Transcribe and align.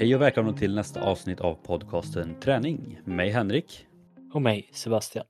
Hej 0.00 0.14
och 0.14 0.20
välkomna 0.20 0.52
till 0.52 0.74
nästa 0.74 1.00
avsnitt 1.00 1.40
av 1.40 1.54
podcasten 1.54 2.40
Träning. 2.40 3.00
Mig 3.04 3.30
Henrik. 3.30 3.86
Och 4.32 4.42
mig 4.42 4.68
Sebastian. 4.72 5.24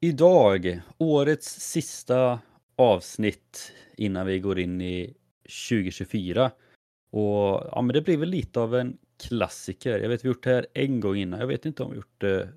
Idag, 0.00 0.80
årets 0.98 1.60
sista 1.60 2.38
avsnitt 2.76 3.72
innan 3.96 4.26
vi 4.26 4.38
går 4.38 4.58
in 4.58 4.80
i 4.80 5.14
2024. 5.68 6.50
Och 7.10 7.68
ja, 7.72 7.82
men 7.82 7.94
det 7.94 8.00
blir 8.00 8.16
väl 8.16 8.28
lite 8.28 8.60
av 8.60 8.74
en 8.74 8.98
klassiker. 9.28 9.98
Jag 9.98 10.08
vet 10.08 10.24
vi 10.24 10.28
gjort 10.28 10.44
det 10.44 10.50
här 10.50 10.66
en 10.74 11.00
gång 11.00 11.16
innan. 11.16 11.40
Jag 11.40 11.46
vet 11.46 11.66
inte 11.66 11.82
om 11.82 11.90
vi 11.90 11.96
gjort 11.96 12.20
det 12.20 12.48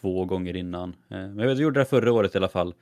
två 0.00 0.24
gånger 0.24 0.56
innan. 0.56 0.90
Eh, 0.90 0.96
men 1.08 1.38
jag 1.38 1.46
vet 1.46 1.58
vi 1.58 1.62
gjorde 1.62 1.80
det 1.80 1.86
förra 1.86 2.12
året 2.12 2.34
i 2.34 2.38
alla 2.38 2.48
fall. 2.48 2.74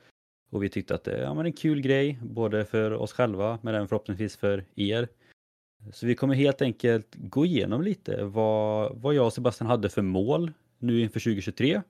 Och 0.49 0.63
vi 0.63 0.69
tyckte 0.69 0.95
att 0.95 1.03
det 1.03 1.21
ja, 1.21 1.33
men 1.33 1.45
en 1.45 1.53
kul 1.53 1.81
grej, 1.81 2.19
både 2.21 2.65
för 2.65 2.91
oss 2.91 3.13
själva 3.13 3.59
men 3.61 3.75
även 3.75 3.87
förhoppningsvis 3.87 4.37
för 4.37 4.65
er. 4.75 5.07
Så 5.91 6.05
vi 6.05 6.15
kommer 6.15 6.35
helt 6.35 6.61
enkelt 6.61 7.15
gå 7.15 7.45
igenom 7.45 7.81
lite 7.81 8.23
vad, 8.23 8.95
vad 8.95 9.13
jag 9.13 9.25
och 9.25 9.33
Sebastian 9.33 9.69
hade 9.69 9.89
för 9.89 10.01
mål 10.01 10.51
nu 10.79 11.01
inför 11.01 11.19
2023. 11.19 11.81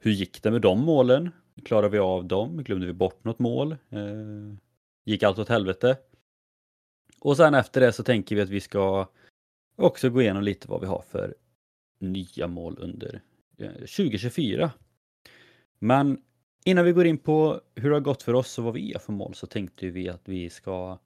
Hur 0.00 0.10
gick 0.10 0.42
det 0.42 0.50
med 0.50 0.60
de 0.60 0.80
målen? 0.80 1.30
Klarade 1.64 1.88
vi 1.88 1.98
av 1.98 2.24
dem? 2.24 2.64
Glömde 2.64 2.86
vi 2.86 2.92
bort 2.92 3.24
något 3.24 3.38
mål? 3.38 3.72
Eh, 3.72 4.54
gick 5.04 5.22
allt 5.22 5.38
åt 5.38 5.48
helvete? 5.48 5.96
Och 7.20 7.36
sen 7.36 7.54
efter 7.54 7.80
det 7.80 7.92
så 7.92 8.02
tänker 8.02 8.36
vi 8.36 8.42
att 8.42 8.48
vi 8.48 8.60
ska 8.60 9.08
också 9.76 10.10
gå 10.10 10.22
igenom 10.22 10.42
lite 10.42 10.68
vad 10.68 10.80
vi 10.80 10.86
har 10.86 11.04
för 11.10 11.34
nya 11.98 12.48
mål 12.48 12.76
under 12.80 13.22
eh, 13.58 13.72
2024. 13.72 14.70
Men 15.78 16.22
innan 16.64 16.84
vi 16.84 16.92
går 16.92 17.06
in 17.06 17.18
på 17.18 17.60
hur 17.74 17.90
det 17.90 17.96
har 17.96 18.00
gått 18.00 18.22
för 18.22 18.34
oss 18.34 18.58
och 18.58 18.64
vad 18.64 18.74
vi 18.74 18.92
har 18.92 19.00
för 19.00 19.12
mål 19.12 19.34
så 19.34 19.46
tänkte 19.46 19.90
vi 19.90 20.08
att 20.08 20.28
vi 20.28 20.50
ska 20.50 20.98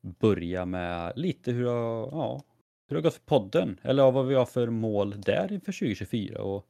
börja 0.00 0.66
med 0.66 1.12
lite 1.16 1.52
hur 1.52 1.64
det, 1.64 1.70
har, 1.70 2.08
ja, 2.12 2.42
hur 2.88 2.96
det 2.96 2.98
har 2.98 3.02
gått 3.02 3.14
för 3.14 3.24
podden 3.24 3.80
eller 3.82 4.10
vad 4.10 4.26
vi 4.26 4.34
har 4.34 4.46
för 4.46 4.70
mål 4.70 5.20
där 5.20 5.52
inför 5.52 5.72
2024. 5.72 6.42
Och, 6.42 6.66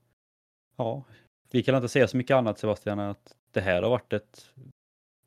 ja, 0.76 1.04
vi 1.50 1.62
kan 1.62 1.74
inte 1.74 1.88
säga 1.88 2.08
så 2.08 2.16
mycket 2.16 2.34
annat 2.34 2.58
Sebastian 2.58 2.98
än 2.98 3.10
att 3.10 3.36
det 3.50 3.60
här 3.60 3.82
har 3.82 3.90
varit 3.90 4.12
ett 4.12 4.50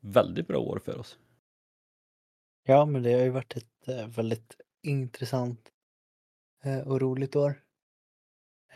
väldigt 0.00 0.48
bra 0.48 0.58
år 0.58 0.78
för 0.78 0.98
oss. 0.98 1.18
Ja, 2.66 2.86
men 2.86 3.02
det 3.02 3.12
har 3.12 3.20
ju 3.20 3.30
varit 3.30 3.56
ett 3.56 3.88
eh, 3.88 4.06
väldigt 4.06 4.60
intressant 4.82 5.70
eh, 6.64 6.78
och 6.78 7.00
roligt 7.00 7.36
år. 7.36 7.62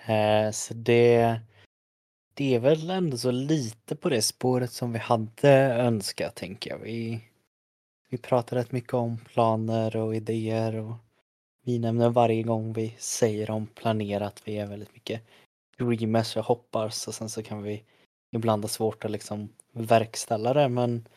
Eh, 0.06 0.50
så 0.50 0.74
det, 0.74 1.40
det 2.34 2.54
är 2.54 2.60
väl 2.60 2.90
ändå 2.90 3.16
så 3.16 3.30
lite 3.30 3.96
på 3.96 4.08
det 4.08 4.22
spåret 4.22 4.72
som 4.72 4.92
vi 4.92 4.98
hade 4.98 5.50
önskat, 5.74 6.34
tänker 6.34 6.70
jag. 6.70 6.78
Vi, 6.78 7.24
vi 8.08 8.18
pratar 8.18 8.56
rätt 8.56 8.72
mycket 8.72 8.94
om 8.94 9.18
planer 9.18 9.96
och 9.96 10.16
idéer 10.16 10.74
och 10.74 10.94
vi 11.62 11.78
nämner 11.78 12.10
varje 12.10 12.42
gång 12.42 12.72
vi 12.72 12.94
säger 12.98 13.50
om 13.50 13.66
planerat, 13.66 14.42
vi 14.44 14.58
är 14.58 14.66
väldigt 14.66 14.94
mycket 14.94 15.22
dreamers 15.78 16.36
och 16.36 16.44
hoppas 16.44 17.08
och 17.08 17.14
sen 17.14 17.28
så 17.28 17.42
kan 17.42 17.62
vi 17.62 17.84
ibland 18.30 18.64
ha 18.64 18.68
svårt 18.68 19.04
att 19.04 19.10
liksom 19.10 19.48
verkställa 19.72 20.54
det 20.54 20.68
men 20.68 21.08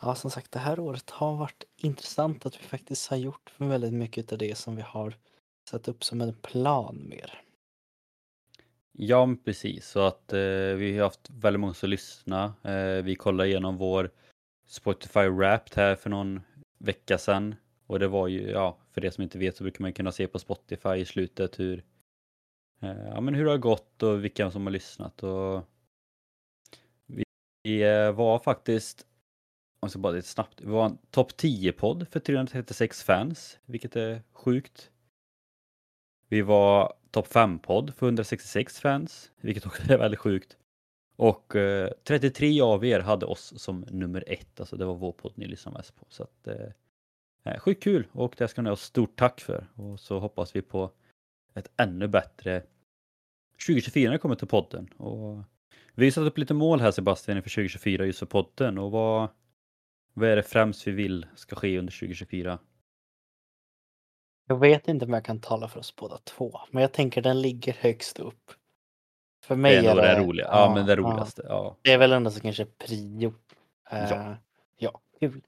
ja 0.00 0.14
som 0.14 0.30
sagt 0.30 0.52
det 0.52 0.58
här 0.58 0.80
året 0.80 1.10
har 1.10 1.36
varit 1.36 1.64
intressant 1.76 2.46
att 2.46 2.60
vi 2.60 2.62
faktiskt 2.62 3.10
har 3.10 3.16
gjort 3.16 3.52
väldigt 3.56 3.92
mycket 3.92 4.32
av 4.32 4.38
det 4.38 4.58
som 4.58 4.76
vi 4.76 4.82
har 4.82 5.14
satt 5.70 5.88
upp 5.88 6.04
som 6.04 6.20
en 6.20 6.34
plan 6.34 7.06
mer. 7.08 7.42
Ja, 9.00 9.36
precis. 9.44 9.88
Så 9.88 10.00
att 10.00 10.32
eh, 10.32 10.38
vi 10.76 10.96
har 10.96 11.04
haft 11.04 11.30
väldigt 11.30 11.60
många 11.60 11.74
som 11.74 11.90
lyssnar. 11.90 12.52
Eh, 12.62 13.02
vi 13.02 13.14
kollar 13.14 13.44
igenom 13.44 13.76
vår 13.76 14.10
Spotify 14.68 15.28
Wrapped 15.28 15.76
här 15.76 15.96
för 15.96 16.10
någon 16.10 16.40
vecka 16.78 17.18
sedan. 17.18 17.54
Och 17.86 17.98
det 17.98 18.08
var 18.08 18.28
ju, 18.28 18.50
ja, 18.50 18.78
för 18.92 19.00
det 19.00 19.10
som 19.10 19.22
inte 19.22 19.38
vet 19.38 19.56
så 19.56 19.64
brukar 19.64 19.82
man 19.82 19.92
kunna 19.92 20.12
se 20.12 20.26
på 20.26 20.38
Spotify 20.38 20.94
i 20.94 21.04
slutet 21.04 21.60
hur, 21.60 21.84
eh, 22.80 23.08
ja, 23.08 23.20
men 23.20 23.34
hur 23.34 23.44
det 23.44 23.50
har 23.50 23.58
gått 23.58 24.02
och 24.02 24.24
vilka 24.24 24.50
som 24.50 24.66
har 24.66 24.70
lyssnat. 24.70 25.22
Och 25.22 25.64
vi 27.62 27.82
eh, 27.82 28.12
var 28.12 28.38
faktiskt, 28.38 29.06
om 29.80 29.88
jag 29.92 30.00
bara 30.00 30.12
lite 30.12 30.28
snabbt, 30.28 30.60
vi 30.60 30.66
var 30.66 30.86
en 30.86 30.98
topp 31.10 31.32
10-podd 31.32 32.08
för 32.08 32.20
336 32.20 33.02
fans, 33.02 33.58
vilket 33.64 33.96
är 33.96 34.22
sjukt. 34.32 34.90
Vi 36.28 36.42
var 36.42 36.94
topp 37.10 37.28
5-podd 37.28 37.94
för 37.94 38.06
166 38.06 38.80
fans, 38.80 39.30
vilket 39.40 39.66
också 39.66 39.92
är 39.92 39.98
väldigt 39.98 40.20
sjukt. 40.20 40.56
Och 41.18 41.56
eh, 41.56 41.90
33 42.04 42.60
av 42.60 42.84
er 42.84 43.00
hade 43.00 43.26
oss 43.26 43.52
som 43.56 43.80
nummer 43.80 44.24
ett, 44.26 44.60
alltså 44.60 44.76
det 44.76 44.84
var 44.84 44.94
vår 44.94 45.12
podd 45.12 45.32
ni 45.34 45.46
lyssnade 45.46 45.78
mest 45.78 45.96
på. 45.96 46.06
Så 46.08 46.22
att, 46.22 46.46
eh, 46.46 46.66
eh 47.44 47.58
sjukt 47.58 47.82
kul 47.82 48.06
och 48.12 48.34
det 48.38 48.48
ska 48.48 48.62
ni 48.62 48.68
ha 48.68 48.76
stort 48.76 49.16
tack 49.18 49.40
för. 49.40 49.66
Och 49.74 50.00
så 50.00 50.18
hoppas 50.18 50.56
vi 50.56 50.62
på 50.62 50.90
ett 51.54 51.70
ännu 51.76 52.08
bättre 52.08 52.62
2024 53.66 54.08
när 54.08 54.12
det 54.12 54.18
kommer 54.18 54.34
till 54.34 54.48
podden. 54.48 54.86
Och 54.96 55.42
vi 55.94 56.06
har 56.06 56.10
satt 56.10 56.24
upp 56.24 56.38
lite 56.38 56.54
mål 56.54 56.80
här 56.80 56.90
Sebastian 56.90 57.36
inför 57.36 57.50
2024 57.50 58.06
just 58.06 58.18
för 58.18 58.26
podden 58.26 58.78
och 58.78 58.90
vad, 58.90 59.28
vad 60.12 60.28
är 60.28 60.36
det 60.36 60.42
främst 60.42 60.86
vi 60.86 60.92
vill 60.92 61.26
ska 61.34 61.56
ske 61.56 61.78
under 61.78 61.92
2024? 61.92 62.58
Jag 64.46 64.58
vet 64.58 64.88
inte 64.88 65.04
om 65.04 65.12
jag 65.12 65.24
kan 65.24 65.40
tala 65.40 65.68
för 65.68 65.80
oss 65.80 65.96
båda 65.96 66.18
två, 66.18 66.60
men 66.70 66.82
jag 66.82 66.92
tänker 66.92 67.22
den 67.22 67.40
ligger 67.42 67.72
högst 67.72 68.18
upp. 68.18 68.52
För 69.44 69.56
mig 69.56 69.82
det 69.82 69.88
är, 69.88 69.96
är 69.96 70.02
det, 70.02 70.02
det 70.02 70.20
roliga. 70.20 70.46
Ja, 70.46 70.60
ja, 70.60 70.74
men 70.74 70.86
det 70.86 70.96
roligaste. 70.96 71.42
Ja. 71.48 71.76
Det 71.82 71.92
är 71.92 71.98
väl 71.98 72.12
ändå 72.12 72.30
så 72.30 72.40
kanske 72.40 72.64
prio. 72.64 73.28
Uh, 73.92 74.10
ja. 74.10 74.36
ja, 74.76 75.00
kul. 75.20 75.42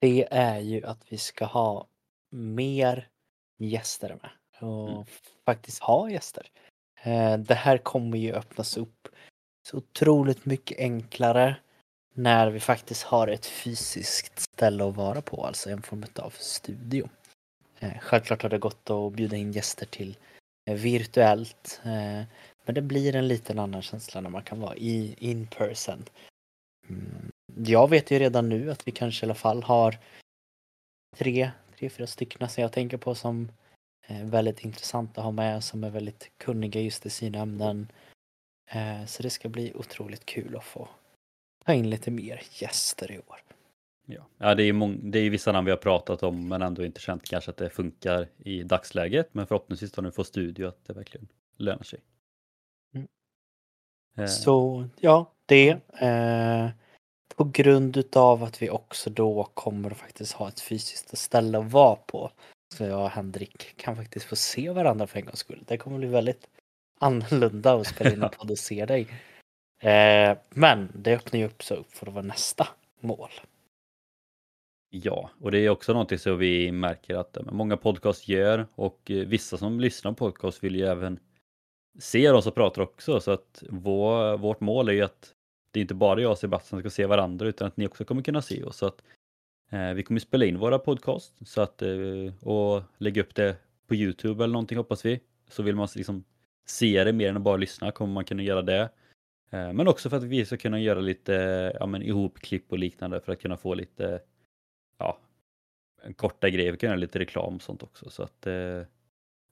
Det 0.00 0.28
är 0.30 0.58
ju 0.58 0.86
att 0.86 1.00
vi 1.08 1.18
ska 1.18 1.44
ha 1.44 1.86
mer 2.30 3.08
gäster 3.58 4.18
med 4.22 4.30
och 4.70 4.90
mm. 4.90 5.04
faktiskt 5.46 5.82
ha 5.82 6.10
gäster. 6.10 6.46
Uh, 7.06 7.36
det 7.36 7.54
här 7.54 7.78
kommer 7.78 8.18
ju 8.18 8.32
öppnas 8.32 8.76
upp 8.76 9.08
så 9.68 9.76
otroligt 9.76 10.46
mycket 10.46 10.78
enklare 10.78 11.56
när 12.14 12.50
vi 12.50 12.60
faktiskt 12.60 13.02
har 13.02 13.28
ett 13.28 13.46
fysiskt 13.46 14.38
ställe 14.38 14.84
att 14.84 14.96
vara 14.96 15.22
på, 15.22 15.46
alltså 15.46 15.70
en 15.70 15.82
form 15.82 16.04
av 16.16 16.30
studio. 16.30 17.08
Uh, 17.82 17.98
självklart 18.00 18.42
har 18.42 18.50
det 18.50 18.58
gått 18.58 18.90
att 18.90 19.12
bjuda 19.12 19.36
in 19.36 19.52
gäster 19.52 19.86
till 19.86 20.16
virtuellt 20.70 21.80
men 22.64 22.74
det 22.74 22.82
blir 22.82 23.16
en 23.16 23.28
liten 23.28 23.58
annan 23.58 23.82
känsla 23.82 24.20
när 24.20 24.30
man 24.30 24.42
kan 24.42 24.60
vara 24.60 24.76
i 24.76 25.14
in 25.18 25.46
person. 25.46 26.04
Mm. 26.88 27.30
Jag 27.56 27.90
vet 27.90 28.10
ju 28.10 28.18
redan 28.18 28.48
nu 28.48 28.70
att 28.70 28.88
vi 28.88 28.92
kanske 28.92 29.24
i 29.24 29.26
alla 29.26 29.34
fall 29.34 29.62
har 29.62 29.98
tre, 31.16 31.50
tre, 31.78 31.90
fyra 31.90 32.06
stycken 32.06 32.48
som 32.48 32.62
jag 32.62 32.72
tänker 32.72 32.96
på 32.96 33.14
som 33.14 33.48
är 34.06 34.24
väldigt 34.24 34.64
intressanta 34.64 35.20
att 35.20 35.24
ha 35.24 35.32
med, 35.32 35.64
som 35.64 35.84
är 35.84 35.90
väldigt 35.90 36.30
kunniga 36.38 36.80
just 36.80 37.06
i 37.06 37.10
sina 37.10 37.38
ämnen. 37.38 37.88
Eh, 38.70 39.04
så 39.06 39.22
det 39.22 39.30
ska 39.30 39.48
bli 39.48 39.72
otroligt 39.74 40.26
kul 40.26 40.56
att 40.56 40.64
få 40.64 40.88
ta 41.64 41.72
in 41.72 41.90
lite 41.90 42.10
mer 42.10 42.42
gäster 42.50 43.12
i 43.12 43.18
år. 43.18 43.42
Ja, 44.06 44.26
ja 44.38 44.54
det, 44.54 44.62
är 44.62 44.72
många, 44.72 44.98
det 45.02 45.18
är 45.18 45.30
vissa 45.30 45.52
namn 45.52 45.64
vi 45.64 45.70
har 45.70 45.78
pratat 45.78 46.22
om 46.22 46.48
men 46.48 46.62
ändå 46.62 46.84
inte 46.84 47.00
känt 47.00 47.28
kanske 47.28 47.50
att 47.50 47.56
det 47.56 47.70
funkar 47.70 48.28
i 48.38 48.62
dagsläget. 48.62 49.34
Men 49.34 49.46
förhoppningsvis 49.46 49.92
då 49.92 50.02
när 50.02 50.10
vi 50.10 50.14
får 50.14 50.24
studio 50.24 50.66
att 50.66 50.84
det 50.86 50.92
verkligen 50.92 51.28
lönar 51.56 51.82
sig. 51.82 52.00
Eh. 54.16 54.26
Så 54.26 54.84
ja, 55.00 55.32
det. 55.46 55.68
Eh, 56.00 56.68
på 57.36 57.44
grund 57.44 57.96
utav 57.96 58.42
att 58.42 58.62
vi 58.62 58.70
också 58.70 59.10
då 59.10 59.44
kommer 59.54 59.90
att 59.90 59.96
faktiskt 59.96 60.32
ha 60.32 60.48
ett 60.48 60.60
fysiskt 60.60 61.18
ställe 61.18 61.58
att 61.58 61.72
vara 61.72 61.96
på. 61.96 62.30
Så 62.74 62.84
jag 62.84 63.02
och 63.02 63.10
Henrik 63.10 63.76
kan 63.76 63.96
faktiskt 63.96 64.26
få 64.26 64.36
se 64.36 64.70
varandra 64.70 65.06
för 65.06 65.18
en 65.18 65.24
gångs 65.24 65.38
skull. 65.38 65.64
Det 65.66 65.76
kommer 65.76 65.98
bli 65.98 66.08
väldigt 66.08 66.48
annorlunda 67.00 67.74
att 67.74 67.86
spela 67.86 68.12
in 68.12 68.22
en 68.22 68.30
podd 68.38 68.50
och 68.50 68.58
se 68.58 68.86
dig. 68.86 69.08
Eh, 69.80 70.36
men 70.50 70.92
det 70.94 71.14
öppnar 71.14 71.40
ju 71.40 71.46
upp 71.46 71.62
så 71.62 71.84
för 71.88 72.06
att 72.06 72.14
vara 72.14 72.24
nästa 72.24 72.68
mål. 73.00 73.30
Ja, 74.90 75.30
och 75.40 75.50
det 75.50 75.58
är 75.58 75.68
också 75.68 75.92
någonting 75.92 76.18
som 76.18 76.38
vi 76.38 76.72
märker 76.72 77.14
att 77.14 77.38
många 77.52 77.76
podcast 77.76 78.28
gör 78.28 78.66
och 78.74 79.10
eh, 79.10 79.26
vissa 79.26 79.56
som 79.56 79.80
lyssnar 79.80 80.12
på 80.12 80.16
podcast 80.16 80.64
vill 80.64 80.76
ju 80.76 80.86
även 80.86 81.18
ser 81.98 82.34
oss 82.34 82.46
och 82.46 82.54
pratar 82.54 82.82
också 82.82 83.20
så 83.20 83.30
att 83.30 83.62
vår, 83.68 84.36
vårt 84.38 84.60
mål 84.60 84.88
är 84.88 84.92
ju 84.92 85.02
att 85.02 85.34
det 85.70 85.80
är 85.80 85.82
inte 85.82 85.94
bara 85.94 86.20
jag 86.20 86.30
och 86.30 86.38
Sebastian 86.38 86.68
som 86.68 86.90
ska 86.90 86.94
se 86.94 87.06
varandra 87.06 87.48
utan 87.48 87.68
att 87.68 87.76
ni 87.76 87.86
också 87.86 88.04
kommer 88.04 88.22
kunna 88.22 88.42
se 88.42 88.64
oss. 88.64 88.76
Så 88.76 88.86
att, 88.86 89.02
eh, 89.70 89.92
vi 89.92 90.02
kommer 90.02 90.20
spela 90.20 90.44
in 90.44 90.58
våra 90.58 90.78
podcast 90.78 91.48
så 91.48 91.60
att, 91.60 91.82
eh, 91.82 92.48
och 92.48 92.82
lägga 92.98 93.22
upp 93.22 93.34
det 93.34 93.56
på 93.86 93.94
Youtube 93.94 94.44
eller 94.44 94.52
någonting 94.52 94.78
hoppas 94.78 95.04
vi. 95.04 95.20
Så 95.48 95.62
vill 95.62 95.76
man 95.76 95.88
liksom 95.96 96.24
se 96.66 97.04
det 97.04 97.12
mer 97.12 97.28
än 97.28 97.36
att 97.36 97.42
bara 97.42 97.56
lyssna 97.56 97.90
kommer 97.90 98.14
man 98.14 98.24
kunna 98.24 98.42
göra 98.42 98.62
det. 98.62 98.88
Eh, 99.50 99.72
men 99.72 99.88
också 99.88 100.10
för 100.10 100.16
att 100.16 100.24
vi 100.24 100.46
ska 100.46 100.56
kunna 100.56 100.80
göra 100.80 101.00
lite 101.00 101.32
ja, 101.80 101.86
men 101.86 102.02
ihopklipp 102.02 102.72
och 102.72 102.78
liknande 102.78 103.20
för 103.20 103.32
att 103.32 103.40
kunna 103.40 103.56
få 103.56 103.74
lite 103.74 104.20
ja, 104.98 105.18
korta 106.16 106.50
grejer, 106.50 106.72
vi 106.72 106.78
kan 106.78 106.88
göra 106.88 106.98
lite 106.98 107.18
reklam 107.18 107.56
och 107.56 107.62
sånt 107.62 107.82
också. 107.82 108.10
Så 108.10 108.22
att, 108.22 108.46
eh, 108.46 108.82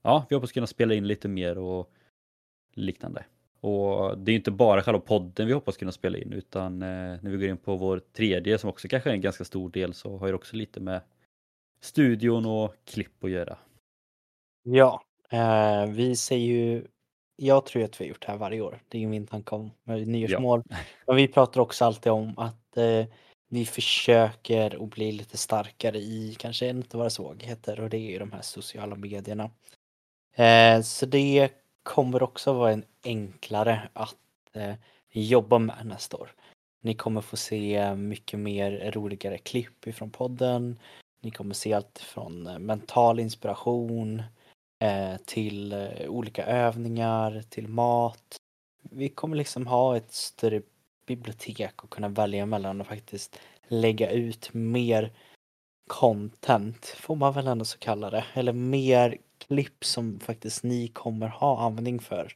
ja, 0.02 0.26
vi 0.28 0.34
hoppas 0.34 0.52
kunna 0.52 0.66
spela 0.66 0.94
in 0.94 1.06
lite 1.06 1.28
mer 1.28 1.58
och 1.58 1.92
liknande. 2.74 3.24
Och 3.60 4.18
det 4.18 4.32
är 4.32 4.36
inte 4.36 4.50
bara 4.50 4.82
själva 4.82 5.00
podden 5.00 5.46
vi 5.46 5.52
hoppas 5.52 5.76
kunna 5.76 5.92
spela 5.92 6.18
in 6.18 6.32
utan 6.32 6.82
eh, 6.82 6.88
när 6.88 7.30
vi 7.30 7.36
går 7.36 7.48
in 7.48 7.56
på 7.56 7.76
vår 7.76 8.00
tredje 8.12 8.58
som 8.58 8.70
också 8.70 8.88
kanske 8.88 9.10
är 9.10 9.14
en 9.14 9.20
ganska 9.20 9.44
stor 9.44 9.70
del 9.70 9.94
så 9.94 10.16
har 10.16 10.28
det 10.28 10.34
också 10.34 10.56
lite 10.56 10.80
med 10.80 11.00
studion 11.80 12.46
och 12.46 12.74
klipp 12.84 13.24
att 13.24 13.30
göra. 13.30 13.58
Ja, 14.62 15.02
eh, 15.30 15.86
vi 15.86 16.16
säger 16.16 16.46
ju 16.46 16.86
jag 17.36 17.66
tror 17.66 17.84
att 17.84 18.00
vi 18.00 18.04
har 18.04 18.08
gjort 18.08 18.26
det 18.26 18.32
här 18.32 18.38
varje 18.38 18.60
år. 18.60 18.82
Det 18.88 18.98
är 18.98 19.00
ju 19.02 19.08
min 19.08 19.26
tanke 19.26 19.54
om 19.54 19.70
nyårsmål. 19.86 20.62
Ja. 20.68 20.76
Men 21.06 21.16
vi 21.16 21.28
pratar 21.28 21.60
också 21.60 21.84
alltid 21.84 22.12
om 22.12 22.38
att 22.38 22.76
eh, 22.76 23.06
vi 23.48 23.66
försöker 23.66 24.84
att 24.84 24.90
bli 24.90 25.12
lite 25.12 25.36
starkare 25.36 25.98
i 25.98 26.36
kanske 26.38 26.68
en 26.68 26.78
av 26.78 26.98
våra 26.98 27.10
svagheter 27.10 27.80
och 27.80 27.90
det 27.90 27.96
är 27.96 28.10
ju 28.10 28.18
de 28.18 28.32
här 28.32 28.42
sociala 28.42 28.96
medierna. 28.96 29.50
Eh, 30.36 30.80
så 30.82 31.06
det 31.06 31.50
kommer 31.82 32.22
också 32.22 32.52
vara 32.52 32.72
en 32.72 32.84
enklare 33.04 33.88
att 33.92 34.16
eh, 34.52 34.74
jobba 35.10 35.58
med 35.58 35.86
nästa 35.86 36.16
år. 36.16 36.32
Ni 36.80 36.94
kommer 36.94 37.20
få 37.20 37.36
se 37.36 37.94
mycket 37.94 38.38
mer 38.38 38.92
roligare 38.94 39.38
klipp 39.38 39.86
ifrån 39.86 40.10
podden. 40.10 40.78
Ni 41.20 41.30
kommer 41.30 41.54
se 41.54 41.72
allt 41.72 41.98
från 41.98 42.46
eh, 42.46 42.58
mental 42.58 43.20
inspiration 43.20 44.22
eh, 44.78 45.16
till 45.24 45.72
eh, 45.72 46.08
olika 46.08 46.44
övningar, 46.44 47.42
till 47.48 47.68
mat. 47.68 48.36
Vi 48.82 49.08
kommer 49.08 49.36
liksom 49.36 49.66
ha 49.66 49.96
ett 49.96 50.12
större 50.12 50.62
bibliotek 51.06 51.84
och 51.84 51.90
kunna 51.90 52.08
välja 52.08 52.46
mellan 52.46 52.80
och 52.80 52.86
faktiskt 52.86 53.40
lägga 53.68 54.10
ut 54.10 54.54
mer 54.54 55.12
content, 55.88 56.86
får 56.86 57.16
man 57.16 57.32
väl 57.32 57.46
ändå 57.46 57.64
så 57.64 57.78
kalla 57.78 58.10
det, 58.10 58.24
eller 58.34 58.52
mer 58.52 59.18
klipp 59.52 59.84
som 59.84 60.20
faktiskt 60.20 60.62
ni 60.62 60.88
kommer 60.88 61.28
ha 61.28 61.60
användning 61.60 62.00
för. 62.00 62.34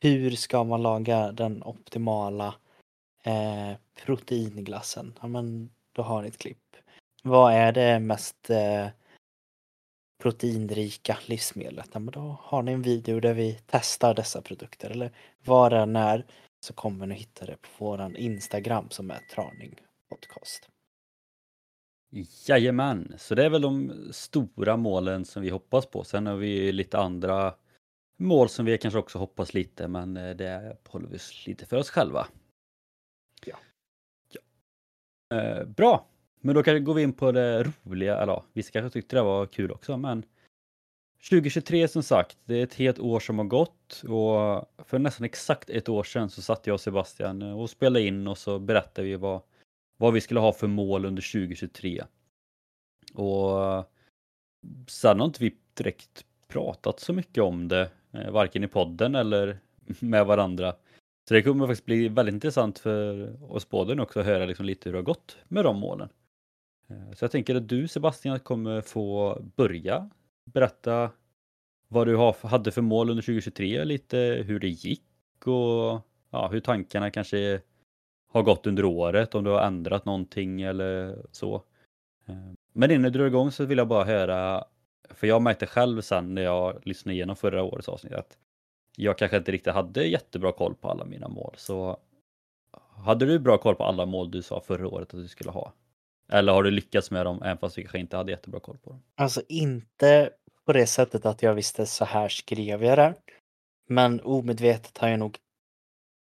Hur 0.00 0.30
ska 0.30 0.64
man 0.64 0.82
laga 0.82 1.32
den 1.32 1.62
optimala 1.62 2.54
eh, 3.24 3.72
proteinglassen? 4.04 5.18
Ja 5.20 5.28
men 5.28 5.70
då 5.92 6.02
har 6.02 6.22
ni 6.22 6.28
ett 6.28 6.38
klipp. 6.38 6.76
Vad 7.22 7.52
är 7.52 7.72
det 7.72 7.98
mest 7.98 8.50
eh, 8.50 8.88
proteinrika 10.22 11.18
livsmedlet? 11.26 11.90
Ja, 11.92 11.98
men 11.98 12.12
då 12.12 12.36
har 12.42 12.62
ni 12.62 12.72
en 12.72 12.82
video 12.82 13.20
där 13.20 13.34
vi 13.34 13.58
testar 13.66 14.14
dessa 14.14 14.42
produkter 14.42 14.90
eller 14.90 15.10
var 15.44 15.70
det 15.70 15.98
är 15.98 16.26
så 16.60 16.74
kommer 16.74 17.06
ni 17.06 17.14
hitta 17.14 17.46
det 17.46 17.56
på 17.56 17.84
våran 17.84 18.16
Instagram 18.16 18.90
som 18.90 19.10
är 19.10 19.20
Traning 19.34 19.80
Podcast. 20.08 20.71
Jajamän, 22.46 23.14
så 23.18 23.34
det 23.34 23.44
är 23.44 23.50
väl 23.50 23.62
de 23.62 23.92
stora 24.10 24.76
målen 24.76 25.24
som 25.24 25.42
vi 25.42 25.50
hoppas 25.50 25.86
på. 25.86 26.04
Sen 26.04 26.26
har 26.26 26.36
vi 26.36 26.72
lite 26.72 26.98
andra 26.98 27.54
mål 28.16 28.48
som 28.48 28.66
vi 28.66 28.78
kanske 28.78 28.98
också 28.98 29.18
hoppas 29.18 29.54
lite, 29.54 29.88
men 29.88 30.16
eh, 30.16 30.36
det 30.36 30.76
håller 30.88 31.08
vi 31.08 31.18
lite 31.46 31.66
för 31.66 31.76
oss 31.76 31.90
själva. 31.90 32.26
Ja. 33.44 33.56
ja. 34.32 34.40
Eh, 35.36 35.64
bra, 35.64 36.06
men 36.40 36.54
då 36.54 36.62
kan 36.62 36.84
går 36.84 36.94
vi 36.94 37.02
in 37.02 37.12
på 37.12 37.32
det 37.32 37.72
roliga, 37.82 38.16
eller 38.16 38.32
ja, 38.32 38.44
vissa 38.52 38.70
kanske 38.70 38.90
tyckte 38.90 39.16
det 39.16 39.22
var 39.22 39.46
kul 39.46 39.72
också, 39.72 39.96
men 39.96 40.24
2023 41.30 41.88
som 41.88 42.02
sagt, 42.02 42.38
det 42.44 42.54
är 42.54 42.62
ett 42.62 42.74
helt 42.74 42.98
år 42.98 43.20
som 43.20 43.38
har 43.38 43.46
gått 43.46 44.02
och 44.02 44.68
för 44.86 44.98
nästan 44.98 45.24
exakt 45.24 45.70
ett 45.70 45.88
år 45.88 46.04
sedan 46.04 46.30
så 46.30 46.42
satt 46.42 46.66
jag 46.66 46.74
och 46.74 46.80
Sebastian 46.80 47.42
och 47.42 47.70
spelade 47.70 48.04
in 48.04 48.28
och 48.28 48.38
så 48.38 48.58
berättade 48.58 49.08
vi 49.08 49.16
vad, 49.16 49.40
vad 50.02 50.12
vi 50.12 50.20
skulle 50.20 50.40
ha 50.40 50.52
för 50.52 50.66
mål 50.66 51.04
under 51.04 51.32
2023. 51.32 52.04
Och 53.14 53.84
sen 54.88 55.20
har 55.20 55.26
inte 55.26 55.44
vi 55.44 55.56
direkt 55.74 56.24
pratat 56.48 57.00
så 57.00 57.12
mycket 57.12 57.42
om 57.42 57.68
det, 57.68 57.90
eh, 58.12 58.30
varken 58.30 58.64
i 58.64 58.68
podden 58.68 59.14
eller 59.14 59.58
med 60.00 60.26
varandra. 60.26 60.74
Så 61.28 61.34
det 61.34 61.42
kommer 61.42 61.66
faktiskt 61.66 61.86
bli 61.86 62.08
väldigt 62.08 62.32
intressant 62.32 62.78
för 62.78 63.36
oss 63.52 63.68
båda 63.68 63.94
nu 63.94 64.02
också 64.02 64.20
att 64.20 64.26
höra 64.26 64.46
liksom 64.46 64.66
lite 64.66 64.88
hur 64.88 64.92
det 64.92 64.98
har 64.98 65.04
gått 65.04 65.36
med 65.48 65.64
de 65.64 65.76
målen. 65.76 66.08
Eh, 66.88 67.12
så 67.12 67.24
jag 67.24 67.30
tänker 67.30 67.54
att 67.54 67.68
du 67.68 67.88
Sebastian 67.88 68.40
kommer 68.40 68.80
få 68.80 69.38
börja 69.56 70.10
berätta 70.44 71.10
vad 71.88 72.06
du 72.06 72.32
hade 72.48 72.72
för 72.72 72.82
mål 72.82 73.10
under 73.10 73.22
2023, 73.22 73.84
lite 73.84 74.44
hur 74.46 74.60
det 74.60 74.68
gick 74.68 75.46
och 75.46 76.00
ja, 76.30 76.48
hur 76.52 76.60
tankarna 76.60 77.10
kanske 77.10 77.60
har 78.32 78.42
gått 78.42 78.66
under 78.66 78.84
året, 78.84 79.34
om 79.34 79.44
du 79.44 79.50
har 79.50 79.60
ändrat 79.60 80.04
någonting 80.04 80.62
eller 80.62 81.18
så. 81.32 81.54
Eh, 82.26 82.52
men 82.72 82.90
innan 82.90 83.12
du 83.12 83.18
drar 83.18 83.26
igång 83.26 83.50
så 83.50 83.64
vill 83.64 83.78
jag 83.78 83.88
bara 83.88 84.04
höra, 84.04 84.64
för 85.10 85.26
jag 85.26 85.42
märkte 85.42 85.66
själv 85.66 86.00
sen 86.00 86.34
när 86.34 86.42
jag 86.42 86.86
lyssnade 86.86 87.14
igenom 87.14 87.36
förra 87.36 87.62
årets 87.62 87.88
avsnitt 87.88 88.12
att 88.12 88.38
jag 88.96 89.18
kanske 89.18 89.36
inte 89.36 89.52
riktigt 89.52 89.72
hade 89.74 90.04
jättebra 90.04 90.52
koll 90.52 90.74
på 90.74 90.90
alla 90.90 91.04
mina 91.04 91.28
mål. 91.28 91.54
Så 91.56 91.98
hade 93.04 93.26
du 93.26 93.38
bra 93.38 93.58
koll 93.58 93.74
på 93.74 93.84
alla 93.84 94.06
mål 94.06 94.30
du 94.30 94.42
sa 94.42 94.60
förra 94.60 94.88
året 94.88 95.14
att 95.14 95.20
du 95.20 95.28
skulle 95.28 95.50
ha? 95.50 95.72
Eller 96.28 96.52
har 96.52 96.62
du 96.62 96.70
lyckats 96.70 97.10
med 97.10 97.26
dem 97.26 97.42
även 97.42 97.58
fast 97.58 97.76
du 97.76 97.82
kanske 97.82 97.98
inte 97.98 98.16
hade 98.16 98.32
jättebra 98.32 98.60
koll 98.60 98.78
på 98.78 98.90
dem? 98.90 99.02
Alltså 99.14 99.42
inte 99.48 100.30
på 100.64 100.72
det 100.72 100.86
sättet 100.86 101.26
att 101.26 101.42
jag 101.42 101.54
visste 101.54 101.86
så 101.86 102.04
här 102.04 102.28
skrev 102.28 102.84
jag 102.84 102.98
det. 102.98 103.14
Men 103.88 104.20
omedvetet 104.20 104.98
har 104.98 105.08
jag 105.08 105.18
nog 105.18 105.38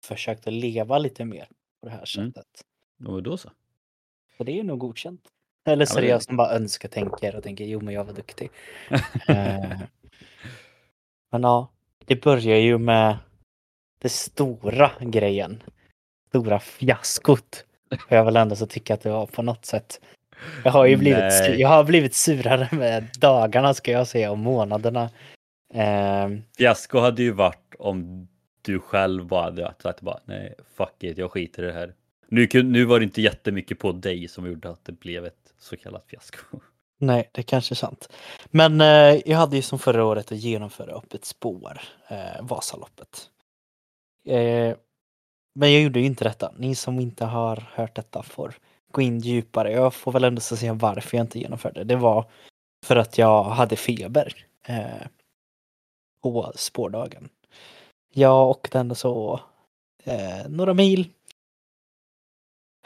försökt 0.04 0.46
att 0.46 0.52
leva 0.52 0.98
lite 0.98 1.24
mer 1.24 1.48
på 1.84 1.90
det 1.90 1.96
här 1.96 2.18
mm. 2.18 2.32
sättet. 2.32 2.64
Mm. 3.00 3.12
Och 3.12 3.22
då 3.22 3.36
så. 3.36 3.50
Så 4.36 4.44
det 4.44 4.60
är 4.60 4.64
nog 4.64 4.78
godkänt. 4.78 5.20
Eller 5.66 5.86
så 5.86 5.94
ja, 5.94 5.98
är 5.98 6.02
det 6.02 6.08
jag 6.08 6.22
som 6.22 6.36
bara 6.36 6.52
önskar 6.52 6.88
tänker 6.88 7.36
och 7.36 7.42
tänker 7.42 7.64
jo 7.64 7.80
men 7.80 7.94
jag 7.94 8.04
var 8.04 8.12
duktig. 8.12 8.50
eh, 9.28 9.80
men 11.32 11.42
ja, 11.42 11.70
det 12.04 12.22
börjar 12.22 12.56
ju 12.56 12.78
med 12.78 13.18
det 13.98 14.08
stora 14.08 14.90
grejen. 15.00 15.62
Stora 16.28 16.60
fiaskot. 16.60 17.64
Får 18.08 18.16
jag 18.16 18.24
väl 18.24 18.36
ändå 18.36 18.56
så 18.56 18.66
tycka 18.66 18.94
att 18.94 19.00
det 19.00 19.10
var 19.10 19.26
på 19.26 19.42
något 19.42 19.64
sätt. 19.64 20.00
Jag 20.64 20.72
har 20.72 20.86
ju 20.86 20.96
blivit, 20.96 21.58
jag 21.58 21.68
har 21.68 21.84
blivit 21.84 22.14
surare 22.14 22.68
med 22.72 23.08
dagarna 23.18 23.74
ska 23.74 23.90
jag 23.90 24.06
säga 24.06 24.30
och 24.30 24.38
månaderna. 24.38 25.10
Eh, 25.74 26.28
Fiasko 26.56 26.98
hade 26.98 27.22
ju 27.22 27.30
varit 27.30 27.74
om 27.78 28.28
du 28.64 28.80
själv 28.80 29.26
bara 29.26 29.42
hade 29.42 29.74
sagt 29.82 30.00
bara 30.00 30.20
nej 30.24 30.54
fuck 30.74 31.04
it, 31.04 31.18
jag 31.18 31.30
skiter 31.30 31.62
i 31.62 31.66
det 31.66 31.72
här. 31.72 31.94
Nu, 32.28 32.48
nu 32.62 32.84
var 32.84 32.98
det 32.98 33.04
inte 33.04 33.22
jättemycket 33.22 33.78
på 33.78 33.92
dig 33.92 34.28
som 34.28 34.46
gjorde 34.46 34.70
att 34.70 34.84
det 34.84 34.92
blev 34.92 35.24
ett 35.26 35.54
så 35.58 35.76
kallat 35.76 36.04
fiasko. 36.06 36.60
Nej, 36.98 37.30
det 37.32 37.42
kanske 37.42 37.72
är 37.72 37.76
sant. 37.76 38.08
Men 38.50 38.80
eh, 38.80 39.20
jag 39.26 39.38
hade 39.38 39.56
ju 39.56 39.62
som 39.62 39.78
förra 39.78 40.04
året 40.04 40.32
att 40.32 40.38
genomföra 40.38 40.92
upp 40.92 41.14
ett 41.14 41.24
spår, 41.24 41.80
eh, 42.08 42.42
Vasaloppet. 42.42 43.30
Eh, 44.26 44.76
men 45.54 45.72
jag 45.72 45.82
gjorde 45.82 46.00
ju 46.00 46.06
inte 46.06 46.24
detta. 46.24 46.52
Ni 46.58 46.74
som 46.74 47.00
inte 47.00 47.24
har 47.24 47.68
hört 47.74 47.96
detta 47.96 48.22
får 48.22 48.54
gå 48.90 49.00
in 49.00 49.18
djupare. 49.18 49.72
Jag 49.72 49.94
får 49.94 50.12
väl 50.12 50.24
ändå 50.24 50.40
säga 50.40 50.74
varför 50.74 51.16
jag 51.16 51.24
inte 51.24 51.38
genomförde. 51.38 51.84
Det 51.84 51.96
var 51.96 52.30
för 52.86 52.96
att 52.96 53.18
jag 53.18 53.44
hade 53.44 53.76
feber 53.76 54.46
eh, 54.66 55.06
på 56.22 56.52
spårdagen. 56.54 57.28
Jag 58.16 58.48
åkte 58.48 58.78
ändå 58.78 58.94
så 58.94 59.40
eh, 60.04 60.48
några 60.48 60.74
mil. 60.74 61.08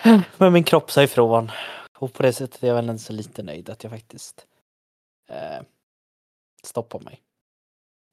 Men 0.39 0.53
min 0.53 0.65
kropp 0.65 0.91
sa 0.91 1.03
ifrån. 1.03 1.51
Och 1.99 2.13
på 2.13 2.23
det 2.23 2.33
sättet 2.33 2.63
är 2.63 2.69
jag 2.69 2.75
väl 2.75 2.99
så 2.99 3.13
lite 3.13 3.43
nöjd 3.43 3.71
att 3.71 3.83
jag 3.83 3.93
faktiskt 3.93 4.47
eh, 5.29 5.63
stoppar 6.63 7.01
mig. 7.01 7.23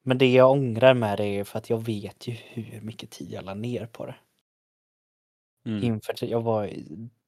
Men 0.02 0.18
det 0.18 0.32
jag 0.32 0.50
ångrar 0.50 0.94
med 0.94 1.18
det 1.18 1.24
är 1.24 1.44
för 1.44 1.58
att 1.58 1.70
jag 1.70 1.84
vet 1.84 2.26
ju 2.26 2.32
hur 2.32 2.80
mycket 2.80 3.10
tid 3.10 3.32
jag 3.32 3.44
la 3.44 3.54
ner 3.54 3.86
på 3.86 4.06
det. 4.06 4.14
Mm. 5.66 5.84
Inför, 5.84 6.24
jag 6.24 6.40
var, 6.40 6.70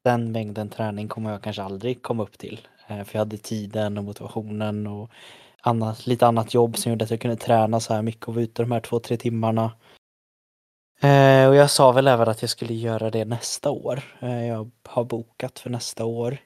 den 0.02 0.32
mängden 0.32 0.68
träning 0.68 1.08
kommer 1.08 1.30
jag 1.30 1.42
kanske 1.42 1.62
aldrig 1.62 2.02
komma 2.02 2.22
upp 2.22 2.38
till. 2.38 2.68
Eh, 2.86 3.04
för 3.04 3.14
jag 3.14 3.20
hade 3.20 3.36
tiden 3.36 3.98
och 3.98 4.04
motivationen 4.04 4.86
och 4.86 5.10
annat, 5.62 6.06
lite 6.06 6.26
annat 6.26 6.54
jobb 6.54 6.76
som 6.76 6.92
gjorde 6.92 7.04
att 7.04 7.10
jag 7.10 7.20
kunde 7.20 7.36
träna 7.36 7.80
så 7.80 7.94
här 7.94 8.02
mycket 8.02 8.28
och 8.28 8.34
vara 8.34 8.44
ute 8.44 8.62
de 8.62 8.72
här 8.72 8.80
två, 8.80 9.00
tre 9.00 9.16
timmarna. 9.16 9.72
Eh, 11.00 11.48
och 11.48 11.54
jag 11.54 11.70
sa 11.70 11.92
väl 11.92 12.08
även 12.08 12.28
att 12.28 12.42
jag 12.42 12.50
skulle 12.50 12.74
göra 12.74 13.10
det 13.10 13.24
nästa 13.24 13.70
år. 13.70 14.02
Eh, 14.20 14.46
jag 14.46 14.70
har 14.84 15.04
bokat 15.04 15.58
för 15.58 15.70
nästa 15.70 16.04
år. 16.04 16.38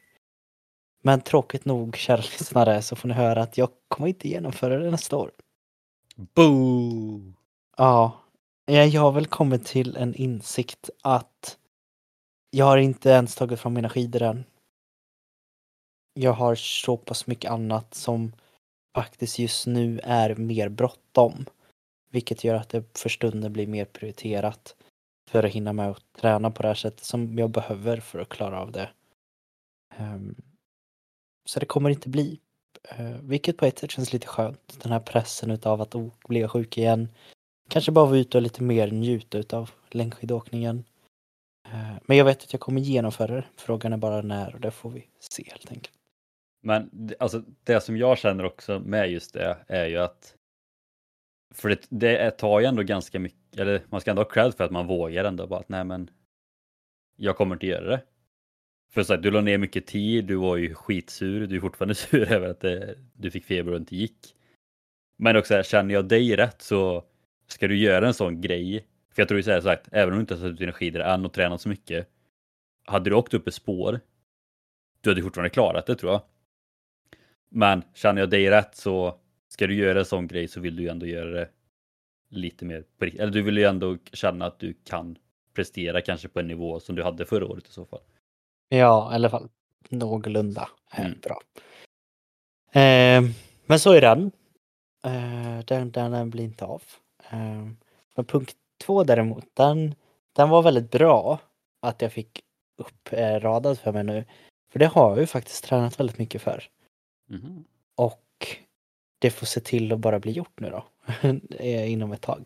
Men 1.03 1.21
tråkigt 1.21 1.65
nog, 1.65 1.97
kära 1.97 2.17
lyssnare, 2.17 2.83
så 2.83 2.97
får 2.97 3.09
ni 3.09 3.15
höra 3.15 3.43
att 3.43 3.59
jag 3.59 3.69
kommer 3.89 4.09
inte 4.09 4.29
genomföra 4.29 4.79
det 4.79 4.91
nästa 4.91 5.17
år. 5.17 5.31
Boo! 6.17 7.33
Ja, 7.77 8.13
jag 8.67 9.01
har 9.01 9.13
väl 9.13 9.27
kommit 9.27 9.67
till 9.67 9.97
en 9.97 10.15
insikt 10.15 10.91
att 11.03 11.59
jag 12.51 12.65
har 12.65 12.79
inte 12.79 13.11
ens 13.11 13.35
tagit 13.35 13.61
fram 13.61 13.75
mina 13.75 13.89
skidor 13.89 14.23
än. 14.23 14.45
Jag 16.15 16.33
har 16.33 16.55
så 16.55 16.97
pass 16.97 17.27
mycket 17.27 17.51
annat 17.51 17.95
som 17.95 18.33
faktiskt 18.95 19.39
just 19.39 19.67
nu 19.67 20.01
är 20.03 20.35
mer 20.35 20.69
bråttom. 20.69 21.47
Vilket 22.11 22.45
gör 22.45 22.55
att 22.55 22.69
det 22.69 22.99
för 22.99 23.09
stunden 23.09 23.53
blir 23.53 23.67
mer 23.67 23.85
prioriterat 23.85 24.77
för 25.31 25.43
att 25.45 25.53
hinna 25.53 25.73
med 25.73 25.91
att 25.91 26.13
träna 26.13 26.51
på 26.51 26.63
det 26.63 26.69
här 26.69 26.75
sättet 26.75 27.05
som 27.05 27.39
jag 27.39 27.51
behöver 27.51 27.97
för 27.97 28.19
att 28.19 28.29
klara 28.29 28.61
av 28.61 28.73
det. 28.73 28.91
Ehm, 29.97 30.35
så 31.45 31.61
det 31.61 31.67
kommer 31.67 31.91
inte 31.91 32.09
bli. 32.09 32.41
Eh, 32.83 33.17
vilket 33.21 33.57
på 33.57 33.67
ett 33.67 33.79
sätt 33.79 33.91
känns 33.91 34.13
lite 34.13 34.27
skönt. 34.27 34.79
Den 34.83 34.93
här 34.93 35.01
pressen 35.01 35.51
utav 35.51 35.81
att 35.81 35.95
oh, 35.95 36.13
bli 36.29 36.49
sjuk 36.49 36.79
igen. 36.79 37.09
Kanske 37.69 37.93
bara 37.93 38.07
vara 38.07 38.19
ute 38.19 38.39
och 38.39 38.43
lite 38.43 38.63
mer 38.63 38.91
njuta 38.91 39.39
utav 39.39 39.71
längdskidåkningen. 39.91 40.85
Eh, 41.69 41.95
men 42.07 42.17
jag 42.17 42.25
vet 42.25 42.43
att 42.43 42.53
jag 42.53 42.61
kommer 42.61 42.81
genomföra 42.81 43.35
det. 43.35 43.45
Frågan 43.57 43.93
är 43.93 43.97
bara 43.97 44.23
när 44.23 44.55
och 44.55 44.61
det 44.61 44.71
får 44.71 44.91
vi 44.91 45.09
se 45.19 45.45
helt 45.51 45.71
enkelt. 45.71 46.02
Men 46.63 47.11
alltså, 47.19 47.43
det 47.65 47.81
som 47.81 47.97
jag 47.97 48.19
känner 48.19 48.45
också 48.45 48.81
med 48.81 49.11
just 49.11 49.33
det 49.33 49.65
är 49.69 49.87
ju 49.87 49.97
att 49.97 50.37
För 51.55 51.69
det, 51.69 51.87
det 51.91 52.31
tar 52.31 52.61
ju 52.61 52.67
ändå 52.67 52.83
ganska 52.83 53.19
mycket, 53.19 53.59
eller 53.59 53.83
man 53.91 54.01
ska 54.01 54.11
ändå 54.11 54.23
ha 54.23 54.31
cred 54.31 54.55
för 54.55 54.65
att 54.65 54.71
man 54.71 54.87
vågar 54.87 55.25
ändå 55.25 55.47
bara 55.47 55.61
att 55.61 55.69
nej 55.69 55.85
men 55.85 56.11
jag 57.17 57.37
kommer 57.37 57.55
inte 57.55 57.67
göra 57.67 57.87
det. 57.91 58.03
För 58.93 59.03
så 59.03 59.13
här, 59.15 59.21
du 59.21 59.31
la 59.31 59.41
ner 59.41 59.59
mycket 59.59 59.87
tid, 59.87 60.25
du 60.25 60.37
var 60.37 60.57
ju 60.57 60.75
skitsur, 60.75 61.47
du 61.47 61.57
är 61.57 61.61
fortfarande 61.61 61.95
sur 61.95 62.33
över 62.33 62.49
att 62.49 62.61
det, 62.61 62.99
du 63.15 63.31
fick 63.31 63.45
feber 63.45 63.73
och 63.73 63.79
inte 63.79 63.97
gick. 63.97 64.35
Men 65.17 65.37
också 65.37 65.55
här, 65.55 65.63
känner 65.63 65.95
jag 65.95 66.09
dig 66.09 66.37
rätt 66.37 66.63
så 66.63 67.05
ska 67.47 67.69
du 67.69 67.77
göra 67.79 68.07
en 68.07 68.15
sån 68.15 68.41
grej. 68.41 68.87
För 69.15 69.23
jag 69.23 69.29
tror 69.29 69.39
ju 69.39 69.43
så 69.43 69.51
här 69.51 69.61
sagt, 69.61 69.89
även 69.93 70.09
om 70.09 70.15
du 70.15 70.21
inte 70.21 70.35
har 70.35 70.41
suttit 70.41 70.59
dina 70.59 70.73
skidor 70.73 71.01
än 71.01 71.25
och 71.25 71.33
tränat 71.33 71.61
så 71.61 71.69
mycket. 71.69 72.09
Hade 72.85 73.11
du 73.11 73.17
åkt 73.17 73.35
upp 73.35 73.49
ett 73.49 73.55
spår, 73.55 74.01
du 75.01 75.11
hade 75.11 75.23
fortfarande 75.23 75.51
klarat 75.51 75.87
det 75.87 75.97
tror 75.97 76.13
jag. 76.13 76.23
Men 77.53 77.83
känner 77.95 78.21
jag 78.21 78.31
dig 78.31 78.51
rätt 78.51 78.77
så 78.77 79.19
ska 79.49 79.67
du 79.67 79.75
göra 79.75 79.99
en 79.99 80.05
sån 80.05 80.27
grej 80.27 80.49
så 80.49 80.61
vill 80.61 80.77
du 80.77 80.83
ju 80.83 80.89
ändå 80.89 81.07
göra 81.07 81.31
det 81.31 81.49
lite 82.29 82.65
mer 82.65 82.85
på 82.99 83.05
Eller 83.05 83.33
du 83.33 83.43
vill 83.43 83.59
ju 83.59 83.65
ändå 83.65 83.99
känna 84.13 84.47
att 84.47 84.59
du 84.59 84.75
kan 84.85 85.19
prestera 85.55 86.01
kanske 86.01 86.29
på 86.29 86.41
en 86.41 86.47
nivå 86.47 86.81
som 86.81 86.97
du 86.97 87.03
hade 87.03 87.25
förra 87.25 87.47
året 87.47 87.69
i 87.69 87.73
så 87.73 87.85
fall. 87.85 88.01
Ja, 88.69 89.13
i 89.13 89.15
alla 89.15 89.31
fall 89.31 89.49
någorlunda 89.89 90.69
mm. 90.97 91.15
bra. 91.23 91.41
Eh, 92.83 93.23
men 93.67 93.79
så 93.79 93.93
är 93.93 94.01
den. 94.01 94.33
Eh, 95.05 95.65
den, 95.65 95.91
den 95.91 96.31
blir 96.31 96.45
inte 96.45 96.65
av. 96.65 96.83
Eh, 97.31 97.67
men 98.15 98.25
punkt 98.27 98.57
två 98.85 99.05
däremot, 99.05 99.45
den, 99.55 99.95
den 100.33 100.49
var 100.49 100.63
väldigt 100.63 100.91
bra 100.91 101.39
att 101.81 102.03
jag 102.03 102.13
fick 102.13 102.41
uppradad 102.77 103.79
för 103.79 103.93
mig 103.93 104.05
nu. 104.05 104.25
För 104.73 104.79
det 104.79 104.87
har 104.87 105.11
jag 105.11 105.19
ju 105.19 105.27
faktiskt 105.27 105.65
tränat 105.65 106.01
väldigt 106.01 106.19
mycket 106.19 106.43
för. 106.43 106.69
Mm. 107.33 107.65
Och 107.95 108.23
det 109.19 109.31
får 109.31 109.47
se 109.47 109.61
till 109.61 109.93
att 109.93 109.99
bara 109.99 110.21
bli 110.21 110.33
gjort 110.33 110.61
nu 110.61 110.71
då. 110.71 110.85
Eh, 111.59 111.93
inom 111.93 112.13
ett 112.13 112.21
tag. 112.21 112.45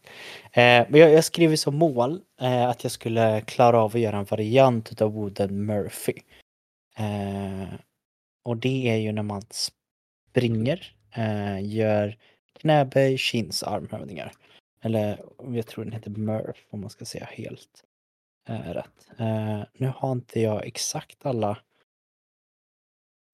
Eh, 0.53 0.87
men 0.89 1.01
jag, 1.01 1.13
jag 1.13 1.25
skriver 1.25 1.57
som 1.57 1.77
mål 1.77 2.21
eh, 2.41 2.69
att 2.69 2.83
jag 2.85 2.93
skulle 2.93 3.41
klara 3.41 3.79
av 3.79 3.95
att 3.95 4.01
göra 4.01 4.17
en 4.17 4.25
variant 4.25 5.03
av 5.03 5.13
Wooden 5.13 5.67
Murphy. 5.67 6.15
Eh, 6.97 7.75
och 8.43 8.57
det 8.57 8.89
är 8.89 8.97
ju 8.97 9.13
när 9.13 9.23
man 9.23 9.43
springer, 9.51 10.95
eh, 11.17 11.65
gör 11.75 12.19
knäböj, 12.53 13.19
chins, 13.19 13.63
armhävningar. 13.63 14.33
Eller 14.83 15.21
jag 15.51 15.67
tror 15.67 15.85
den 15.85 15.93
heter 15.93 16.11
Murph 16.11 16.61
om 16.71 16.81
man 16.81 16.91
ska 16.91 17.05
säga 17.05 17.29
helt 17.33 17.85
eh, 18.49 18.73
rätt. 18.73 19.09
Eh, 19.19 19.63
nu 19.73 19.93
har 19.97 20.13
inte 20.13 20.41
jag 20.41 20.67
exakt 20.67 21.27
alla 21.27 21.59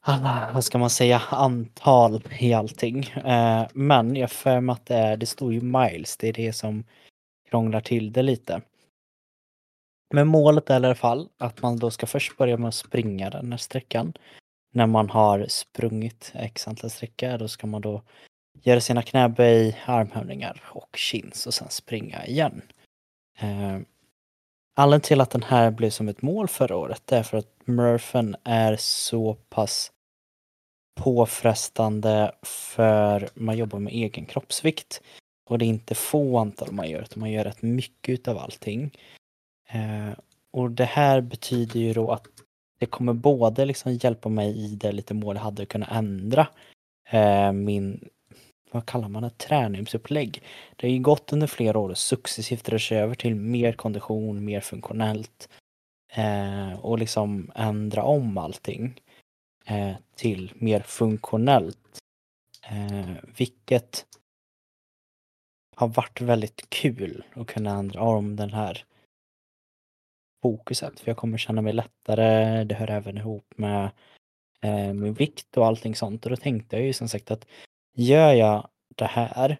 alla, 0.04 0.50
vad 0.54 0.64
ska 0.64 0.78
man 0.78 0.90
säga, 0.90 1.22
antal 1.30 2.22
i 2.38 2.52
allting. 2.52 3.04
Eh, 3.04 3.66
men 3.74 4.16
jag 4.16 4.30
för 4.30 4.60
mig 4.60 4.72
att 4.72 4.86
det, 4.86 4.94
är, 4.94 5.16
det 5.16 5.26
står 5.26 5.52
ju 5.52 5.60
miles, 5.60 6.16
det 6.16 6.28
är 6.28 6.32
det 6.32 6.52
som 6.52 6.84
krånglar 7.50 7.80
till 7.80 8.12
det 8.12 8.22
lite. 8.22 8.62
Men 10.14 10.28
målet 10.28 10.70
är 10.70 10.74
i 10.74 10.76
alla 10.76 10.94
fall 10.94 11.28
att 11.38 11.62
man 11.62 11.76
då 11.76 11.90
ska 11.90 12.06
först 12.06 12.36
börja 12.36 12.56
med 12.56 12.68
att 12.68 12.74
springa 12.74 13.30
den 13.30 13.52
här 13.52 13.58
sträckan. 13.58 14.12
När 14.74 14.86
man 14.86 15.10
har 15.10 15.46
sprungit 15.48 16.32
x 16.34 16.68
antal 16.68 16.90
sträckor 16.90 17.38
då 17.38 17.48
ska 17.48 17.66
man 17.66 17.80
då 17.80 18.02
göra 18.62 18.80
sina 18.80 19.02
knäböj, 19.02 19.82
armhävningar 19.84 20.62
och 20.64 20.96
chins 20.96 21.46
och 21.46 21.54
sen 21.54 21.70
springa 21.70 22.26
igen. 22.26 22.62
Eh, 23.38 23.78
Anledningen 24.74 25.00
till 25.00 25.20
att 25.20 25.30
den 25.30 25.42
här 25.42 25.70
blev 25.70 25.90
som 25.90 26.08
ett 26.08 26.22
mål 26.22 26.48
förra 26.48 26.76
året 26.76 27.12
är 27.12 27.22
för 27.22 27.38
att 27.38 27.52
Murphen 27.64 28.36
är 28.44 28.76
så 28.76 29.34
pass 29.34 29.91
påfrestande 30.94 32.32
för 32.42 33.28
man 33.34 33.56
jobbar 33.56 33.78
med 33.78 33.92
egen 33.92 34.26
kroppsvikt. 34.26 35.02
Och 35.50 35.58
det 35.58 35.64
är 35.64 35.68
inte 35.68 35.94
få 35.94 36.38
antal 36.38 36.72
man 36.72 36.90
gör, 36.90 37.02
utan 37.02 37.20
man 37.20 37.30
gör 37.30 37.44
rätt 37.44 37.62
mycket 37.62 38.12
utav 38.12 38.38
allting. 38.38 38.98
Eh, 39.68 40.18
och 40.50 40.70
det 40.70 40.84
här 40.84 41.20
betyder 41.20 41.80
ju 41.80 41.92
då 41.92 42.10
att 42.10 42.26
det 42.78 42.86
kommer 42.86 43.12
både 43.12 43.64
liksom 43.64 43.92
hjälpa 43.92 44.28
mig 44.28 44.64
i 44.64 44.76
det 44.76 44.92
lite 44.92 45.14
mål 45.14 45.36
jag 45.36 45.42
hade 45.42 45.62
att 45.62 45.68
kunna 45.68 45.86
ändra 45.86 46.48
eh, 47.10 47.52
min, 47.52 48.08
vad 48.70 48.86
kallar 48.86 49.08
man 49.08 49.22
det, 49.22 49.30
träningsupplägg. 49.30 50.42
Det 50.76 50.86
har 50.86 50.92
ju 50.92 50.98
gått 50.98 51.32
under 51.32 51.46
flera 51.46 51.78
år 51.78 51.90
och 51.90 51.98
successivt 51.98 52.68
rör 52.68 52.78
sig 52.78 52.98
över 52.98 53.14
till 53.14 53.34
mer 53.34 53.72
kondition, 53.72 54.44
mer 54.44 54.60
funktionellt 54.60 55.48
eh, 56.12 56.72
och 56.80 56.98
liksom 56.98 57.52
ändra 57.54 58.02
om 58.02 58.38
allting 58.38 58.84
eh, 58.84 59.11
Eh, 59.64 59.96
till 60.14 60.52
mer 60.54 60.80
funktionellt. 60.80 61.98
Eh, 62.70 63.14
vilket 63.36 64.06
har 65.76 65.88
varit 65.88 66.20
väldigt 66.20 66.70
kul 66.70 67.24
att 67.34 67.46
kunna 67.46 67.70
ändra 67.70 68.02
om 68.02 68.36
den 68.36 68.52
här 68.52 68.84
fokuset. 70.42 71.00
För 71.00 71.10
jag 71.10 71.16
kommer 71.16 71.38
känna 71.38 71.62
mig 71.62 71.72
lättare. 71.72 72.64
Det 72.64 72.74
hör 72.74 72.90
även 72.90 73.18
ihop 73.18 73.54
med 73.56 73.90
eh, 74.60 74.92
min 74.92 75.14
vikt 75.14 75.56
och 75.56 75.66
allting 75.66 75.94
sånt. 75.94 76.24
Och 76.24 76.30
då 76.30 76.36
tänkte 76.36 76.76
jag 76.76 76.86
ju 76.86 76.92
som 76.92 77.08
sagt 77.08 77.30
att 77.30 77.46
gör 77.94 78.32
jag 78.32 78.68
det 78.88 79.06
här, 79.06 79.56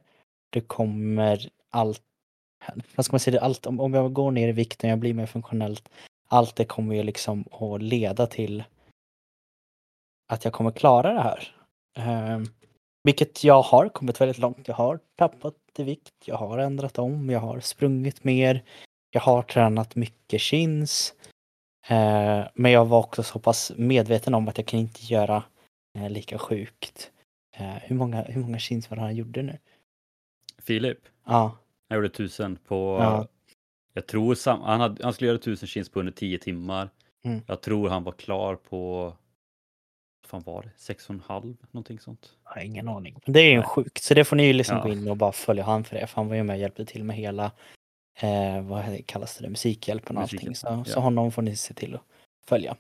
det 0.51 0.61
kommer 0.61 1.49
allt 1.71 2.03
vad 2.97 3.05
ska 3.05 3.13
man 3.13 3.21
säga, 3.21 3.41
allt, 3.41 3.67
om, 3.67 3.81
om 3.81 3.95
jag 3.95 4.13
går 4.13 4.31
ner 4.31 4.49
i 4.49 4.53
vikten, 4.53 4.91
jag 4.91 4.99
blir 4.99 5.15
mer 5.15 5.27
funktionellt, 5.27 5.89
allt 6.29 6.57
det 6.57 6.65
kommer 6.65 6.95
ju 6.95 7.03
liksom 7.03 7.45
att 7.51 7.83
leda 7.83 8.27
till 8.27 8.65
att 10.33 10.45
jag 10.45 10.55
kommer 10.55 10.71
klara 10.71 11.13
det 11.13 11.21
här. 11.21 11.55
Eh, 11.97 12.41
vilket 13.05 13.45
jag 13.45 13.63
har 13.63 13.89
kommit 13.89 14.21
väldigt 14.21 14.39
långt. 14.39 14.69
Jag 14.69 14.75
har 14.75 15.01
tappat 15.17 15.55
i 15.79 15.83
vikt, 15.83 16.15
jag 16.25 16.37
har 16.37 16.59
ändrat 16.59 16.99
om, 16.99 17.31
jag 17.31 17.41
har 17.41 17.61
sprungit 17.61 18.25
mer, 18.25 18.65
jag 19.11 19.21
har 19.21 19.43
tränat 19.43 19.97
mycket 19.97 20.41
chins. 20.41 21.15
Eh, 21.87 22.45
men 22.55 22.73
jag 22.73 22.85
var 22.85 22.99
också 22.99 23.23
så 23.23 23.39
pass 23.39 23.73
medveten 23.77 24.35
om 24.35 24.49
att 24.49 24.59
jag 24.59 24.67
kan 24.67 24.81
inte 24.81 25.05
göra 25.05 25.45
eh, 25.99 26.11
lika 26.11 26.39
sjukt. 26.39 27.11
Eh, 27.57 27.75
hur, 27.83 27.97
många, 27.97 28.23
hur 28.23 28.41
många 28.41 28.59
chins 28.59 28.91
var 28.91 28.97
det 28.97 29.03
han 29.03 29.17
gjorde 29.17 29.43
nu? 29.43 29.59
Filip? 30.59 30.99
Ja. 31.27 31.57
Han 31.89 31.97
gjorde 31.97 32.09
tusen 32.09 32.57
på, 32.57 32.99
ja. 33.01 33.29
jag 33.93 34.07
tror 34.07 34.35
sam, 34.35 34.61
han, 34.61 34.81
hade, 34.81 35.05
han 35.05 35.13
skulle 35.13 35.29
göra 35.29 35.39
tusen 35.39 35.69
chins 35.69 35.89
på 35.89 36.01
under 36.01 36.13
tio 36.13 36.39
timmar. 36.39 36.91
Mm. 37.25 37.41
Jag 37.47 37.61
tror 37.61 37.89
han 37.89 38.05
var 38.05 38.13
klar 38.13 38.57
på 38.57 39.13
fan 40.33 40.43
var 40.47 40.63
det? 40.63 40.93
6,5 40.93 41.57
någonting 41.71 42.01
sånt? 42.01 42.31
Jag 42.45 42.51
har 42.51 42.63
ingen 42.63 42.89
aning. 42.89 43.21
Det 43.27 43.41
är 43.41 43.51
ju 43.51 43.63
sjukt, 43.63 44.03
så 44.03 44.15
det 44.15 44.25
får 44.25 44.37
ni 44.37 44.47
ju 44.47 44.53
liksom 44.53 44.77
ja. 44.77 44.83
gå 44.83 44.93
in 44.93 45.09
och 45.09 45.17
bara 45.17 45.33
följa 45.33 45.65
han 45.65 45.85
för 45.85 45.97
det. 45.97 46.07
För 46.07 46.17
han 46.17 46.29
var 46.29 46.37
ju 46.37 46.43
med 46.43 46.55
och 46.55 46.61
hjälpte 46.61 46.85
till 46.85 47.05
med 47.05 47.17
hela, 47.17 47.53
eh, 48.21 48.63
vad 48.63 49.07
kallas 49.07 49.37
det, 49.37 49.49
musikhjälpen 49.49 50.17
och 50.17 50.23
allting. 50.23 50.55
Så, 50.55 50.67
ja. 50.67 50.85
så 50.85 51.01
honom 51.01 51.33
får 51.33 51.43
ni 51.43 51.57
se 51.57 51.75
till 51.75 51.95
att 51.95 52.03
följa. 52.47 52.77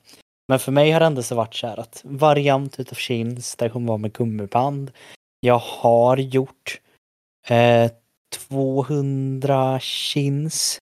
Men 0.48 0.58
för 0.58 0.72
mig 0.72 0.90
har 0.90 1.00
det 1.00 1.06
ändå 1.06 1.22
så 1.22 1.34
varit 1.34 1.54
så 1.54 1.66
här 1.66 1.80
att 1.80 2.00
variant 2.04 2.80
utav 2.80 2.96
chins, 2.96 3.56
där 3.56 3.68
kommer 3.68 3.88
vara 3.88 3.98
med 3.98 4.12
gummiband. 4.12 4.90
Jag 5.40 5.58
har 5.58 6.16
gjort 6.16 6.80
eh, 7.48 7.90
200 8.48 9.80
chins 9.80 10.78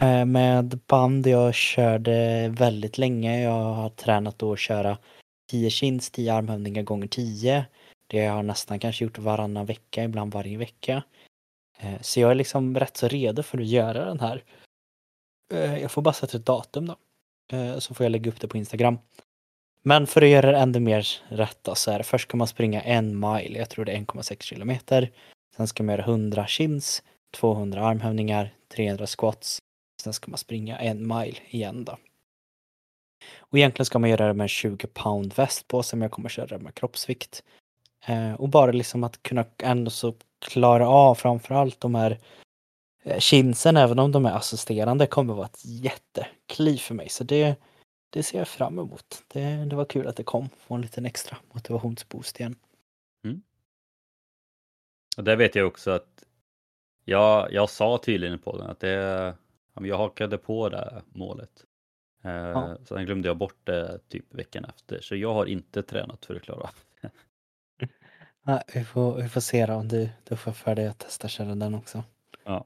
eh, 0.00 0.24
med 0.24 0.78
band. 0.86 1.26
Jag 1.26 1.54
körde 1.54 2.48
väldigt 2.48 2.98
länge. 2.98 3.42
Jag 3.42 3.72
har 3.74 3.88
tränat 3.88 4.42
att 4.42 4.58
köra 4.58 4.98
10 5.46 5.70
chins, 5.70 6.10
10 6.10 6.34
armhävningar 6.34 6.82
gånger 6.82 7.06
10. 7.06 7.66
Det 8.06 8.26
har 8.26 8.36
jag 8.36 8.44
nästan 8.44 8.78
kanske 8.78 9.04
gjort 9.04 9.18
varannan 9.18 9.66
vecka, 9.66 10.04
ibland 10.04 10.32
varje 10.32 10.58
vecka. 10.58 11.02
Eh, 11.78 12.00
så 12.00 12.20
jag 12.20 12.30
är 12.30 12.34
liksom 12.34 12.78
rätt 12.78 12.96
så 12.96 13.08
redo 13.08 13.42
för 13.42 13.58
att 13.58 13.66
göra 13.66 14.04
den 14.04 14.20
här. 14.20 14.44
Eh, 15.52 15.78
jag 15.78 15.90
får 15.90 16.02
bara 16.02 16.14
sätta 16.14 16.36
ett 16.36 16.46
datum 16.46 16.86
då. 16.86 16.96
Eh, 17.56 17.78
så 17.78 17.94
får 17.94 18.04
jag 18.04 18.10
lägga 18.10 18.30
upp 18.30 18.40
det 18.40 18.48
på 18.48 18.56
Instagram. 18.56 18.98
Men 19.82 20.06
för 20.06 20.22
att 20.22 20.28
göra 20.28 20.52
det 20.52 20.58
ännu 20.58 20.80
mer 20.80 21.06
rätt 21.28 21.58
då, 21.62 21.74
så 21.74 21.90
är 21.90 21.98
det 21.98 22.04
först 22.04 22.28
ska 22.28 22.36
man 22.36 22.46
springa 22.46 22.82
en 22.82 23.20
mile, 23.20 23.58
jag 23.58 23.70
tror 23.70 23.84
det 23.84 23.92
är 23.92 23.96
1,6 23.96 24.42
kilometer. 24.42 25.12
Sen 25.56 25.68
ska 25.68 25.82
man 25.82 25.92
göra 25.92 26.04
100 26.04 26.46
chins, 26.46 27.02
200 27.36 27.86
armhävningar, 27.86 28.54
300 28.68 29.06
squats. 29.06 29.58
Sen 30.02 30.12
ska 30.12 30.30
man 30.30 30.38
springa 30.38 30.78
en 30.78 31.06
mile 31.06 31.36
igen 31.50 31.84
då. 31.84 31.98
Och 33.38 33.58
egentligen 33.58 33.86
ska 33.86 33.98
man 33.98 34.10
göra 34.10 34.26
det 34.26 34.34
med 34.34 34.44
en 34.44 34.48
20 34.48 34.86
pound 34.86 35.34
väst 35.34 35.68
på 35.68 35.82
sig, 35.82 35.98
men 35.98 36.04
jag 36.04 36.12
kommer 36.12 36.28
köra 36.28 36.46
det 36.46 36.58
med 36.58 36.74
kroppsvikt. 36.74 37.42
Eh, 38.06 38.34
och 38.34 38.48
bara 38.48 38.72
liksom 38.72 39.04
att 39.04 39.22
kunna 39.22 39.44
ändå 39.58 39.90
så 39.90 40.14
klara 40.38 40.88
av 40.88 41.14
framförallt 41.14 41.80
de 41.80 41.94
här 41.94 42.18
eh, 43.02 43.18
chinsen, 43.18 43.76
även 43.76 43.98
om 43.98 44.12
de 44.12 44.26
är 44.26 44.32
assisterande, 44.32 45.06
kommer 45.06 45.34
vara 45.34 45.46
ett 45.46 45.64
jättekliv 45.64 46.76
för 46.76 46.94
mig. 46.94 47.08
Så 47.08 47.24
det, 47.24 47.56
det 48.10 48.22
ser 48.22 48.38
jag 48.38 48.48
fram 48.48 48.78
emot. 48.78 49.22
Det, 49.28 49.64
det 49.64 49.76
var 49.76 49.84
kul 49.84 50.06
att 50.06 50.16
det 50.16 50.22
kom, 50.22 50.48
få 50.58 50.74
en 50.74 50.80
liten 50.80 51.06
extra 51.06 51.36
motivationsboost 51.52 52.40
igen. 52.40 52.56
Mm. 53.24 53.42
Och 55.16 55.24
där 55.24 55.36
vet 55.36 55.54
jag 55.54 55.66
också 55.66 55.90
att 55.90 56.24
jag, 57.04 57.52
jag 57.52 57.70
sa 57.70 57.98
tydligen 57.98 58.38
på 58.38 58.58
den 58.58 58.70
att 58.70 58.80
det, 58.80 59.34
jag 59.74 59.98
hakade 59.98 60.38
på 60.38 60.68
det 60.68 61.02
målet. 61.12 61.64
Ja. 62.24 62.70
Eh, 62.70 62.76
sen 62.84 63.04
glömde 63.04 63.28
jag 63.28 63.36
bort 63.36 63.58
det 63.64 63.98
typ 64.08 64.34
veckan 64.34 64.64
efter, 64.64 65.00
så 65.00 65.16
jag 65.16 65.34
har 65.34 65.46
inte 65.46 65.82
tränat 65.82 66.26
för 66.26 66.34
att 66.34 66.42
klara 66.42 66.60
av 66.60 66.70
Nej, 68.42 68.62
vi, 68.74 68.84
får, 68.84 69.14
vi 69.14 69.28
får 69.28 69.40
se 69.40 69.66
då 69.66 69.74
om 69.74 69.88
du, 69.88 70.08
du 70.24 70.36
får 70.36 70.52
för 70.52 70.74
dig 70.74 70.86
att 70.86 70.98
testa 70.98 71.28
köra 71.28 71.54
den 71.54 71.74
också. 71.74 72.04
Ja. 72.44 72.64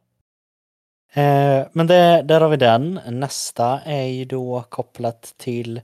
Eh, 1.13 1.67
men 1.73 1.87
det, 1.87 2.23
där 2.23 2.41
har 2.41 2.49
vi 2.49 2.57
den. 2.57 3.01
Nästa 3.11 3.81
är 3.81 4.07
ju 4.07 4.25
då 4.25 4.65
kopplat 4.69 5.35
till 5.37 5.81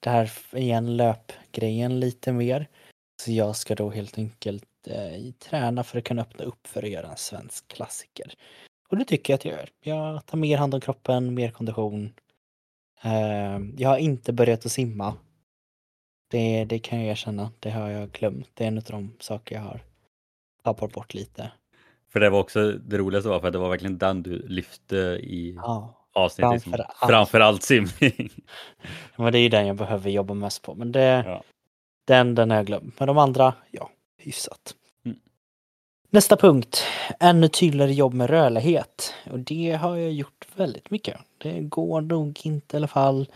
det 0.00 0.10
här 0.10 0.32
igen 0.52 0.96
löpgrejen 0.96 2.00
lite 2.00 2.32
mer. 2.32 2.68
Så 3.22 3.32
jag 3.32 3.56
ska 3.56 3.74
då 3.74 3.90
helt 3.90 4.18
enkelt 4.18 4.64
eh, 4.86 5.32
träna 5.38 5.84
för 5.84 5.98
att 5.98 6.04
kunna 6.04 6.22
öppna 6.22 6.44
upp 6.44 6.66
för 6.66 6.82
att 6.82 6.90
göra 6.90 7.10
en 7.10 7.16
svensk 7.16 7.68
klassiker. 7.68 8.34
Och 8.88 8.96
det 8.96 9.04
tycker 9.04 9.32
jag 9.32 9.38
att 9.38 9.44
jag 9.44 9.54
gör. 9.54 9.68
Jag 9.80 10.26
tar 10.26 10.38
mer 10.38 10.58
hand 10.58 10.74
om 10.74 10.80
kroppen, 10.80 11.34
mer 11.34 11.50
kondition. 11.50 12.12
Eh, 13.02 13.58
jag 13.76 13.88
har 13.88 13.96
inte 13.98 14.32
börjat 14.32 14.66
att 14.66 14.72
simma. 14.72 15.14
Det, 16.30 16.64
det 16.64 16.78
kan 16.78 16.98
jag 17.00 17.08
erkänna, 17.08 17.50
det 17.60 17.70
har 17.70 17.88
jag 17.90 18.10
glömt. 18.12 18.48
Det 18.54 18.64
är 18.64 18.68
en 18.68 18.78
av 18.78 18.84
de 18.84 19.12
saker 19.20 19.54
jag 19.54 19.62
har 19.62 19.80
tappat 20.64 20.92
bort 20.92 21.14
lite. 21.14 21.52
För 22.12 22.20
det 22.20 22.30
var 22.30 22.40
också 22.40 22.72
det 22.72 22.98
roligaste 22.98 23.28
var 23.28 23.40
för 23.40 23.46
att 23.46 23.52
det 23.52 23.58
var 23.58 23.68
verkligen 23.68 23.98
den 23.98 24.22
du 24.22 24.48
lyfte 24.48 24.96
i 25.22 25.54
Ja, 25.56 26.06
avsnittet. 26.12 26.62
Framför 26.62 26.78
allt. 26.78 27.10
Framförallt 27.10 27.62
simning. 27.62 28.30
men 29.16 29.32
det 29.32 29.38
är 29.38 29.42
ju 29.42 29.48
den 29.48 29.66
jag 29.66 29.76
behöver 29.76 30.10
jobba 30.10 30.34
mest 30.34 30.62
på. 30.62 30.74
Men 30.74 30.92
det, 30.92 31.22
Ja. 31.26 31.42
den, 32.06 32.34
den 32.34 32.50
har 32.50 32.56
jag 32.56 32.66
glömt. 32.66 32.98
Men 32.98 33.06
de 33.08 33.18
andra, 33.18 33.54
ja, 33.70 33.90
hyfsat. 34.18 34.74
Nästa 36.10 36.36
punkt, 36.36 36.82
ännu 37.20 37.48
tydligare 37.48 37.92
jobb 37.92 38.14
med 38.14 38.30
rörlighet. 38.30 39.14
Och 39.30 39.38
det 39.38 39.72
har 39.72 39.96
jag 39.96 40.12
gjort 40.12 40.46
väldigt 40.56 40.90
mycket. 40.90 41.18
Det 41.38 41.60
går 41.60 42.00
nog 42.00 42.40
inte 42.44 42.76
i 42.76 42.78
alla 42.78 42.88
fall 42.88 43.28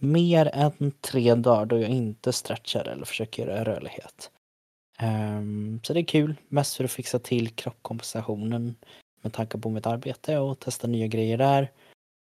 mer 0.00 0.50
än 0.54 0.92
tre 1.00 1.34
dagar 1.34 1.66
då 1.66 1.78
jag 1.78 1.90
inte 1.90 2.32
stretchar 2.32 2.84
eller 2.88 3.04
försöker 3.04 3.46
göra 3.46 3.64
rörlighet. 3.64 4.30
Um, 5.02 5.80
så 5.82 5.92
det 5.92 6.00
är 6.00 6.04
kul, 6.04 6.34
mest 6.48 6.76
för 6.76 6.84
att 6.84 6.90
fixa 6.90 7.18
till 7.18 7.48
kroppskompensationen 7.48 8.76
med 9.22 9.32
tanke 9.32 9.58
på 9.58 9.70
mitt 9.70 9.86
arbete 9.86 10.38
och 10.38 10.58
testa 10.58 10.86
nya 10.86 11.06
grejer 11.06 11.38
där. 11.38 11.70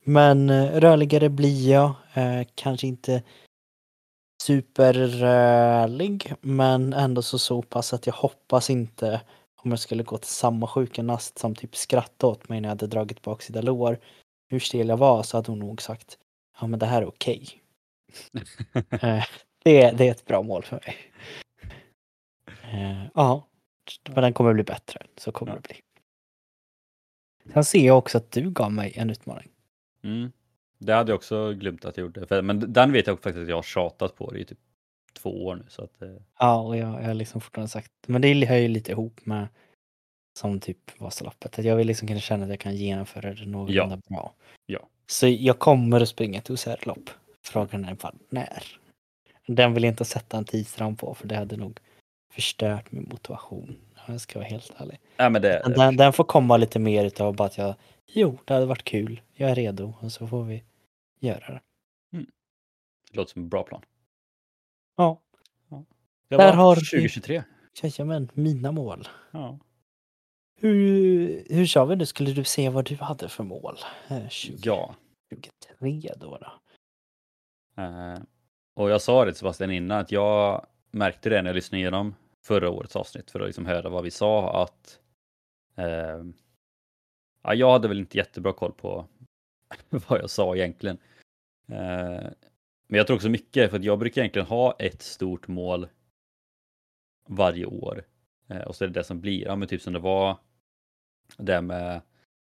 Men 0.06 0.50
eh, 0.50 0.80
rörligare 0.80 1.30
blir 1.30 1.72
jag, 1.72 1.88
uh, 2.18 2.48
kanske 2.56 2.88
inte 2.88 3.24
superrörlig 4.44 6.34
men 6.42 6.94
ändå 6.94 7.22
så 7.22 7.40
så 7.40 7.62
pass 7.62 7.94
att 7.94 8.08
jag 8.08 8.14
hoppas 8.14 8.70
inte 8.70 9.22
om 9.64 9.70
jag 9.72 9.80
skulle 9.80 10.04
gå 10.04 10.18
till 10.18 10.30
samma 10.30 10.68
sjukgymnast 10.68 11.40
som 11.40 11.56
typ 11.56 11.76
skrattade 11.76 12.32
åt 12.34 12.50
mig 12.50 12.62
när 12.62 12.68
jag 12.70 12.72
hade 12.72 12.88
dragit 12.88 13.22
baksida 13.22 13.62
lår 13.62 14.00
hur 14.50 14.60
stel 14.60 14.88
jag 14.88 14.98
var 14.98 15.24
så 15.24 15.38
hade 15.38 15.52
hon 15.52 15.60
nog 15.60 15.82
sagt 15.82 16.18
ja 16.60 16.68
men 16.68 16.80
det 16.80 16.86
här 16.86 17.02
är 17.02 17.06
okej. 17.08 17.48
Eh, 19.02 19.24
det, 19.64 19.92
det 19.92 20.08
är 20.08 20.12
ett 20.12 20.26
bra 20.26 20.42
mål 20.44 20.64
för 20.64 20.76
mig. 20.86 20.96
Eh, 22.64 23.06
Ja, 23.14 23.48
men 24.10 24.22
den 24.24 24.34
kommer 24.34 24.54
bli 24.54 24.64
bättre. 24.64 25.02
Så 25.18 25.32
kommer 25.32 25.52
Ja. 25.52 25.56
det 25.56 25.68
bli. 25.68 25.80
Sen 27.54 27.64
ser 27.64 27.86
jag 27.86 27.98
också 27.98 28.18
att 28.18 28.32
du 28.32 28.52
gav 28.52 28.72
mig 28.72 28.94
en 28.96 29.10
utmaning. 29.10 29.50
Mm. 30.04 30.32
Det 30.78 30.94
hade 30.94 31.12
jag 31.12 31.16
också 31.16 31.54
glömt 31.54 31.86
att 31.86 31.98
jag 31.98 32.04
gjorde. 32.04 32.42
Men 32.42 32.74
den 32.74 32.92
vet 32.92 33.08
jag 33.08 33.20
faktiskt 33.20 33.44
att 33.44 33.50
jag 33.50 33.56
har 33.56 33.64
tjatat 33.64 34.16
på 34.16 34.32
det 34.32 34.40
i 34.40 34.46
typ 34.46 34.60
två 35.24 35.46
år 35.46 35.56
nu. 35.56 35.64
Så 35.68 35.84
att, 35.84 36.02
eh, 36.02 36.10
Ja, 36.40 36.62
och 36.62 36.78
jag, 36.78 36.88
jag 37.02 37.08
har 37.08 37.14
liksom 37.14 37.42
fortfarande 37.42 37.70
sagt, 37.70 37.92
men 38.08 38.22
det 38.22 38.46
hör 38.46 38.58
ju 38.58 38.68
lite 38.68 38.92
ihop 38.92 39.26
med 39.26 39.48
som 40.40 40.60
typ 40.60 41.00
Vasaloppet. 41.00 41.60
Att 41.60 41.66
jag 41.66 41.76
vill 41.76 41.88
liksom 41.88 42.08
kunna 42.08 42.20
känna 42.20 42.44
att 42.44 42.50
jag 42.50 42.60
kan 42.60 42.76
genomföra 42.76 43.34
det 43.34 43.46
någorlunda 43.46 43.98
bra. 44.10 44.34
Ja. 44.66 44.80
Så 45.08 45.28
jag 45.28 45.60
kommer 45.60 46.02
att 46.02 46.10
springa 46.10 46.38
ett 46.40 46.50
OCR-lopp. 46.50 47.10
Frågan 47.42 47.86
är 47.86 47.94
bara 47.96 48.14
när. 48.30 48.64
Den 49.48 49.74
vill 49.74 49.84
jag 49.84 49.92
inte 49.92 50.06
sätta 50.06 50.38
en 50.38 50.46
tidsram 50.46 50.96
på 50.96 51.14
för 51.16 51.28
det 51.28 51.36
hade 51.36 51.58
nog 51.58 51.80
förstört 52.34 52.92
min 52.92 53.08
motivation. 53.12 53.76
Jag 54.08 54.22
ska 54.22 54.40
vara 54.40 54.50
helt 54.50 54.72
ärlig. 54.78 55.00
nej, 55.18 55.30
men 55.30 55.42
det, 55.42 55.62
Den, 55.76 55.98
den 55.98 56.14
får 56.14 56.24
komma 56.24 56.58
lite 56.58 56.80
mer 56.80 57.06
utav 57.06 57.36
bara 57.36 57.48
att 57.48 57.58
jag, 57.58 57.76
jo, 58.08 58.38
det 58.46 58.54
hade 58.54 58.66
varit 58.66 58.84
kul, 58.84 59.22
jag 59.34 59.50
är 59.52 59.56
redo 59.56 59.94
och 60.00 60.12
så 60.12 60.28
får 60.28 60.44
vi 60.44 60.64
göra 61.20 61.54
det. 61.54 61.62
det 63.12 63.18
låter 63.18 63.32
som 63.32 63.42
en 63.42 63.50
bra 63.50 63.64
plan. 63.64 63.82
Ja, 64.96 65.22
Det 66.28 66.38
Där 66.38 66.54
har 66.54 66.76
vi- 66.76 66.82
2023. 66.82 67.44
jajamän, 67.84 68.30
mina 68.34 68.72
mål. 68.72 69.08
Ja. 69.32 69.60
Hur, 70.56 71.44
hur 71.50 71.66
sa 71.66 71.86
vi 71.86 71.96
nu, 71.96 72.06
skulle 72.06 72.32
du 72.34 72.44
se 72.44 72.70
vad 72.70 72.86
du 72.86 72.96
hade 72.96 73.30
för 73.30 73.44
mål? 73.44 73.78
Eh, 74.08 74.18
2023 74.28 76.00
ja. 76.04 76.14
då 76.20 76.38
då? 76.38 76.52
Eh, 77.84 78.20
och 78.74 78.90
jag 78.90 79.02
sa 79.02 79.26
det 79.26 79.32
till 79.32 79.40
Sebastian 79.40 79.72
innan 79.72 80.00
att 80.00 80.12
jag 80.12 80.66
märkte 80.92 81.30
det 81.30 81.42
när 81.42 81.50
jag 81.50 81.56
lyssnade 81.56 81.82
igenom 81.82 82.16
förra 82.46 82.70
årets 82.70 82.96
avsnitt 82.96 83.32
för 83.32 83.40
att 83.40 83.48
liksom 83.48 83.66
höra 83.66 83.90
vad 83.90 84.04
vi 84.04 84.12
sa 84.12 84.64
att 84.64 85.00
eh, 85.76 86.24
ja, 87.44 87.54
jag 87.54 87.72
hade 87.72 87.88
väl 87.88 88.00
inte 88.00 88.18
jättebra 88.18 88.54
koll 88.54 88.74
på 88.74 89.08
vad 89.90 90.20
jag 90.22 90.30
sa 90.30 90.56
egentligen. 90.56 90.98
Eh, 91.68 92.28
men 92.94 92.98
jag 92.98 93.08
tror 93.08 93.16
också 93.18 93.30
mycket 93.30 93.70
för 93.70 93.78
att 93.78 93.84
jag 93.84 94.00
brukar 94.00 94.22
egentligen 94.22 94.48
ha 94.48 94.76
ett 94.80 95.02
stort 95.02 95.48
mål 95.48 95.88
varje 97.28 97.66
år 97.66 98.04
eh, 98.48 98.62
och 98.62 98.76
så 98.76 98.84
är 98.84 98.88
det 98.88 98.94
det 98.94 99.04
som 99.04 99.22
blir, 99.22 99.46
ja 99.46 99.56
men 99.56 99.68
typ 99.68 99.82
som 99.82 99.94
det 99.94 100.00
var 100.00 100.38
det 101.38 101.62
med 101.62 102.02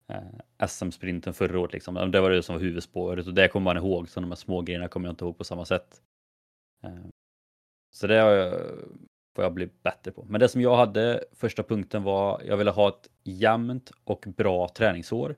eh, 0.09 0.67
SM-sprinten 0.69 1.35
förra 1.35 1.61
året 1.61 1.73
liksom. 1.73 2.11
Det 2.11 2.21
var 2.21 2.31
det 2.31 2.43
som 2.43 2.55
var 2.55 2.63
huvudspåret 2.63 3.27
och 3.27 3.35
det 3.35 3.49
kommer 3.49 3.65
man 3.65 3.77
ihåg, 3.77 4.09
så 4.09 4.21
de 4.21 4.31
här 4.31 4.37
små 4.37 4.63
grejerna 4.63 4.89
kommer 4.89 5.09
jag 5.09 5.13
inte 5.13 5.25
ihåg 5.25 5.39
på 5.39 5.45
samma 5.45 5.65
sätt. 5.65 6.03
Eh, 6.85 7.07
Så 7.91 8.07
det 8.07 8.19
har 8.19 8.31
jag, 8.31 8.61
får 9.37 9.45
jag 9.45 9.55
bli 9.55 9.69
bättre 9.83 10.13
på. 10.13 10.25
Men 10.25 10.41
det 10.41 10.49
som 10.49 10.61
jag 10.61 10.77
hade, 10.77 11.25
första 11.33 11.63
punkten 11.63 12.03
var, 12.03 12.43
jag 12.43 12.57
ville 12.57 12.71
ha 12.71 12.89
ett 12.89 13.11
jämnt 13.25 13.93
och 14.05 14.25
bra 14.37 14.69
träningsår. 14.69 15.37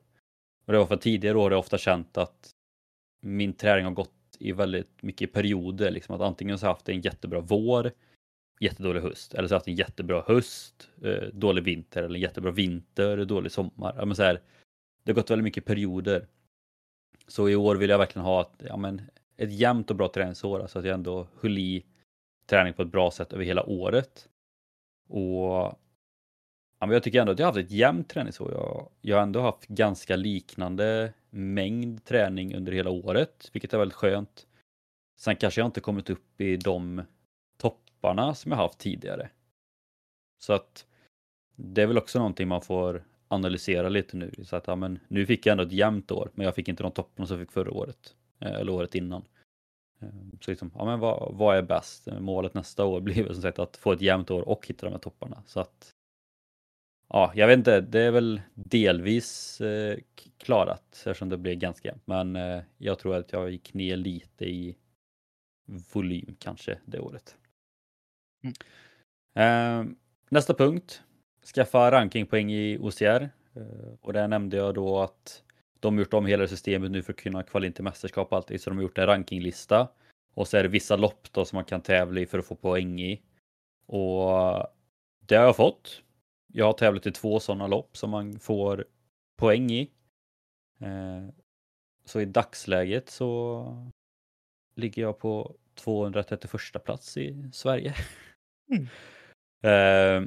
Och 0.66 0.72
det 0.72 0.78
var 0.78 0.87
för 0.87 0.96
tidigare 0.96 1.38
år 1.38 1.42
har 1.42 1.50
jag 1.50 1.59
ofta 1.59 1.78
känt 1.78 2.18
att 2.18 2.50
min 3.20 3.52
träning 3.52 3.85
har 3.85 3.92
gått 3.92 4.15
i 4.38 4.53
väldigt 4.53 5.03
mycket 5.03 5.33
perioder, 5.33 5.90
liksom 5.90 6.14
att 6.14 6.20
antingen 6.20 6.59
så 6.59 6.66
har 6.66 6.68
jag 6.68 6.75
haft 6.75 6.88
en 6.88 7.01
jättebra 7.01 7.40
vår, 7.40 7.92
jättedålig 8.61 9.01
höst, 9.01 9.35
eller 9.35 9.49
så 9.49 9.53
har 9.53 9.57
jag 9.57 9.61
haft 9.61 9.68
en 9.68 9.75
jättebra 9.75 10.25
höst, 10.27 10.88
eh, 11.03 11.29
dålig 11.33 11.64
vinter, 11.64 12.03
eller 12.03 12.14
en 12.14 12.20
jättebra 12.20 12.51
vinter, 12.51 13.25
dålig 13.25 13.53
sommar. 13.53 13.94
Ja, 13.99 14.05
men 14.05 14.16
så 14.16 14.22
här, 14.22 14.40
det 15.03 15.12
har 15.12 15.14
gått 15.14 15.31
väldigt 15.31 15.44
mycket 15.44 15.64
perioder. 15.64 16.27
Så 17.27 17.49
i 17.49 17.57
år 17.57 17.77
vill 17.77 17.90
jag 17.90 17.99
verkligen 17.99 18.25
ha 18.27 18.40
ett, 18.40 18.62
ja, 18.68 18.77
men, 18.77 19.03
ett 19.37 19.53
jämnt 19.53 19.90
och 19.90 19.96
bra 19.96 20.09
träningsår, 20.09 20.61
alltså 20.61 20.79
att 20.79 20.85
jag 20.85 20.94
ändå 20.94 21.27
höll 21.40 21.59
i 21.59 21.85
träning 22.46 22.72
på 22.72 22.83
ett 22.83 22.88
bra 22.88 23.11
sätt 23.11 23.33
över 23.33 23.44
hela 23.44 23.62
året. 23.62 24.29
Och 25.09 25.79
ja, 26.79 26.87
men 26.87 26.91
jag 26.91 27.03
tycker 27.03 27.21
ändå 27.21 27.33
att 27.33 27.39
jag 27.39 27.47
har 27.47 27.53
haft 27.53 27.67
ett 27.67 27.73
jämnt 27.73 28.09
träningsår. 28.09 28.53
Jag, 28.53 28.89
jag 29.01 29.17
har 29.17 29.23
ändå 29.23 29.41
haft 29.41 29.67
ganska 29.67 30.17
liknande 30.17 31.12
mängd 31.31 32.05
träning 32.05 32.57
under 32.57 32.73
hela 32.73 32.91
året, 32.91 33.51
vilket 33.53 33.75
är 33.75 33.79
väldigt 33.79 33.97
skönt. 33.97 34.47
Sen 35.17 35.37
kanske 35.37 35.61
jag 35.61 35.69
inte 35.69 35.81
kommit 35.81 36.11
upp 36.11 36.41
i 36.41 36.57
de 36.57 37.03
topparna 37.59 38.35
som 38.35 38.53
jag 38.53 38.59
haft 38.59 38.79
tidigare. 38.79 39.29
Så 40.39 40.53
att 40.53 40.87
det 41.57 41.83
är 41.83 41.87
väl 41.87 41.99
också 41.99 42.19
någonting 42.19 42.49
man 42.49 42.62
får 42.62 43.05
analysera 43.29 43.89
lite 43.89 44.17
nu. 44.17 44.35
Så 44.45 44.57
att, 44.57 44.67
ja, 44.67 44.77
men, 44.77 44.99
nu 45.09 45.27
fick 45.27 45.47
jag 45.47 45.53
ändå 45.53 45.65
ett 45.65 45.73
jämnt 45.73 46.11
år, 46.11 46.31
men 46.35 46.45
jag 46.45 46.55
fick 46.55 46.69
inte 46.69 46.83
de 46.83 46.93
topparna 46.93 47.27
som 47.27 47.39
jag 47.39 47.47
fick 47.47 47.53
förra 47.53 47.71
året. 47.71 48.15
Eh, 48.41 48.53
eller 48.55 48.73
året 48.73 48.95
innan. 48.95 49.25
Eh, 50.01 50.09
så 50.41 50.51
liksom, 50.51 50.71
ja, 50.75 50.85
men 50.85 51.01
vad, 51.01 51.35
vad 51.35 51.57
är 51.57 51.62
bäst? 51.62 52.09
Målet 52.21 52.55
nästa 52.55 52.85
år 52.85 53.01
blir 53.01 53.25
väl 53.25 53.35
som 53.35 53.43
sagt 53.43 53.59
att 53.59 53.77
få 53.77 53.93
ett 53.93 54.01
jämnt 54.01 54.31
år 54.31 54.49
och 54.49 54.67
hitta 54.67 54.87
de 54.87 54.93
här 54.93 54.99
topparna. 54.99 55.43
Så 55.47 55.61
att, 55.61 55.95
ja, 57.09 57.33
jag 57.35 57.47
vet 57.47 57.59
inte, 57.59 57.81
det 57.81 58.01
är 58.01 58.11
väl 58.11 58.40
delvis 58.55 59.61
eh, 59.61 59.99
klarat 60.38 60.92
eftersom 60.92 61.29
det 61.29 61.38
blir 61.38 61.55
ganska 61.55 61.88
jämnt. 61.88 62.07
Men 62.07 62.37
eh, 62.37 62.62
jag 62.79 62.99
tror 62.99 63.16
att 63.16 63.33
jag 63.33 63.51
gick 63.51 63.75
ner 63.75 63.97
lite 63.97 64.45
i 64.45 64.77
volym 65.92 66.37
kanske 66.38 66.79
det 66.85 66.99
året. 66.99 67.37
Eh, 69.35 69.85
nästa 70.29 70.55
punkt. 70.55 71.03
Skaffa 71.55 71.90
rankingpoäng 71.90 72.53
i 72.53 72.79
OCR. 72.79 73.29
Eh, 73.55 73.95
och 74.01 74.12
där 74.12 74.29
nämnde 74.29 74.57
jag 74.57 74.75
då 74.75 75.01
att 75.01 75.42
de 75.81 75.95
har 75.95 76.01
gjort 76.01 76.14
om 76.14 76.27
hela 76.27 76.49
systemet 76.49 76.90
nu 76.90 77.03
för 77.03 77.12
att 77.12 77.19
kunna 77.19 77.42
kvala 77.42 77.66
in 77.66 77.73
till 77.73 77.85
mästerskap 77.85 78.33
och 78.33 78.37
allting. 78.37 78.59
Så 78.59 78.71
de 78.71 78.77
har 78.77 78.83
gjort 78.83 78.99
en 78.99 79.07
rankinglista. 79.07 79.88
Och 80.35 80.49
så 80.49 80.57
är 80.57 80.62
det 80.62 80.69
vissa 80.69 80.97
lopp 80.97 81.33
då 81.33 81.45
som 81.45 81.57
man 81.57 81.64
kan 81.64 81.81
tävla 81.81 82.21
i 82.21 82.27
för 82.27 82.38
att 82.38 82.47
få 82.47 82.55
poäng 82.55 83.01
i. 83.01 83.23
Och 83.87 84.66
det 85.27 85.37
har 85.37 85.45
jag 85.45 85.57
fått. 85.57 86.03
Jag 86.52 86.66
har 86.66 86.72
tävlat 86.72 87.06
i 87.06 87.12
två 87.12 87.40
sådana 87.40 87.66
lopp 87.66 87.96
som 87.96 88.11
man 88.11 88.40
får 88.40 88.85
poäng 89.37 89.70
i. 89.70 89.90
Eh, 90.80 91.28
Så 92.04 92.20
i 92.20 92.24
dagsläget 92.24 93.11
så 93.11 93.92
ligger 94.74 95.02
jag 95.02 95.18
på 95.18 95.56
231 95.74 96.85
plats 96.85 97.16
i 97.16 97.50
Sverige. 97.52 97.94
Mm. 98.70 98.87
Eh, 99.62 100.22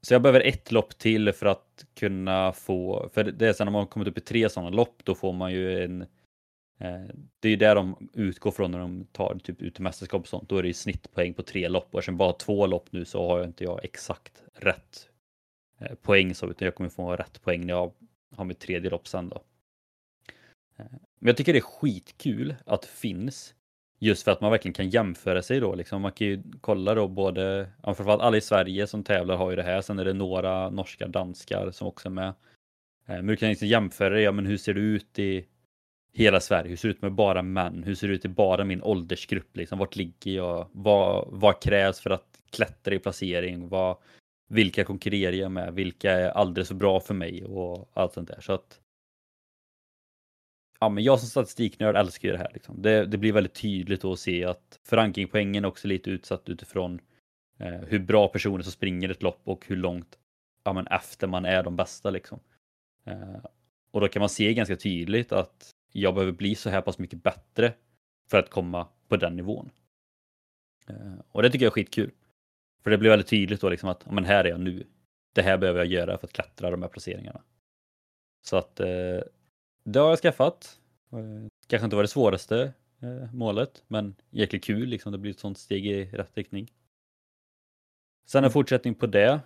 Så 0.00 0.14
jag 0.14 0.22
behöver 0.22 0.40
ett 0.40 0.72
lopp 0.72 0.98
till 0.98 1.32
för 1.32 1.46
att 1.46 1.86
kunna 1.94 2.52
få, 2.52 3.10
för 3.12 3.24
det 3.24 3.48
är 3.48 3.52
sen 3.52 3.64
när 3.66 3.72
man 3.72 3.86
kommit 3.86 4.08
upp 4.08 4.18
i 4.18 4.20
tre 4.20 4.48
sådana 4.48 4.70
lopp, 4.70 5.04
då 5.04 5.14
får 5.14 5.32
man 5.32 5.52
ju 5.52 5.84
en 5.84 6.06
Eh, 6.78 7.14
det 7.40 7.48
är 7.48 7.50
ju 7.50 7.56
där 7.56 7.74
de 7.74 8.10
utgår 8.12 8.50
från 8.50 8.70
när 8.70 8.78
de 8.78 9.04
tar 9.04 9.38
typ 9.44 9.62
ut 9.62 9.78
mästerskap 9.78 10.20
och 10.20 10.28
sånt. 10.28 10.48
Då 10.48 10.58
är 10.58 10.62
det 10.62 10.68
ju 10.68 10.74
snittpoäng 10.74 11.34
på 11.34 11.42
tre 11.42 11.68
lopp 11.68 11.88
och 11.90 11.98
eftersom 11.98 12.16
bara 12.16 12.32
två 12.32 12.66
lopp 12.66 12.92
nu 12.92 13.04
så 13.04 13.28
har 13.28 13.38
jag 13.38 13.46
inte 13.46 13.64
jag 13.64 13.84
exakt 13.84 14.42
rätt 14.54 15.08
Eh, 15.78 15.94
poäng 15.94 16.34
så 16.34 16.50
utan 16.50 16.66
jag 16.66 16.74
kommer 16.74 16.90
få 16.90 17.16
rätt 17.16 17.42
poäng 17.42 17.66
när 17.66 17.74
jag 17.74 17.92
har 18.36 18.44
mitt 18.44 18.58
tredje 18.58 18.90
lopp 18.90 19.08
sen 19.08 19.28
då. 19.28 19.42
Eh, 20.76 20.86
men 21.18 21.28
jag 21.28 21.36
tycker 21.36 21.52
det 21.52 21.58
är 21.58 21.60
skitkul 21.60 22.54
att 22.66 22.82
det 22.82 22.88
finns 22.88 23.54
just 23.98 24.22
för 24.22 24.30
att 24.30 24.40
man 24.40 24.50
verkligen 24.50 24.74
kan 24.74 24.90
jämföra 24.90 25.42
sig 25.42 25.60
då 25.60 25.74
liksom. 25.74 26.02
Man 26.02 26.12
kan 26.12 26.26
ju 26.26 26.42
kolla 26.60 26.94
då 26.94 27.08
både, 27.08 27.70
ja, 27.82 27.94
framförallt 27.94 28.22
alla 28.22 28.36
i 28.36 28.40
Sverige 28.40 28.86
som 28.86 29.04
tävlar 29.04 29.36
har 29.36 29.50
ju 29.50 29.56
det 29.56 29.62
här. 29.62 29.80
Sen 29.80 29.98
är 29.98 30.04
det 30.04 30.12
några 30.12 30.70
norska, 30.70 31.08
danskar 31.08 31.70
som 31.70 31.86
också 31.86 32.08
är 32.08 32.12
med. 32.12 32.28
Eh, 33.06 33.16
men 33.16 33.26
du 33.26 33.36
kan 33.36 33.48
liksom 33.48 33.68
jämföra 33.68 34.14
det, 34.14 34.22
ja 34.22 34.32
men 34.32 34.46
hur 34.46 34.56
ser 34.56 34.74
det 34.74 34.80
ut 34.80 35.18
i 35.18 35.46
hela 36.12 36.40
Sverige? 36.40 36.68
Hur 36.68 36.76
ser 36.76 36.88
det 36.88 36.94
ut 36.94 37.02
med 37.02 37.12
bara 37.12 37.42
män? 37.42 37.82
Hur 37.84 37.94
ser 37.94 38.08
det 38.08 38.14
ut 38.14 38.24
i 38.24 38.28
bara 38.28 38.64
min 38.64 38.82
åldersgrupp? 38.82 39.56
Liksom, 39.56 39.78
vart 39.78 39.96
ligger 39.96 40.30
jag? 40.30 40.68
Vad, 40.72 41.28
vad 41.30 41.62
krävs 41.62 42.00
för 42.00 42.10
att 42.10 42.40
klättra 42.50 42.94
i 42.94 42.98
placering? 42.98 43.68
Vad, 43.68 43.96
vilka 44.48 44.84
konkurrerar 44.84 45.32
jag 45.32 45.52
med? 45.52 45.74
Vilka 45.74 46.12
är 46.12 46.28
alldeles 46.28 46.68
för 46.68 46.74
bra 46.74 47.00
för 47.00 47.14
mig? 47.14 47.44
Och 47.44 47.90
allt 47.94 48.12
sånt 48.12 48.28
där. 48.28 48.40
Så 48.40 48.52
att, 48.52 48.80
ja, 50.80 50.88
men 50.88 51.04
jag 51.04 51.20
som 51.20 51.28
statistiknörd 51.28 51.96
älskar 51.96 52.28
ju 52.28 52.32
det 52.32 52.38
här. 52.38 52.50
Liksom. 52.54 52.82
Det, 52.82 53.06
det, 53.06 53.18
blir 53.18 53.32
väldigt 53.32 53.54
tydligt 53.54 54.04
att 54.04 54.18
se 54.18 54.44
att 54.44 54.80
förankringpoängen 54.84 55.64
är 55.64 55.68
också 55.68 55.88
lite 55.88 56.10
utsatt 56.10 56.48
utifrån 56.48 57.00
eh, 57.58 57.80
hur 57.80 57.98
bra 57.98 58.28
personer 58.28 58.62
som 58.62 58.72
springer 58.72 59.08
ett 59.08 59.22
lopp 59.22 59.40
och 59.44 59.66
hur 59.66 59.76
långt 59.76 60.18
ja, 60.64 60.72
men 60.72 60.86
efter 60.86 61.26
man 61.26 61.44
är 61.44 61.62
de 61.62 61.76
bästa. 61.76 62.10
Liksom. 62.10 62.40
Eh, 63.04 63.44
och 63.90 64.00
då 64.00 64.08
kan 64.08 64.20
man 64.20 64.28
se 64.28 64.54
ganska 64.54 64.76
tydligt 64.76 65.32
att 65.32 65.74
jag 65.92 66.14
behöver 66.14 66.32
bli 66.32 66.54
så 66.54 66.70
här 66.70 66.80
pass 66.80 66.98
mycket 66.98 67.22
bättre 67.22 67.72
för 68.30 68.38
att 68.38 68.50
komma 68.50 68.88
på 69.08 69.16
den 69.16 69.36
nivån. 69.36 69.70
Eh, 70.88 71.18
och 71.32 71.42
det 71.42 71.50
tycker 71.50 71.64
jag 71.64 71.70
är 71.70 71.74
skitkul. 71.74 72.10
För 72.86 72.90
det 72.90 72.98
blir 72.98 73.10
väldigt 73.10 73.28
tydligt 73.28 73.60
då 73.60 73.68
liksom 73.68 73.88
att 73.88 74.10
men 74.10 74.24
här 74.24 74.44
är 74.44 74.48
jag 74.48 74.60
nu. 74.60 74.86
Det 75.32 75.42
här 75.42 75.58
behöver 75.58 75.78
jag 75.78 75.86
göra 75.86 76.18
för 76.18 76.26
att 76.26 76.32
klättra 76.32 76.70
de 76.70 76.82
här 76.82 76.88
placeringarna. 76.88 77.42
Så 78.42 78.56
att 78.56 78.80
eh, 78.80 79.20
det 79.84 79.98
har 79.98 80.08
jag 80.08 80.18
skaffat. 80.18 80.80
Eh, 81.12 81.48
kanske 81.66 81.84
inte 81.84 81.96
var 81.96 82.02
det 82.02 82.08
svåraste 82.08 82.72
målet, 83.32 83.84
men 83.88 84.14
jäkligt 84.30 84.64
kul 84.64 84.88
liksom. 84.88 85.12
Det 85.12 85.18
blir 85.18 85.30
ett 85.30 85.38
sånt 85.38 85.58
steg 85.58 85.86
i 85.86 86.04
rätt 86.04 86.36
riktning. 86.36 86.72
Sen 88.26 88.38
en 88.38 88.44
mm. 88.44 88.52
fortsättning 88.52 88.94
på 88.94 89.06
det. 89.06 89.40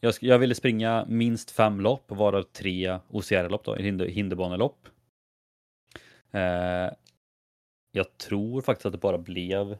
Jag, 0.00 0.14
jag 0.20 0.38
ville 0.38 0.54
springa 0.54 1.06
minst 1.08 1.50
fem 1.50 1.80
lopp, 1.80 2.10
varav 2.10 2.42
tre 2.42 2.98
OCR-lopp 3.08 3.64
då, 3.64 3.74
hinderbanelopp. 4.04 4.88
Eh, 6.30 6.90
jag 7.92 8.18
tror 8.18 8.60
faktiskt 8.60 8.86
att 8.86 8.92
det 8.92 8.98
bara 8.98 9.18
blev 9.18 9.78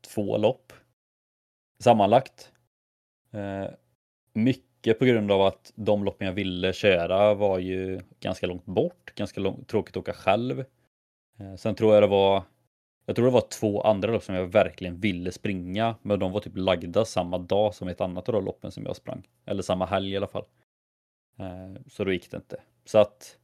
två 0.00 0.38
lopp 0.38 0.72
sammanlagt. 1.82 2.52
Eh, 3.32 3.66
mycket 4.32 4.98
på 4.98 5.04
grund 5.04 5.32
av 5.32 5.42
att 5.42 5.72
de 5.74 6.04
loppen 6.04 6.26
jag 6.26 6.34
ville 6.34 6.72
köra 6.72 7.34
var 7.34 7.58
ju 7.58 8.00
ganska 8.20 8.46
långt 8.46 8.66
bort, 8.66 9.14
ganska 9.14 9.40
lång, 9.40 9.64
tråkigt 9.64 9.96
att 9.96 10.00
åka 10.00 10.12
själv. 10.12 10.64
Eh, 11.38 11.54
sen 11.56 11.74
tror 11.74 11.94
jag 11.94 12.02
det 12.02 12.06
var 12.06 12.42
jag 13.06 13.16
tror 13.16 13.26
det 13.26 13.32
var 13.32 13.48
två 13.60 13.82
andra 13.82 14.12
lopp 14.12 14.22
som 14.22 14.34
jag 14.34 14.46
verkligen 14.46 15.00
ville 15.00 15.32
springa, 15.32 15.94
men 16.02 16.18
de 16.18 16.32
var 16.32 16.40
typ 16.40 16.56
lagda 16.56 17.04
samma 17.04 17.38
dag 17.38 17.74
som 17.74 17.88
ett 17.88 18.00
annat 18.00 18.28
av 18.28 18.32
de 18.32 18.44
loppen 18.44 18.72
som 18.72 18.86
jag 18.86 18.96
sprang. 18.96 19.28
Eller 19.46 19.62
samma 19.62 19.86
helg 19.86 20.10
i 20.10 20.16
alla 20.16 20.26
fall. 20.26 20.44
Eh, 21.38 21.82
så 21.90 22.04
då 22.04 22.12
gick 22.12 22.30
det 22.30 22.36
inte. 22.36 22.56
Så 22.84 22.98
att 22.98 23.38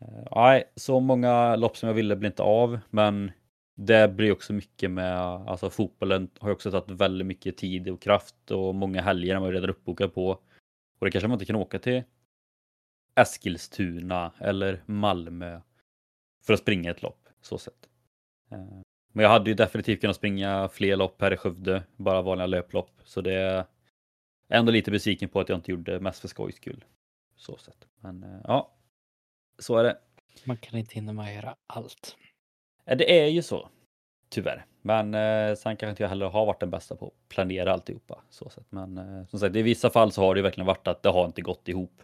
Eh, 0.00 0.24
nej, 0.36 0.72
så 0.76 1.00
många 1.00 1.56
lopp 1.56 1.76
som 1.76 1.86
jag 1.86 1.94
ville 1.94 2.16
blir 2.16 2.30
inte 2.30 2.42
av, 2.42 2.78
men 2.90 3.32
det 3.78 4.08
blir 4.08 4.32
också 4.32 4.52
mycket 4.52 4.90
med, 4.90 5.18
alltså 5.18 5.70
fotbollen 5.70 6.30
har 6.38 6.48
ju 6.48 6.54
också 6.54 6.70
tagit 6.70 6.90
väldigt 6.90 7.26
mycket 7.26 7.56
tid 7.56 7.88
och 7.88 8.02
kraft 8.02 8.50
och 8.50 8.74
många 8.74 9.02
helger 9.02 9.36
är 9.36 9.40
man 9.40 9.52
redan 9.52 9.70
uppbokad 9.70 10.14
på. 10.14 10.30
Och 10.98 11.06
det 11.06 11.10
kanske 11.10 11.28
man 11.28 11.34
inte 11.34 11.44
kan 11.44 11.56
åka 11.56 11.78
till 11.78 12.02
Eskilstuna 13.14 14.32
eller 14.38 14.82
Malmö 14.86 15.60
för 16.44 16.54
att 16.54 16.60
springa 16.60 16.90
ett 16.90 17.02
lopp, 17.02 17.28
så 17.40 17.58
sett. 17.58 17.88
Eh, 18.50 18.80
men 19.12 19.22
jag 19.22 19.30
hade 19.30 19.50
ju 19.50 19.54
definitivt 19.54 20.00
kunnat 20.00 20.16
springa 20.16 20.68
fler 20.68 20.96
lopp 20.96 21.22
här 21.22 21.32
i 21.32 21.36
Skövde, 21.36 21.82
bara 21.96 22.22
vanliga 22.22 22.46
löplopp, 22.46 22.90
så 23.04 23.20
det 23.20 23.34
är 23.34 23.64
ändå 24.48 24.72
lite 24.72 24.90
besviken 24.90 25.28
på 25.28 25.40
att 25.40 25.48
jag 25.48 25.58
inte 25.58 25.70
gjorde 25.70 26.00
mest 26.00 26.20
för 26.20 26.28
skojs 26.28 26.56
skull. 26.56 26.84
Så 27.36 27.56
sett. 27.56 27.86
Men 28.00 28.22
eh, 28.22 28.40
ja, 28.44 28.76
så 29.58 29.76
är 29.76 29.84
det. 29.84 29.98
Man 30.44 30.56
kan 30.56 30.78
inte 30.78 30.94
hinna 30.94 31.12
med 31.12 31.24
att 31.24 31.34
göra 31.34 31.56
allt. 31.66 32.16
Det 32.86 33.20
är 33.20 33.26
ju 33.26 33.42
så. 33.42 33.68
Tyvärr. 34.28 34.66
Men 34.82 35.14
eh, 35.14 35.54
sen 35.54 35.76
kanske 35.76 35.90
inte 35.90 36.02
jag 36.02 36.08
heller 36.08 36.26
har 36.26 36.46
varit 36.46 36.60
den 36.60 36.70
bästa 36.70 36.96
på 36.96 37.06
att 37.06 37.28
planera 37.28 37.72
alltihopa. 37.72 38.22
Så 38.30 38.48
sätt. 38.48 38.66
Men 38.70 38.98
eh, 38.98 39.26
som 39.26 39.40
sagt, 39.40 39.56
i 39.56 39.62
vissa 39.62 39.90
fall 39.90 40.12
så 40.12 40.22
har 40.22 40.34
det 40.34 40.42
verkligen 40.42 40.66
varit 40.66 40.86
att 40.86 41.02
det 41.02 41.08
har 41.08 41.26
inte 41.26 41.42
gått 41.42 41.68
ihop. 41.68 42.02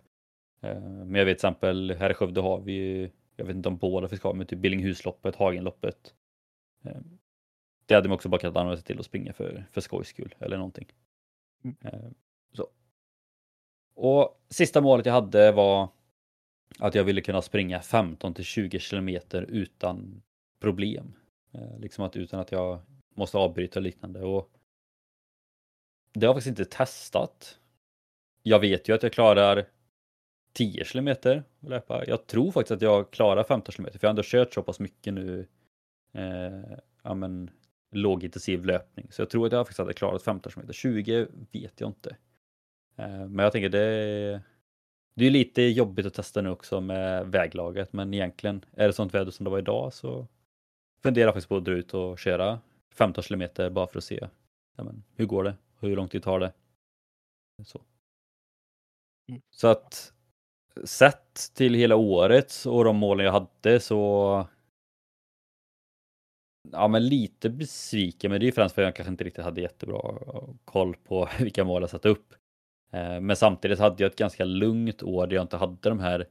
Eh, 0.61 0.81
men 0.81 1.14
jag 1.14 1.25
vet 1.25 1.38
till 1.38 1.47
exempel 1.47 1.97
här 1.99 2.11
i 2.11 2.14
Skövde 2.14 2.40
har 2.40 2.61
vi 2.61 2.73
ju, 2.73 3.11
jag 3.37 3.45
vet 3.45 3.57
inte 3.57 3.68
om 3.68 3.77
båda 3.77 4.09
finns 4.09 4.21
kvar, 4.21 4.35
men 4.35 4.47
typ 4.47 4.59
Billinghusloppet, 4.59 5.37
Hagenloppet. 5.37 6.14
Eh, 6.85 7.01
det 7.87 7.95
hade 7.95 8.09
man 8.09 8.14
också 8.14 8.29
bara 8.29 8.40
kunnat 8.40 8.57
använda 8.57 8.77
sig 8.77 8.87
till 8.87 8.99
att 8.99 9.07
springa 9.07 9.33
för, 9.33 9.64
för 9.73 9.81
skojs 9.81 10.09
skull 10.09 10.35
eller 10.38 10.57
någonting. 10.57 10.87
Mm. 11.64 11.77
Eh, 11.85 12.11
så. 12.53 12.68
Och 13.95 14.42
sista 14.49 14.81
målet 14.81 15.07
jag 15.07 15.12
hade 15.12 15.53
var 15.53 15.88
att 16.79 16.95
jag 16.95 17.05
ville 17.05 17.21
kunna 17.21 17.42
springa 17.42 17.81
15 17.81 18.35
till 18.35 18.45
20 18.45 18.79
kilometer 18.79 19.42
utan 19.42 20.23
problem. 20.62 21.16
Eh, 21.53 21.79
liksom 21.79 22.05
att 22.05 22.16
utan 22.16 22.40
att 22.40 22.53
jag 22.53 22.81
måste 23.14 23.38
avbryta 23.38 23.79
och 23.79 23.83
liknande. 23.83 24.20
Och 24.20 24.51
det 26.12 26.27
har 26.27 26.29
jag 26.29 26.37
faktiskt 26.37 26.59
inte 26.59 26.77
testat. 26.77 27.59
Jag 28.42 28.61
vet 28.61 28.88
ju 28.88 28.94
att 28.94 29.03
jag 29.03 29.12
klarar 29.12 29.66
10 30.53 30.85
kilometer 30.85 31.44
att 31.61 31.68
löpa. 31.68 32.05
Jag 32.07 32.27
tror 32.27 32.53
faktiskt 32.53 32.70
att 32.70 32.83
jag 32.83 33.11
klarar 33.11 33.44
15 33.44 33.72
kilometer 33.72 33.98
för 33.98 34.07
jag 34.07 34.09
har 34.09 34.12
ändå 34.12 34.22
kört 34.25 34.55
så 34.55 34.62
pass 34.62 34.81
mycket 34.81 35.14
nu. 35.14 35.46
Eh, 36.14 36.79
ja, 37.03 37.14
men, 37.14 37.51
lågintensiv 37.90 38.64
löpning. 38.64 39.07
Så 39.11 39.22
jag 39.22 39.31
tror 39.31 39.46
att 39.46 39.53
jag 39.53 39.66
faktiskt 39.66 39.79
hade 39.79 39.92
klarat 39.92 40.22
15 40.22 40.53
kilometer. 40.53 40.75
20 40.75 41.27
vet 41.53 41.81
jag 41.81 41.90
inte. 41.90 42.16
Eh, 42.96 43.27
men 43.29 43.38
jag 43.38 43.53
tänker 43.53 43.68
det 43.68 44.42
det 45.14 45.27
är 45.27 45.31
lite 45.31 45.62
jobbigt 45.62 46.07
att 46.07 46.14
testa 46.14 46.40
nu 46.40 46.51
också 46.51 46.81
med 46.81 47.27
väglaget, 47.27 47.92
men 47.92 48.14
egentligen 48.14 48.64
är 48.72 48.87
det 48.87 48.92
sånt 48.92 49.14
väder 49.14 49.31
som 49.31 49.44
det 49.44 49.51
var 49.51 49.59
idag 49.59 49.92
så 49.92 50.27
funderar 51.02 51.32
faktiskt 51.32 51.48
på 51.48 51.56
att 51.56 51.64
dra 51.64 51.72
ut 51.72 51.94
och 51.94 52.18
köra 52.18 52.60
15 52.94 53.22
kilometer 53.22 53.70
bara 53.70 53.86
för 53.86 53.98
att 53.98 54.04
se 54.04 54.28
ja, 54.76 54.84
men, 54.84 55.04
hur 55.14 55.26
går 55.26 55.44
det, 55.44 55.54
hur 55.80 55.96
lång 55.96 56.08
tid 56.08 56.22
tar 56.22 56.40
det. 56.40 56.52
Så, 57.64 57.82
mm. 59.28 59.42
så 59.50 59.68
att 59.68 60.12
sett 60.84 61.54
till 61.54 61.74
hela 61.74 61.96
året 61.96 62.52
och 62.66 62.84
de 62.84 62.96
målen 62.96 63.26
jag 63.26 63.32
hade 63.32 63.80
så 63.80 64.46
Ja 66.70 66.88
men 66.88 67.08
lite 67.08 67.50
besviken, 67.50 68.30
men 68.30 68.40
det 68.40 68.48
är 68.48 68.52
främst 68.52 68.74
för 68.74 68.82
att 68.82 68.86
jag 68.86 68.96
kanske 68.96 69.10
inte 69.10 69.24
riktigt 69.24 69.44
hade 69.44 69.60
jättebra 69.60 70.18
koll 70.64 70.96
på 70.96 71.28
vilka 71.38 71.64
mål 71.64 71.82
jag 71.82 71.90
satte 71.90 72.08
upp. 72.08 72.34
Eh, 72.92 73.20
men 73.20 73.36
samtidigt 73.36 73.78
hade 73.78 74.02
jag 74.02 74.10
ett 74.10 74.18
ganska 74.18 74.44
lugnt 74.44 75.02
år 75.02 75.26
där 75.26 75.36
jag 75.36 75.44
inte 75.44 75.56
hade 75.56 75.88
de 75.88 76.00
här 76.00 76.28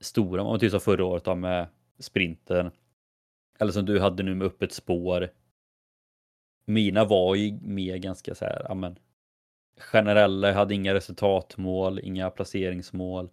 stora, 0.00 0.42
om 0.42 0.48
man 0.48 0.60
typ 0.60 0.70
som 0.70 0.80
förra 0.80 1.04
året 1.04 1.24
då 1.24 1.34
med 1.34 1.66
sprinten. 1.98 2.70
Eller 3.58 3.72
som 3.72 3.84
du 3.84 4.00
hade 4.00 4.22
nu 4.22 4.34
med 4.34 4.46
öppet 4.46 4.72
spår. 4.72 5.30
Mina 6.66 7.04
var 7.04 7.34
ju 7.34 7.52
mer 7.60 7.96
ganska 7.96 8.34
så 8.34 8.44
här, 8.44 8.66
ja 8.68 8.74
men 8.74 8.98
generella, 9.78 10.48
jag 10.48 10.54
hade 10.54 10.74
inga 10.74 10.94
resultatmål, 10.94 11.98
inga 11.98 12.30
placeringsmål, 12.30 13.30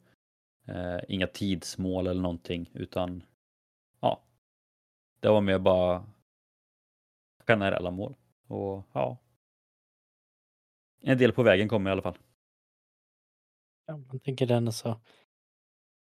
eh, 0.68 1.00
inga 1.08 1.28
tidsmål 1.28 2.08
eller 2.08 2.22
någonting 2.22 2.70
utan 2.74 3.24
ja, 4.00 4.24
det 5.20 5.30
var 5.30 5.42
mer 5.42 5.60
bara 5.60 6.06
generella 7.48 7.92
mål. 7.92 8.16
Och 8.48 8.88
ja, 8.94 9.18
en 11.02 11.18
del 11.18 11.34
på 11.34 11.44
vägen 11.44 11.70
kom 11.70 11.88
i 11.88 11.92
alla 11.92 12.02
fall. 12.02 12.18
Ja, 13.86 13.98
man 13.98 14.20
tänker 14.20 14.46
den 14.46 14.72
så 14.72 15.00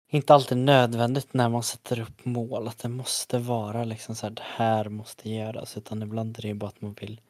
inte 0.09 0.35
alltid 0.35 0.59
nödvändigt 0.59 1.35
när 1.35 1.49
man 1.49 1.63
sätter 1.63 2.01
upp 2.01 2.25
mål 2.25 2.69
att 2.69 2.79
det 2.79 2.89
måste 2.89 3.39
vara 3.39 3.85
liksom 3.85 4.15
så 4.15 4.27
här, 4.27 4.31
det 4.31 4.43
här 4.45 4.89
måste 4.89 5.31
göras 5.31 5.77
utan 5.77 6.03
ibland 6.03 6.39
är 6.39 6.43
det 6.43 6.55
bara 6.55 6.67
att 6.69 6.81
man 6.81 6.93
vill 7.01 7.21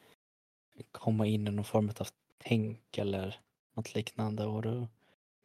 komma 0.91 1.25
in 1.25 1.47
i 1.47 1.51
någon 1.51 1.65
form 1.65 1.91
av 1.99 2.07
tänk 2.43 2.97
eller 2.97 3.39
något 3.75 3.95
liknande 3.95 4.45
och 4.45 4.61
då, 4.61 4.87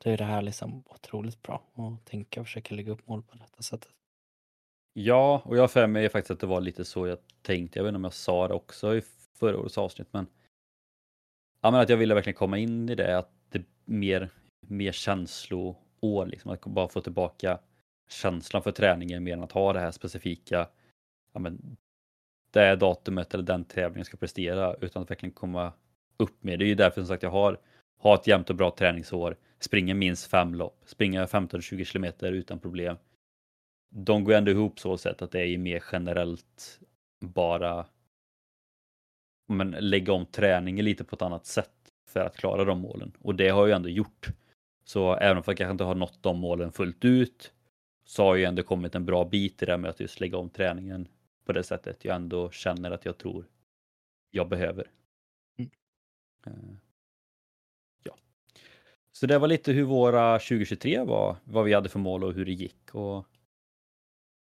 då 0.05 0.11
är 0.11 0.16
det 0.16 0.25
här 0.25 0.42
liksom 0.42 0.85
otroligt 0.87 1.42
bra 1.42 1.62
att 1.75 2.05
tänka 2.05 2.40
och 2.40 2.47
försöka 2.47 2.75
lägga 2.75 2.92
upp 2.92 3.09
mål 3.09 3.23
på 3.23 3.37
detta 3.37 3.62
sättet. 3.62 3.90
Ja, 4.92 5.42
och 5.44 5.57
jag 5.57 5.70
för 5.70 5.87
mig 5.87 6.09
faktiskt 6.09 6.31
att 6.31 6.40
det 6.40 6.47
var 6.47 6.61
lite 6.61 6.85
så 6.85 7.07
jag 7.07 7.18
tänkte. 7.42 7.79
Jag 7.79 7.85
vet 7.85 7.88
inte 7.88 7.97
om 7.97 8.05
jag 8.05 8.14
sa 8.14 8.49
det 8.49 8.55
också 8.55 8.97
i 8.97 9.03
förra 9.38 9.59
årets 9.59 9.79
avsnitt, 9.79 10.09
men 10.11 10.27
Ja, 11.64 11.70
men 11.70 11.81
att 11.81 11.88
jag 11.88 11.97
ville 11.97 12.14
verkligen 12.14 12.37
komma 12.37 12.59
in 12.59 12.88
i 12.88 12.94
det, 12.94 13.18
att 13.18 13.31
det 13.49 13.62
mer, 13.85 14.31
mer 14.61 14.92
år. 16.05 16.27
liksom, 16.27 16.51
att 16.51 16.64
bara 16.64 16.88
få 16.88 17.01
tillbaka 17.01 17.59
känslan 18.09 18.62
för 18.62 18.73
träningen 18.73 19.25
mer 19.25 19.33
än 19.33 19.43
att 19.43 19.53
ha 19.53 19.73
det 19.73 19.81
här 19.81 19.90
specifika, 19.90 20.69
ja 21.33 21.40
men 21.40 21.77
det 22.51 22.77
datumet 22.77 23.35
eller 23.35 23.45
den 23.45 23.64
tävlingen 23.64 24.05
ska 24.05 24.17
prestera 24.17 24.75
utan 24.75 25.03
att 25.03 25.11
verkligen 25.11 25.33
komma 25.33 25.73
upp 26.17 26.45
med. 26.45 26.59
Det 26.59 26.64
är 26.64 26.67
ju 26.67 26.75
därför 26.75 27.01
som 27.01 27.09
sagt 27.09 27.23
jag 27.23 27.31
har, 27.31 27.61
har 27.99 28.14
ett 28.14 28.27
jämnt 28.27 28.51
och 28.51 28.57
bra 28.57 28.71
träningsår, 28.71 29.37
springer 29.59 29.95
minst 29.95 30.31
fem 30.31 30.55
lopp, 30.55 30.83
springer 30.85 31.27
15-20 31.27 31.85
kilometer 31.85 32.33
utan 32.33 32.59
problem. 32.59 32.97
De 33.90 34.25
går 34.25 34.33
ändå 34.33 34.51
ihop 34.51 34.81
så 34.81 34.97
sätt 34.97 35.23
att 35.23 35.31
det 35.31 35.47
är 35.47 35.59
mer 35.59 35.85
generellt 35.93 36.81
bara 37.21 37.87
men, 39.47 39.71
lägga 39.71 40.12
om 40.12 40.27
träningen 40.27 40.85
lite 40.85 41.05
på 41.05 41.17
ett 41.17 41.23
annat 41.23 41.47
sätt 41.47 41.71
för 42.09 42.21
att 42.21 42.37
klara 42.37 42.64
de 42.64 42.81
målen. 42.81 43.12
Och 43.21 43.35
det 43.35 43.49
har 43.49 43.67
jag 43.67 43.77
ändå 43.77 43.88
gjort. 43.88 44.29
Så 44.85 45.14
även 45.16 45.37
om 45.37 45.42
jag 45.47 45.57
kanske 45.57 45.73
inte 45.73 45.85
har 45.85 45.94
nått 45.94 46.23
de 46.23 46.38
målen 46.38 46.73
fullt 46.73 47.05
ut 47.05 47.53
så 48.05 48.23
har 48.23 48.37
jag 48.37 48.49
ändå 48.49 48.62
kommit 48.62 48.94
en 48.94 49.05
bra 49.05 49.25
bit 49.25 49.62
i 49.62 49.66
det 49.66 49.79
med 49.79 49.90
att 49.90 50.01
just 50.01 50.20
lägga 50.20 50.38
om 50.38 50.51
träningen 50.51 51.09
på 51.44 51.53
det 51.53 51.62
sättet 51.62 52.05
jag 52.05 52.16
ändå 52.16 52.51
känner 52.51 52.90
att 52.90 53.05
jag 53.05 53.18
tror 53.18 53.47
jag 54.31 54.49
behöver. 54.49 54.90
Mm. 55.59 55.70
Uh, 56.47 56.77
ja. 58.05 58.16
Så 59.12 59.27
det 59.27 59.38
var 59.38 59.49
lite 59.49 59.73
hur 59.73 59.85
våra 59.85 60.38
2023 60.38 61.05
var, 61.05 61.37
vad 61.44 61.64
vi 61.64 61.75
hade 61.75 61.88
för 61.88 61.99
mål 61.99 62.25
och 62.25 62.33
hur 62.33 62.44
det 62.44 62.53
gick. 62.53 62.94
Och 62.94 63.27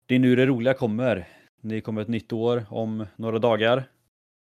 det 0.05 0.15
är 0.15 0.19
nu 0.19 0.35
det 0.35 0.45
roliga 0.45 0.73
kommer. 0.73 1.27
Det 1.61 1.81
kommer 1.81 2.01
ett 2.01 2.07
nytt 2.07 2.33
år 2.33 2.65
om 2.69 3.05
några 3.15 3.39
dagar 3.39 3.91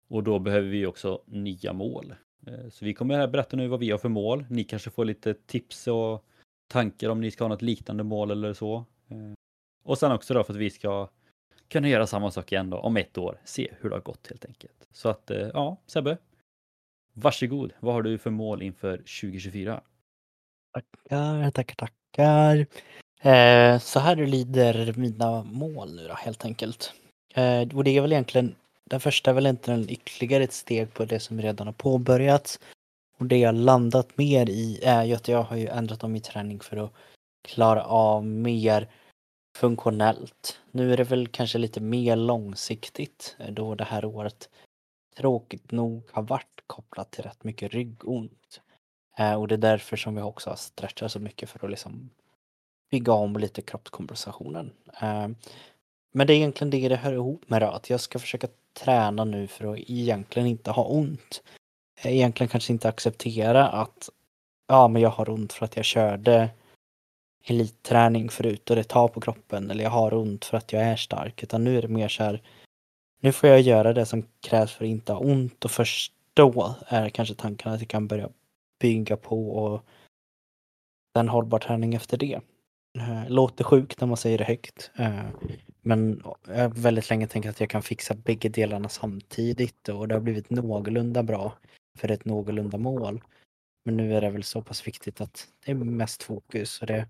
och 0.09 0.23
då 0.23 0.39
behöver 0.39 0.69
vi 0.69 0.87
också 0.87 1.23
nya 1.27 1.73
mål. 1.73 2.15
Eh, 2.49 2.71
så 2.71 2.85
vi 2.85 2.95
kommer 2.95 3.19
här 3.19 3.29
berätta 3.29 3.57
nu 3.57 3.69
vad 3.69 3.81
vi 3.81 3.91
har 3.91 3.99
för 3.99 4.09
mål. 4.09 4.45
Ni 4.51 4.65
kanske 4.65 4.91
får 4.91 5.05
lite 5.05 5.35
tips 5.35 5.87
och 5.87 6.25
tankar 6.69 7.09
om 7.09 7.21
ni 7.21 7.31
ska 7.31 7.45
ha 7.45 7.49
något 7.49 7.63
liknande 7.63 8.05
mål 8.05 8.31
eller 8.31 8.53
så. 8.53 8.77
Eh, 9.09 9.33
och 9.85 9.99
sen 9.99 10.13
också 10.13 10.35
då 10.35 10.45
för 10.45 10.53
att 10.53 10.61
vi 10.61 10.71
ska 10.71 11.09
kunna 11.69 11.89
göra 11.89 12.07
samma 12.07 12.31
sak 12.31 12.53
igen 12.53 12.71
då 12.71 12.79
om 12.79 12.97
ett 12.97 13.19
år. 13.19 13.41
Se 13.45 13.73
hur 13.81 13.91
det 13.91 13.97
har 13.97 14.01
gått 14.01 14.27
helt 14.29 14.45
enkelt. 14.45 14.89
Så 14.93 15.09
att 15.09 15.31
eh, 15.31 15.49
ja, 15.55 15.77
Sebbe. 15.87 16.19
Varsågod. 17.13 17.73
Vad 17.81 17.95
har 17.95 18.03
du 18.03 18.19
för 18.19 18.31
mål 18.31 18.63
inför 18.63 18.97
2024? 18.97 19.81
Tackar, 20.73 21.51
tackar, 21.51 21.75
tackar. 21.75 22.67
Eh, 23.21 23.79
så 23.79 24.01
här 24.01 24.17
lyder 24.17 24.93
mina 24.97 25.43
mål 25.43 25.95
nu 25.95 26.09
då 26.09 26.15
helt 26.15 26.45
enkelt. 26.45 26.93
Eh, 27.35 27.77
och 27.77 27.85
det 27.85 27.97
är 27.97 28.01
väl 28.01 28.13
egentligen, 28.13 28.55
den 28.91 29.01
första 29.01 29.31
är 29.31 29.35
väl 29.35 29.47
egentligen 29.47 29.91
ytterligare 29.91 30.45
ett 30.45 30.53
steg 30.53 30.95
på 30.95 31.05
det 31.05 31.21
som 31.21 31.41
redan 31.41 31.67
har 31.67 31.75
påbörjats. 31.75 32.61
Och 33.19 33.27
det 33.27 33.39
jag 33.39 33.55
landat 33.55 34.19
mer 34.19 34.49
i 34.49 34.81
är 34.83 35.05
ju 35.05 35.15
att 35.15 35.29
jag 35.29 35.43
har 35.43 35.57
ju 35.57 35.67
ändrat 35.67 36.05
om 36.05 36.13
min 36.13 36.23
träning 36.23 36.61
för 36.61 36.77
att 36.77 36.93
klara 37.43 37.85
av 37.85 38.27
mer 38.27 38.89
funktionellt. 39.57 40.61
Nu 40.71 40.93
är 40.93 40.97
det 40.97 41.05
väl 41.05 41.29
kanske 41.29 41.59
lite 41.59 41.81
mer 41.81 42.17
långsiktigt 42.17 43.37
eh, 43.39 43.53
då 43.53 43.75
det 43.75 43.85
här 43.85 44.05
året 44.05 44.49
tråkigt 45.17 45.71
nog 45.71 46.03
har 46.11 46.23
varit 46.23 46.63
kopplat 46.67 47.11
till 47.11 47.25
rätt 47.25 47.45
mycket 47.45 47.73
ryggont. 47.73 48.61
Eh, 49.19 49.35
och 49.35 49.49
det 49.49 49.55
är 49.55 49.59
därför 49.59 49.97
som 49.97 50.15
vi 50.15 50.23
också 50.23 50.51
har 50.51 50.57
stretchat 50.57 51.13
så 51.13 51.21
mycket 51.21 51.51
för 51.51 51.65
att 51.65 51.71
liksom 51.71 52.11
bygga 52.91 53.13
om 53.13 53.37
lite 53.37 53.63
kroppskompensationen. 53.63 54.73
Eh, 55.01 55.29
men 56.19 56.27
det 56.27 56.33
är 56.33 56.37
egentligen 56.37 56.71
det 56.71 56.89
det 56.89 56.97
hör 56.97 57.13
ihop 57.13 57.51
med 57.51 57.63
då, 57.63 57.67
att 57.67 57.91
jag 57.91 58.01
ska 58.01 58.19
försöka 58.19 58.49
träna 58.73 59.25
nu 59.25 59.47
för 59.47 59.73
att 59.73 59.79
egentligen 59.79 60.49
inte 60.49 60.71
ha 60.71 60.85
ont. 60.85 61.43
Eh, 62.01 62.13
egentligen 62.13 62.49
kanske 62.49 62.73
inte 62.73 62.89
acceptera 62.89 63.69
att 63.69 64.09
ja, 64.69 64.89
men 64.89 65.03
jag 65.03 65.11
har 65.11 65.31
ont 65.31 65.53
för 65.53 65.65
att 65.65 65.77
jag 65.77 65.85
körde 65.85 66.51
elitträning 67.45 68.29
förut 68.29 68.71
och 68.71 68.77
det 68.77 68.85
tar 68.85 69.09
på 69.09 69.21
kroppen 69.21 69.71
eller 69.71 69.85
jag 69.85 69.91
har 69.91 70.15
ont 70.15 70.45
för 70.45 70.57
att 70.57 70.73
jag 70.73 70.83
är 70.83 70.97
stark. 70.97 71.43
Utan 71.43 71.65
nu 71.65 71.79
är 71.79 71.83
det 71.83 71.89
mer 71.89 72.09
så 72.09 72.23
här, 72.23 72.43
nu 73.21 73.33
får 73.33 73.49
jag 73.49 73.61
göra 73.61 73.93
det 73.93 74.07
som 74.07 74.27
krävs 74.41 74.73
för 74.73 74.85
att 74.85 74.89
inte 74.91 75.13
ha 75.13 75.21
ont 75.21 75.65
och 75.65 75.71
först 75.71 76.13
då 76.35 76.75
är 76.87 77.09
kanske 77.09 77.35
tanken 77.35 77.73
att 77.73 77.81
jag 77.81 77.89
kan 77.89 78.09
börja 78.09 78.29
bygga 78.81 79.17
på 79.17 79.51
och 79.51 79.85
en 81.19 81.29
hållbar 81.29 81.59
träning 81.59 81.95
efter 81.95 82.17
det. 82.17 82.41
Eh, 82.99 83.29
låter 83.29 83.65
sjukt 83.65 84.01
när 84.01 84.09
man 84.09 84.17
säger 84.17 84.39
det 84.39 84.45
högt. 84.45 84.91
Eh, 84.97 85.27
Eh, 85.83 85.89
men 85.89 86.23
jag 86.47 86.55
har 86.55 86.69
väldigt 86.69 87.11
länge 87.11 87.27
tänkt 87.27 87.49
att 87.49 87.61
jag 87.61 87.71
kan 87.71 87.83
fixa 87.83 88.15
bägge 88.15 88.49
delarna 88.49 88.89
samtidigt 88.89 89.89
och 89.89 90.09
det 90.09 90.15
har 90.15 90.21
blivit 90.21 90.51
någorlunda 90.51 91.23
bra 91.23 91.59
för 91.99 92.11
ett 92.11 92.25
någorlunda 92.25 92.79
mål. 92.79 93.23
Men 93.85 93.97
nu 93.97 94.15
är 94.15 94.21
det 94.21 94.31
väl 94.31 94.43
så 94.43 94.63
pass 94.63 94.87
viktigt 94.87 95.21
att 95.21 95.49
det 95.65 95.71
är 95.71 95.75
mest 95.75 96.23
fokus 96.23 96.81
och 96.81 96.87
det 96.87 97.07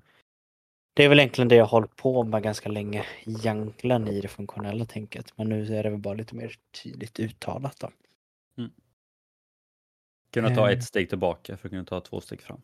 det 0.98 1.04
är 1.04 1.08
väl 1.08 1.18
egentligen 1.18 1.48
det 1.48 1.54
jag 1.54 1.64
har 1.64 1.70
hållit 1.70 1.96
på 1.96 2.24
med 2.24 2.42
ganska 2.42 2.68
länge 2.68 3.06
egentligen 3.26 4.08
i 4.08 4.20
det 4.20 4.28
funktionella 4.28 4.84
tänket. 4.84 5.32
Men 5.36 5.48
nu 5.48 5.76
är 5.76 5.82
det 5.82 5.90
väl 5.90 6.00
bara 6.00 6.14
lite 6.14 6.34
mer 6.34 6.54
tydligt 6.82 7.20
uttalat 7.20 7.80
då. 7.80 7.90
Mm. 8.58 8.70
Kunna 10.32 10.54
ta 10.54 10.70
ett 10.70 10.78
eh. 10.78 10.82
steg 10.82 11.08
tillbaka 11.08 11.56
för 11.56 11.68
att 11.68 11.70
kunna 11.70 11.84
ta 11.84 12.00
två 12.00 12.20
steg 12.20 12.42
fram. 12.42 12.60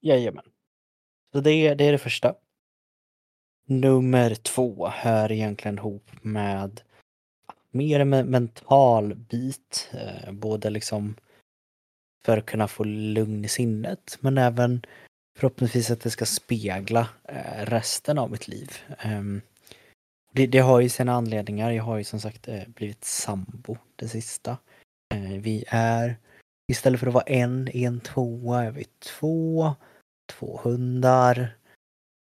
Jajamän. 0.00 0.44
Så 1.32 1.40
det, 1.40 1.74
det 1.74 1.84
är 1.84 1.92
det 1.92 1.98
första. 1.98 2.34
Nummer 3.64 4.34
två 4.34 4.88
hör 4.88 5.32
egentligen 5.32 5.78
ihop 5.78 6.10
med 6.22 6.80
mer 7.70 8.00
en 8.00 8.10
mental 8.10 9.14
bit. 9.14 9.90
Eh, 9.92 10.32
både 10.32 10.70
liksom 10.70 11.14
för 12.24 12.38
att 12.38 12.46
kunna 12.46 12.68
få 12.68 12.84
lugn 12.84 13.44
i 13.44 13.48
sinnet 13.48 14.18
men 14.20 14.38
även 14.38 14.82
förhoppningsvis 15.38 15.90
att 15.90 16.00
det 16.00 16.10
ska 16.10 16.26
spegla 16.26 17.08
eh, 17.24 17.64
resten 17.64 18.18
av 18.18 18.30
mitt 18.30 18.48
liv. 18.48 18.70
Ehm, 18.98 19.40
det, 20.32 20.46
det, 20.46 20.58
har 20.58 20.80
ju 20.80 20.88
sina 20.88 21.12
anledningar. 21.12 21.70
Jag 21.70 21.84
har 21.84 21.96
ju 21.96 22.04
som 22.04 22.20
sagt 22.20 22.48
eh, 22.48 22.68
blivit 22.68 23.04
sambo 23.04 23.76
det 23.96 24.08
sista. 24.08 24.56
Vi 25.40 25.64
är, 25.68 26.16
istället 26.68 27.00
för 27.00 27.06
att 27.06 27.14
vara 27.14 27.24
en, 27.24 27.68
i 27.72 27.84
en 27.84 28.00
tvåa, 28.00 28.64
är 28.64 28.70
vi 28.70 28.84
två, 28.84 29.74
två 30.30 30.60
hundar. 30.62 31.56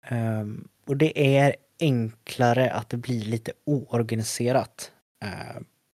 Ehm, 0.06 0.68
och 0.86 0.96
det 0.96 1.36
är 1.36 1.56
enklare 1.80 2.70
att 2.70 2.88
det 2.88 2.96
blir 2.96 3.24
lite 3.24 3.52
oorganiserat. 3.64 4.92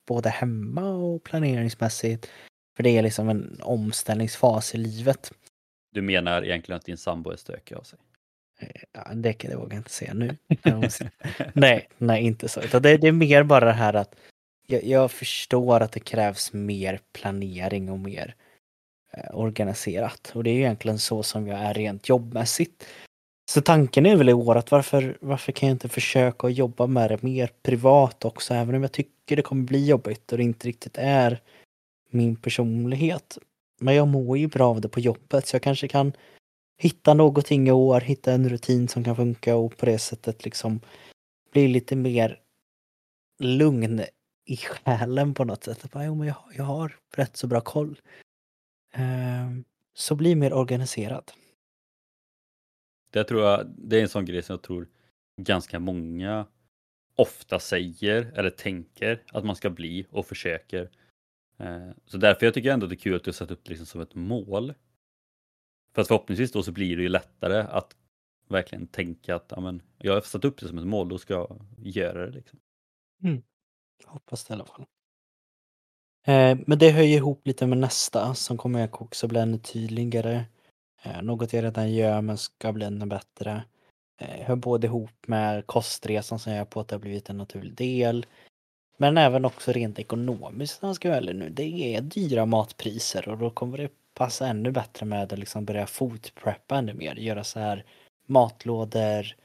Både 0.07 0.29
hemma 0.29 0.89
och 0.89 1.23
planeringsmässigt. 1.23 2.29
För 2.75 2.83
det 2.83 2.97
är 2.97 3.03
liksom 3.03 3.29
en 3.29 3.59
omställningsfas 3.63 4.75
i 4.75 4.77
livet. 4.77 5.31
Du 5.91 6.01
menar 6.01 6.43
egentligen 6.43 6.77
att 6.77 6.85
din 6.85 6.97
sambo 6.97 7.29
är 7.29 7.35
stökig 7.35 7.75
av 7.75 7.81
sig? 7.81 7.99
Ja, 8.91 9.13
det, 9.13 9.35
det 9.39 9.55
vågar 9.55 9.71
jag 9.71 9.79
inte 9.79 9.89
säga 9.89 10.13
nu. 10.13 10.37
nej, 11.53 11.89
nej, 11.97 12.23
inte 12.23 12.49
så. 12.49 12.61
Utan 12.61 12.81
det, 12.81 12.97
det 12.97 13.07
är 13.07 13.11
mer 13.11 13.43
bara 13.43 13.65
det 13.65 13.71
här 13.71 13.93
att 13.93 14.15
jag, 14.67 14.83
jag, 14.83 15.11
förstår 15.11 15.81
att 15.81 15.91
det 15.91 15.99
krävs 15.99 16.53
mer 16.53 16.99
planering 17.13 17.91
och 17.91 17.99
mer 17.99 18.35
eh, 19.13 19.37
organiserat. 19.37 20.31
Och 20.35 20.43
det 20.43 20.49
är 20.49 20.55
egentligen 20.55 20.99
så 20.99 21.23
som 21.23 21.47
jag 21.47 21.59
är 21.59 21.73
rent 21.73 22.09
jobbmässigt. 22.09 22.85
Så 23.49 23.61
tanken 23.61 24.05
är 24.05 24.15
väl 24.15 24.29
i 24.29 24.33
år 24.33 24.55
att 24.55 24.71
varför, 24.71 25.17
varför 25.21 25.51
kan 25.51 25.69
jag 25.69 25.75
inte 25.75 25.89
försöka 25.89 26.49
jobba 26.49 26.87
med 26.87 27.09
det 27.09 27.23
mer 27.23 27.51
privat 27.63 28.25
också, 28.25 28.53
även 28.53 28.75
om 28.75 28.81
jag 28.81 28.91
tycker 28.91 29.35
det 29.35 29.41
kommer 29.41 29.63
bli 29.63 29.85
jobbigt 29.85 30.31
och 30.31 30.37
det 30.37 30.43
inte 30.43 30.67
riktigt 30.67 30.97
är 30.97 31.41
min 32.09 32.35
personlighet. 32.35 33.37
Men 33.79 33.95
jag 33.95 34.07
mår 34.07 34.37
ju 34.37 34.47
bra 34.47 34.69
av 34.69 34.81
det 34.81 34.89
på 34.89 34.99
jobbet 34.99 35.47
så 35.47 35.55
jag 35.55 35.61
kanske 35.61 35.87
kan 35.87 36.13
hitta 36.77 37.13
någonting 37.13 37.67
i 37.67 37.71
år, 37.71 38.01
hitta 38.01 38.31
en 38.31 38.49
rutin 38.49 38.87
som 38.87 39.03
kan 39.03 39.15
funka 39.15 39.55
och 39.55 39.77
på 39.77 39.85
det 39.85 39.99
sättet 39.99 40.45
liksom 40.45 40.79
bli 41.51 41.67
lite 41.67 41.95
mer 41.95 42.39
lugn 43.39 44.01
i 44.45 44.57
själen 44.57 45.33
på 45.33 45.43
något 45.43 45.63
sätt. 45.63 45.91
Bara, 45.91 46.05
jo, 46.05 46.15
men 46.15 46.27
jag, 46.27 46.37
jag 46.55 46.63
har 46.63 46.95
rätt 47.15 47.37
så 47.37 47.47
bra 47.47 47.61
koll. 47.61 48.01
Ehm, 48.93 49.63
så 49.93 50.15
bli 50.15 50.35
mer 50.35 50.53
organiserad. 50.53 51.31
Det 53.17 53.23
tror 53.23 53.41
jag, 53.41 53.67
det 53.77 53.97
är 53.97 54.01
en 54.01 54.09
sån 54.09 54.25
grej 54.25 54.43
som 54.43 54.53
jag 54.53 54.61
tror 54.61 54.87
ganska 55.41 55.79
många 55.79 56.45
ofta 57.15 57.59
säger 57.59 58.31
eller 58.35 58.49
tänker 58.49 59.23
att 59.31 59.45
man 59.45 59.55
ska 59.55 59.69
bli 59.69 60.05
och 60.11 60.25
försöker. 60.25 60.89
Eh, 61.57 61.89
så 62.05 62.17
därför 62.17 62.45
jag 62.45 62.53
tycker 62.53 62.71
ändå 62.71 62.85
att 62.85 62.89
det 62.89 62.95
är 62.95 62.99
kul 62.99 63.15
att 63.15 63.23
du 63.23 63.29
har 63.29 63.33
satt 63.33 63.51
upp 63.51 63.63
det 63.63 63.69
liksom 63.69 63.85
som 63.85 64.01
ett 64.01 64.15
mål. 64.15 64.73
För 65.93 66.01
att 66.01 66.07
förhoppningsvis 66.07 66.51
då 66.51 66.63
så 66.63 66.71
blir 66.71 66.97
det 66.97 67.03
ju 67.03 67.09
lättare 67.09 67.59
att 67.59 67.95
verkligen 68.49 68.87
tänka 68.87 69.35
att 69.35 69.53
ja, 69.55 69.59
men, 69.59 69.81
jag 69.97 70.13
har 70.13 70.21
satt 70.21 70.45
upp 70.45 70.59
det 70.59 70.67
som 70.67 70.77
ett 70.77 70.87
mål, 70.87 71.09
då 71.09 71.17
ska 71.17 71.33
jag 71.33 71.65
göra 71.77 72.25
det. 72.25 72.31
Liksom. 72.31 72.59
Mm. 73.23 73.43
Hoppas 74.05 74.45
det 74.45 74.51
i 74.51 74.55
alla 74.55 74.65
fall. 74.65 74.85
Eh, 76.25 76.57
men 76.67 76.79
det 76.79 76.91
hör 76.91 77.03
ju 77.03 77.15
ihop 77.15 77.47
lite 77.47 77.67
med 77.67 77.77
nästa 77.77 78.35
som 78.35 78.57
kommer 78.57 78.89
också 79.01 79.27
bli 79.27 79.39
ännu 79.39 79.57
tydligare. 79.57 80.45
Eh, 81.07 81.21
något 81.21 81.53
jag 81.53 81.63
redan 81.63 81.93
gör 81.93 82.21
men 82.21 82.37
ska 82.37 82.73
bli 82.73 82.85
ännu 82.85 83.05
bättre. 83.05 83.63
Eh, 84.21 84.45
hör 84.45 84.55
både 84.55 84.87
ihop 84.87 85.27
med 85.27 85.67
kostresan 85.67 86.39
som 86.39 86.51
jag 86.51 86.61
är 86.61 86.65
på 86.65 86.79
att 86.79 86.87
det 86.87 86.95
har 86.95 87.01
blivit 87.01 87.29
en 87.29 87.37
naturlig 87.37 87.73
del. 87.73 88.25
Men 88.97 89.17
även 89.17 89.45
också 89.45 89.71
rent 89.71 89.99
ekonomiskt 89.99 90.83
om 90.83 90.87
jag 90.89 90.95
ska 90.95 91.09
vara 91.09 91.17
ärlig 91.17 91.35
nu. 91.35 91.49
Det 91.49 91.95
är 91.95 92.01
dyra 92.01 92.45
matpriser 92.45 93.29
och 93.29 93.37
då 93.37 93.49
kommer 93.49 93.77
det 93.77 93.89
passa 94.13 94.47
ännu 94.47 94.71
bättre 94.71 95.05
med 95.05 95.33
att 95.33 95.39
liksom 95.39 95.65
börja 95.65 95.87
fotpreppa 95.87 96.77
ännu 96.77 96.93
mer. 96.93 97.15
Göra 97.15 97.43
så 97.43 97.59
här 97.59 97.85
matlådor, 98.27 99.35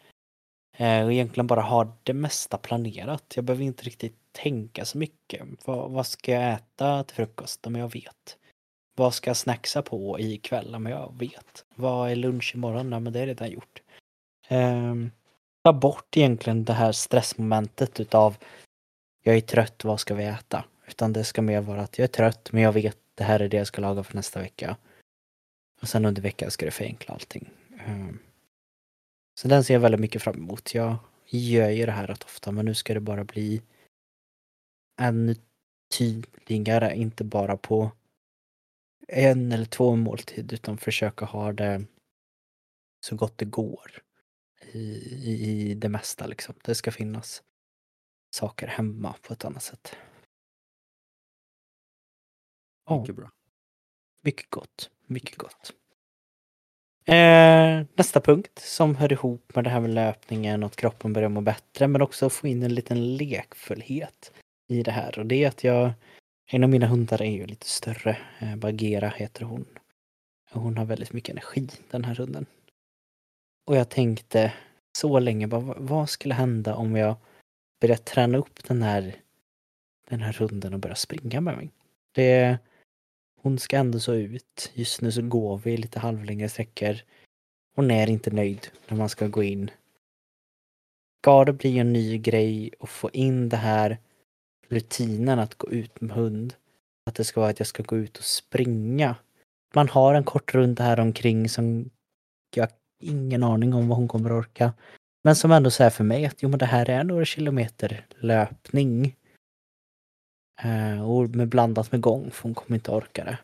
eh, 0.76 1.04
och 1.04 1.12
egentligen 1.12 1.46
bara 1.46 1.60
ha 1.60 1.96
det 2.02 2.14
mesta 2.14 2.58
planerat. 2.58 3.32
Jag 3.36 3.44
behöver 3.44 3.64
inte 3.64 3.84
riktigt 3.84 4.16
tänka 4.32 4.84
så 4.84 4.98
mycket. 4.98 5.46
Vad, 5.64 5.90
vad 5.90 6.06
ska 6.06 6.32
jag 6.32 6.52
äta 6.52 7.04
till 7.04 7.16
frukost? 7.16 7.66
Om 7.66 7.74
jag 7.76 7.92
vet. 7.92 8.38
Vad 8.94 9.14
ska 9.14 9.30
jag 9.30 9.36
snacksa 9.36 9.82
på 9.82 10.20
ikväll? 10.20 10.78
Men 10.78 10.92
jag 10.92 11.14
vet. 11.18 11.64
Vad 11.74 12.10
är 12.10 12.16
lunch 12.16 12.52
imorgon? 12.54 12.92
Ja, 12.92 13.00
men 13.00 13.12
det 13.12 13.20
är 13.20 13.26
redan 13.26 13.50
gjort. 13.50 13.82
Eh, 14.48 14.94
ta 15.64 15.72
bort 15.72 16.16
egentligen 16.16 16.64
det 16.64 16.72
här 16.72 16.92
stressmomentet 16.92 18.00
utav 18.00 18.36
jag 19.22 19.36
är 19.36 19.40
trött, 19.40 19.84
vad 19.84 20.00
ska 20.00 20.14
vi 20.14 20.24
äta? 20.24 20.64
Utan 20.86 21.12
det 21.12 21.24
ska 21.24 21.42
mer 21.42 21.60
vara 21.60 21.80
att 21.80 21.98
jag 21.98 22.04
är 22.04 22.08
trött, 22.08 22.52
men 22.52 22.62
jag 22.62 22.72
vet 22.72 22.98
det 23.14 23.24
här 23.24 23.40
är 23.40 23.48
det 23.48 23.56
jag 23.56 23.66
ska 23.66 23.80
laga 23.82 24.02
för 24.02 24.16
nästa 24.16 24.40
vecka. 24.40 24.76
Och 25.80 25.88
sen 25.88 26.04
under 26.04 26.22
veckan 26.22 26.50
ska 26.50 26.64
det 26.64 26.70
förenkla 26.70 27.14
allting. 27.14 27.50
Ehm, 27.86 28.18
så 29.40 29.48
den 29.48 29.64
ser 29.64 29.74
jag 29.74 29.80
väldigt 29.80 30.00
mycket 30.00 30.22
fram 30.22 30.36
emot. 30.36 30.74
Jag 30.74 30.96
gör 31.26 31.68
ju 31.68 31.86
det 31.86 31.92
här 31.92 32.06
rätt 32.06 32.24
ofta, 32.24 32.52
men 32.52 32.64
nu 32.64 32.74
ska 32.74 32.94
det 32.94 33.00
bara 33.00 33.24
bli 33.24 33.62
ännu 35.00 35.36
tydligare, 35.98 36.96
inte 36.96 37.24
bara 37.24 37.56
på 37.56 37.90
en 39.12 39.52
eller 39.52 39.64
två 39.64 39.96
måltid, 39.96 40.52
utan 40.52 40.78
försöka 40.78 41.24
ha 41.24 41.52
det 41.52 41.84
så 43.00 43.16
gott 43.16 43.38
det 43.38 43.44
går 43.44 44.02
i, 44.72 44.80
i, 45.24 45.74
det 45.74 45.88
mesta 45.88 46.26
liksom. 46.26 46.54
Det 46.64 46.74
ska 46.74 46.92
finnas 46.92 47.42
saker 48.34 48.66
hemma 48.66 49.14
på 49.22 49.32
ett 49.32 49.44
annat 49.44 49.62
sätt. 49.62 49.96
Mycket 52.90 53.16
bra. 53.16 53.30
Mycket 54.22 54.50
gott. 54.50 54.90
Mycket 55.06 55.38
gott. 55.38 55.72
Eh, 57.04 57.86
nästa 57.94 58.20
punkt 58.20 58.58
som 58.58 58.96
hör 58.96 59.12
ihop 59.12 59.54
med 59.54 59.64
det 59.64 59.70
här 59.70 59.80
med 59.80 59.90
löpningen 59.90 60.62
och 60.62 60.66
att 60.66 60.76
kroppen 60.76 61.12
börjar 61.12 61.28
må 61.28 61.40
bättre 61.40 61.88
men 61.88 62.02
också 62.02 62.30
få 62.30 62.46
in 62.46 62.62
en 62.62 62.74
liten 62.74 63.16
lekfullhet 63.16 64.32
i 64.68 64.82
det 64.82 64.90
här 64.90 65.18
och 65.18 65.26
det 65.26 65.44
är 65.44 65.48
att 65.48 65.64
jag 65.64 65.92
en 66.54 66.64
av 66.64 66.70
mina 66.70 66.86
hundar 66.86 67.22
är 67.22 67.30
ju 67.30 67.46
lite 67.46 67.66
större. 67.66 68.18
Eh, 68.38 68.56
Bagheera 68.56 69.08
heter 69.08 69.44
hon. 69.44 69.66
Hon 70.50 70.76
har 70.76 70.84
väldigt 70.84 71.12
mycket 71.12 71.30
energi 71.30 71.68
den 71.90 72.04
här 72.04 72.14
hunden. 72.14 72.46
Och 73.66 73.76
jag 73.76 73.88
tänkte 73.88 74.52
så 74.98 75.18
länge 75.18 75.46
bara 75.46 75.74
vad 75.78 76.10
skulle 76.10 76.34
hända 76.34 76.74
om 76.74 76.96
jag 76.96 77.16
börjar 77.80 77.96
träna 77.96 78.38
upp 78.38 78.64
den 78.64 78.82
här 78.82 79.16
den 80.08 80.22
här 80.22 80.32
hunden 80.32 80.74
och 80.74 80.80
börja 80.80 80.94
springa 80.94 81.40
med 81.40 81.56
mig. 81.56 81.70
Det 82.12 82.58
hon 83.40 83.58
ska 83.58 83.76
ändå 83.76 84.00
så 84.00 84.14
ut. 84.14 84.72
Just 84.74 85.00
nu 85.00 85.12
så 85.12 85.22
går 85.22 85.58
vi 85.58 85.76
lite 85.76 85.98
halvlängre 85.98 86.48
sträckor. 86.48 86.96
Hon 87.74 87.90
är 87.90 88.10
inte 88.10 88.30
nöjd 88.30 88.68
när 88.88 88.96
man 88.96 89.08
ska 89.08 89.26
gå 89.26 89.42
in. 89.42 89.70
Ska 91.20 91.44
det 91.44 91.52
bli 91.52 91.78
en 91.78 91.92
ny 91.92 92.18
grej 92.18 92.70
och 92.78 92.88
få 92.88 93.10
in 93.10 93.48
det 93.48 93.56
här 93.56 93.98
rutinen 94.72 95.38
att 95.38 95.54
gå 95.54 95.70
ut 95.70 96.00
med 96.00 96.16
hund. 96.16 96.54
Att 97.06 97.14
det 97.14 97.24
ska 97.24 97.40
vara 97.40 97.50
att 97.50 97.60
jag 97.60 97.66
ska 97.66 97.82
gå 97.82 97.96
ut 97.96 98.18
och 98.18 98.24
springa. 98.24 99.16
Man 99.74 99.88
har 99.88 100.14
en 100.14 100.24
kort 100.24 100.54
runda 100.54 100.84
här 100.84 101.00
omkring 101.00 101.48
som 101.48 101.90
jag 102.54 102.62
har 102.62 102.72
ingen 103.02 103.42
aning 103.42 103.74
om 103.74 103.88
vad 103.88 103.98
hon 103.98 104.08
kommer 104.08 104.32
orka. 104.32 104.72
Men 105.24 105.36
som 105.36 105.52
ändå 105.52 105.70
säger 105.70 105.90
för 105.90 106.04
mig 106.04 106.26
att 106.26 106.42
jo 106.42 106.48
men 106.48 106.58
det 106.58 106.66
här 106.66 106.90
är 106.90 107.04
några 107.04 107.24
kilometer 107.24 108.06
löpning. 108.18 109.16
Eh, 110.62 111.10
och 111.10 111.30
med 111.30 111.48
blandat 111.48 111.92
med 111.92 112.00
gång 112.00 112.30
för 112.30 112.42
hon 112.42 112.54
kommer 112.54 112.76
inte 112.76 112.90
orka 112.90 113.24
det. 113.24 113.38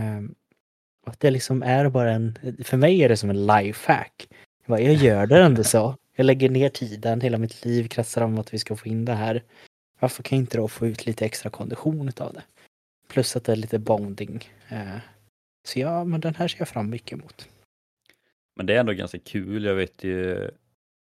Eh, 0.00 0.20
att 1.06 1.20
det 1.20 1.30
liksom 1.30 1.62
är 1.62 1.88
bara 1.88 2.12
en, 2.12 2.38
för 2.64 2.76
mig 2.76 3.02
är 3.02 3.08
det 3.08 3.16
som 3.16 3.30
en 3.30 3.46
lifehack. 3.46 4.28
Jag, 4.66 4.82
jag 4.82 4.94
gör 4.94 5.26
det 5.26 5.42
ändå 5.42 5.64
så. 5.64 5.96
Jag 6.16 6.24
lägger 6.24 6.48
ner 6.48 6.68
tiden, 6.68 7.20
hela 7.20 7.38
mitt 7.38 7.64
liv 7.64 7.88
kretsar 7.88 8.22
om 8.22 8.38
att 8.38 8.54
vi 8.54 8.58
ska 8.58 8.76
få 8.76 8.88
in 8.88 9.04
det 9.04 9.14
här. 9.14 9.42
Varför 10.02 10.22
kan 10.22 10.38
jag 10.38 10.42
inte 10.42 10.56
då 10.56 10.68
få 10.68 10.86
ut 10.86 11.06
lite 11.06 11.24
extra 11.24 11.50
kondition 11.50 12.10
av 12.20 12.32
det? 12.32 12.42
Plus 13.08 13.36
att 13.36 13.44
det 13.44 13.52
är 13.52 13.56
lite 13.56 13.78
bonding. 13.78 14.48
Uh, 14.72 14.98
så 15.64 15.80
ja, 15.80 16.04
men 16.04 16.20
den 16.20 16.34
här 16.34 16.48
ser 16.48 16.58
jag 16.58 16.68
fram 16.68 16.90
mycket 16.90 17.12
emot. 17.12 17.48
Men 18.56 18.66
det 18.66 18.74
är 18.74 18.80
ändå 18.80 18.92
ganska 18.92 19.18
kul. 19.18 19.64
Jag 19.64 19.74
vet 19.74 20.04
ju 20.04 20.50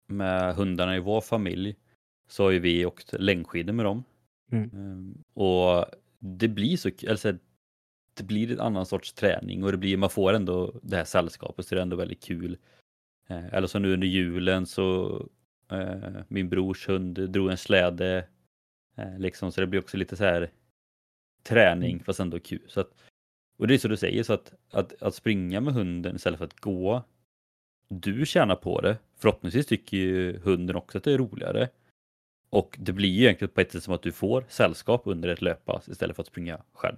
med 0.07 0.55
hundarna 0.55 0.97
i 0.97 1.01
vår 1.01 1.21
familj 1.21 1.77
så 2.29 2.45
har 2.45 2.51
ju 2.51 2.59
vi 2.59 2.87
åkt 2.87 3.13
längdskidor 3.13 3.73
med 3.73 3.85
dem. 3.85 4.05
Mm. 4.53 4.71
Ehm, 4.75 5.25
och 5.35 5.87
det 6.19 6.49
blir 6.49 6.77
så 6.77 6.91
alltså, 7.09 7.33
det 8.15 8.23
blir 8.23 8.53
en 8.53 8.61
annan 8.61 8.87
sorts 8.87 9.13
träning 9.13 9.65
och 9.65 9.73
det 9.73 9.79
blir, 9.79 9.97
man 9.97 10.11
får 10.11 10.33
ändå 10.33 10.81
det 10.83 10.97
här 10.97 11.05
sällskapet 11.05 11.67
så 11.67 11.75
det 11.75 11.81
är 11.81 11.83
ändå 11.83 11.97
väldigt 11.97 12.25
kul. 12.25 12.59
Eh, 13.29 13.55
eller 13.55 13.67
så 13.67 13.79
nu 13.79 13.95
under 13.95 14.07
julen 14.07 14.67
så 14.67 15.17
eh, 15.71 16.23
min 16.29 16.49
brors 16.49 16.89
hund 16.89 17.31
drog 17.31 17.51
en 17.51 17.57
släde 17.57 18.17
eh, 18.17 18.25
liksom 19.19 19.53
så 19.53 19.61
det 19.61 19.67
blir 19.67 19.81
också 19.81 19.97
lite 19.97 20.17
så 20.17 20.25
här 20.25 20.51
träning 21.43 21.93
mm. 21.93 22.05
fast 22.05 22.21
ändå 22.21 22.39
kul. 22.39 22.65
Så 22.69 22.81
att, 22.81 22.95
och 23.59 23.67
det 23.67 23.75
är 23.75 23.79
så 23.79 23.89
du 23.89 23.97
säger, 23.97 24.23
så 24.23 24.33
att, 24.33 24.55
att, 24.71 25.03
att 25.03 25.15
springa 25.15 25.61
med 25.61 25.75
hunden 25.75 26.17
istället 26.17 26.39
för 26.39 26.45
att 26.45 26.61
gå, 26.61 27.05
du 27.89 28.27
tjänar 28.27 28.57
på 28.57 28.81
det. 28.81 28.99
Förhoppningsvis 29.17 29.67
tycker 29.67 29.97
ju 29.97 30.39
hunden 30.39 30.77
också 30.77 30.99
att 30.99 31.05
det 31.05 31.13
är 31.13 31.19
roligare. 31.19 31.69
Och 32.51 32.77
det 32.81 32.93
blir 32.93 33.09
ju 33.09 33.23
egentligen 33.23 33.55
på 33.55 33.61
ett 33.61 33.73
sätt 33.73 33.83
som 33.83 33.95
att 33.95 34.03
du 34.03 34.13
får 34.13 34.45
sällskap 34.49 35.03
under 35.05 35.29
ett 35.29 35.43
löppass 35.43 35.89
istället 35.89 36.17
för 36.17 36.23
att 36.23 36.27
springa 36.27 36.63
själv. 36.73 36.97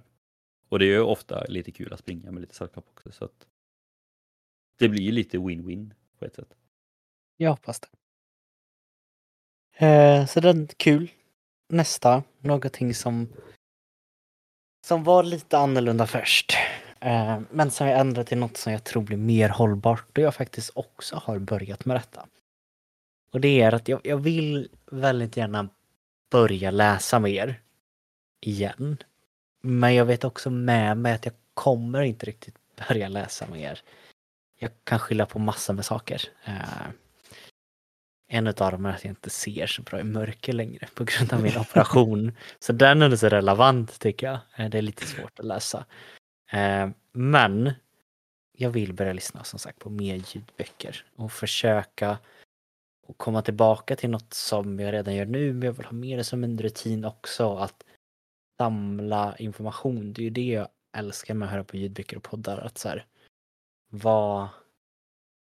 Och 0.69 0.79
det 0.79 0.85
är 0.85 0.89
ju 0.89 0.99
ofta 0.99 1.45
lite 1.45 1.71
kul 1.71 1.93
att 1.93 1.99
springa 1.99 2.31
med 2.31 2.41
lite 2.41 2.55
sällskap 2.55 2.85
också 2.89 3.11
så 3.11 3.25
att 3.25 3.47
det 4.77 4.89
blir 4.89 5.01
ju 5.01 5.11
lite 5.11 5.37
win-win 5.37 5.91
på 6.19 6.25
ett 6.25 6.35
sätt. 6.35 6.55
Jag 7.37 7.49
hoppas 7.49 7.79
det. 7.79 7.87
Eh, 9.85 10.25
så 10.25 10.39
den 10.39 10.67
kul. 10.67 11.11
Nästa, 11.69 12.23
någonting 12.41 12.93
som 12.93 13.27
som 14.85 15.03
var 15.03 15.23
lite 15.23 15.57
annorlunda 15.57 16.07
först. 16.07 16.57
Eh, 16.99 17.39
men 17.51 17.71
som 17.71 17.87
jag 17.87 17.99
ändrat 17.99 18.27
till 18.27 18.37
något 18.37 18.57
som 18.57 18.73
jag 18.73 18.83
tror 18.83 19.03
blir 19.03 19.17
mer 19.17 19.49
hållbart 19.49 20.17
och 20.17 20.23
jag 20.23 20.35
faktiskt 20.35 20.71
också 20.73 21.15
har 21.15 21.39
börjat 21.39 21.85
med 21.85 21.95
detta. 21.95 22.27
Och 23.31 23.41
det 23.41 23.61
är 23.61 23.71
att 23.71 23.87
jag, 23.87 24.01
jag 24.03 24.17
vill 24.17 24.69
väldigt 24.91 25.37
gärna 25.37 25.69
börja 26.31 26.71
läsa 26.71 27.19
mer. 27.19 27.61
Igen. 28.41 28.97
Men 29.61 29.95
jag 29.95 30.05
vet 30.05 30.23
också 30.23 30.49
med 30.49 30.97
mig 30.97 31.13
att 31.13 31.25
jag 31.25 31.35
kommer 31.53 32.01
inte 32.01 32.25
riktigt 32.25 32.55
börja 32.87 33.07
läsa 33.07 33.47
mer. 33.47 33.81
Jag 34.59 34.71
kan 34.83 34.99
skylla 34.99 35.25
på 35.25 35.39
massor 35.39 35.73
med 35.73 35.85
saker. 35.85 36.21
Eh, 36.45 36.87
en 38.31 38.47
av 38.47 38.53
dem 38.53 38.85
är 38.85 38.93
att 38.93 39.03
jag 39.03 39.11
inte 39.11 39.29
ser 39.29 39.67
så 39.67 39.81
bra 39.81 39.99
i 39.99 40.03
mörker 40.03 40.53
längre 40.53 40.87
på 40.95 41.03
grund 41.03 41.33
av 41.33 41.41
min 41.41 41.57
operation. 41.57 42.31
Så 42.59 42.73
den 42.73 43.01
är 43.01 43.15
så 43.15 43.29
relevant 43.29 43.99
tycker 43.99 44.27
jag. 44.27 44.39
Eh, 44.57 44.69
det 44.69 44.77
är 44.77 44.81
lite 44.81 45.05
svårt 45.05 45.39
att 45.39 45.45
läsa. 45.45 45.85
Eh, 46.51 46.89
men 47.11 47.73
jag 48.57 48.69
vill 48.69 48.93
börja 48.93 49.13
lyssna 49.13 49.43
som 49.43 49.59
sagt 49.59 49.79
på 49.79 49.89
mer 49.89 50.15
ljudböcker 50.15 51.05
och 51.15 51.31
försöka 51.31 52.17
och 53.07 53.17
komma 53.17 53.41
tillbaka 53.41 53.95
till 53.95 54.09
något 54.09 54.33
som 54.33 54.79
jag 54.79 54.93
redan 54.93 55.15
gör 55.15 55.25
nu, 55.25 55.53
men 55.53 55.61
jag 55.65 55.73
vill 55.73 55.85
ha 55.85 55.93
mer 55.93 56.23
som 56.23 56.43
en 56.43 56.57
rutin 56.57 57.05
också, 57.05 57.55
att 57.55 57.83
samla 58.57 59.35
information. 59.37 60.13
Det 60.13 60.21
är 60.21 60.23
ju 60.23 60.29
det 60.29 60.47
jag 60.47 60.67
älskar 60.97 61.33
med 61.33 61.45
att 61.45 61.51
höra 61.51 61.63
på 61.63 61.77
ljudböcker 61.77 62.17
och 62.17 62.23
poddar, 62.23 62.57
att 62.57 62.77
så 62.77 62.89
här, 62.89 63.05
vad, 63.89 64.47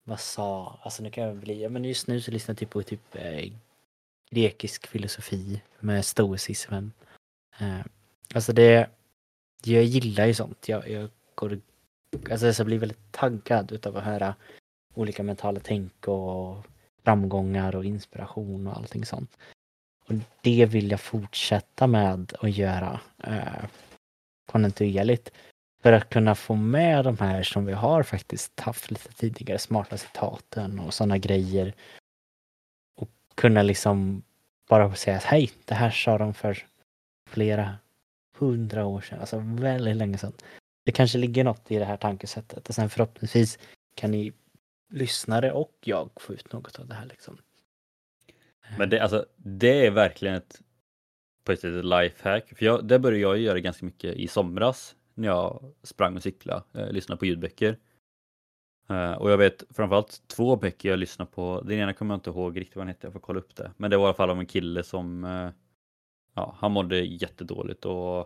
vad 0.04 0.20
sa, 0.20 0.78
alltså 0.82 1.02
nu 1.02 1.10
kan 1.10 1.24
jag 1.24 1.36
bli, 1.36 1.68
men 1.68 1.84
just 1.84 2.06
nu 2.06 2.20
så 2.20 2.30
lyssnar 2.30 2.52
jag 2.52 2.58
typ 2.58 2.70
på 2.70 2.82
typ 2.82 3.14
eh, 3.14 3.52
grekisk 4.30 4.86
filosofi 4.86 5.62
med 5.80 6.04
stoicismen. 6.04 6.92
Eh, 7.60 7.80
alltså 8.34 8.52
det, 8.52 8.90
jag 9.64 9.84
gillar 9.84 10.26
ju 10.26 10.34
sånt. 10.34 10.68
Jag, 10.68 10.88
jag 10.88 11.10
går, 11.34 11.60
alltså 12.30 12.46
jag 12.46 12.66
blir 12.66 12.78
väldigt 12.78 13.12
taggad 13.12 13.72
utav 13.72 13.96
att 13.96 14.04
höra 14.04 14.34
olika 14.94 15.22
mentala 15.22 15.60
tänk 15.64 16.08
och 16.08 16.66
framgångar 17.04 17.76
och 17.76 17.84
inspiration 17.84 18.66
och 18.66 18.76
allting 18.76 19.06
sånt. 19.06 19.36
Och 20.08 20.14
det 20.42 20.66
vill 20.66 20.90
jag 20.90 21.00
fortsätta 21.00 21.86
med 21.86 22.32
att 22.40 22.56
göra 22.56 23.00
eh, 23.24 23.64
kontinuerligt. 24.46 25.32
För 25.82 25.92
att 25.92 26.10
kunna 26.10 26.34
få 26.34 26.54
med 26.54 27.04
de 27.04 27.18
här 27.18 27.42
som 27.42 27.66
vi 27.66 27.72
har 27.72 28.02
faktiskt 28.02 28.60
haft 28.60 28.90
lite 28.90 29.12
tidigare, 29.12 29.58
smarta 29.58 29.98
citaten 29.98 30.80
och 30.80 30.94
sådana 30.94 31.18
grejer. 31.18 31.74
Och 32.96 33.10
kunna 33.34 33.62
liksom 33.62 34.22
bara 34.68 34.94
säga 34.94 35.16
att 35.16 35.24
hej, 35.24 35.50
det 35.64 35.74
här 35.74 35.90
sa 35.90 36.18
de 36.18 36.34
för 36.34 36.66
flera 37.28 37.74
hundra 38.38 38.86
år 38.86 39.00
sedan, 39.00 39.20
alltså 39.20 39.38
väldigt 39.38 39.96
länge 39.96 40.18
sedan. 40.18 40.32
Det 40.84 40.92
kanske 40.92 41.18
ligger 41.18 41.44
något 41.44 41.70
i 41.70 41.78
det 41.78 41.84
här 41.84 41.96
tankesättet 41.96 42.68
och 42.68 42.74
sen 42.74 42.90
förhoppningsvis 42.90 43.58
kan 43.94 44.10
ni 44.10 44.32
lyssnare 44.92 45.52
och 45.52 45.72
jag 45.80 46.10
få 46.16 46.34
ut 46.34 46.52
något 46.52 46.78
av 46.78 46.86
det 46.86 46.94
här 46.94 47.06
liksom. 47.06 47.38
Men 48.78 48.90
det, 48.90 49.00
alltså, 49.00 49.26
det 49.36 49.86
är 49.86 49.90
verkligen 49.90 50.34
ett, 50.34 50.60
på 51.44 51.52
ett 51.52 51.60
sätt 51.60 51.74
ett 51.74 51.84
lifehack. 51.84 52.52
För 52.56 52.64
jag, 52.64 52.84
det 52.84 52.98
började 52.98 53.22
jag 53.22 53.38
göra 53.38 53.60
ganska 53.60 53.84
mycket 53.84 54.14
i 54.14 54.28
somras 54.28 54.96
när 55.14 55.28
jag 55.28 55.72
sprang 55.82 56.16
och 56.16 56.22
cyklade, 56.22 56.62
eh, 56.74 56.92
lyssnade 56.92 57.18
på 57.18 57.26
ljudböcker. 57.26 57.78
Eh, 58.88 59.12
och 59.12 59.30
jag 59.30 59.38
vet 59.38 59.64
framförallt 59.70 60.28
två 60.28 60.56
böcker 60.56 60.88
jag 60.88 60.98
lyssnade 60.98 61.30
på. 61.30 61.60
Den 61.60 61.78
ena 61.78 61.92
kommer 61.92 62.14
jag 62.14 62.16
inte 62.16 62.30
ihåg 62.30 62.60
riktigt 62.60 62.76
vad 62.76 62.86
den 62.86 62.88
hette, 62.88 63.06
jag 63.06 63.12
får 63.12 63.20
kolla 63.20 63.38
upp 63.38 63.56
det. 63.56 63.72
Men 63.76 63.90
det 63.90 63.96
var 63.96 64.04
i 64.04 64.06
alla 64.06 64.14
fall 64.14 64.30
om 64.30 64.38
en 64.40 64.46
kille 64.46 64.82
som, 64.82 65.24
eh, 65.24 65.50
ja, 66.34 66.56
han 66.58 66.72
mådde 66.72 67.00
jättedåligt 67.00 67.84
och 67.84 68.18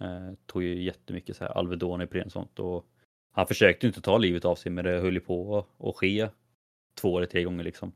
eh, 0.00 0.32
tog 0.46 0.62
ju 0.62 0.82
jättemycket 0.82 1.36
så 1.36 1.44
här 1.44 1.50
Alvedon, 1.58 2.02
Ipren 2.02 2.26
och 2.26 2.32
sånt. 2.32 2.58
Och 2.58 2.86
han 3.32 3.46
försökte 3.46 3.86
inte 3.86 4.00
ta 4.00 4.18
livet 4.18 4.44
av 4.44 4.54
sig 4.54 4.72
men 4.72 4.84
det 4.84 5.00
höll 5.00 5.14
ju 5.14 5.20
på 5.20 5.66
att 5.78 5.96
ske 5.96 6.28
två 7.00 7.18
eller 7.18 7.26
tre 7.26 7.44
gånger 7.44 7.64
liksom. 7.64 7.92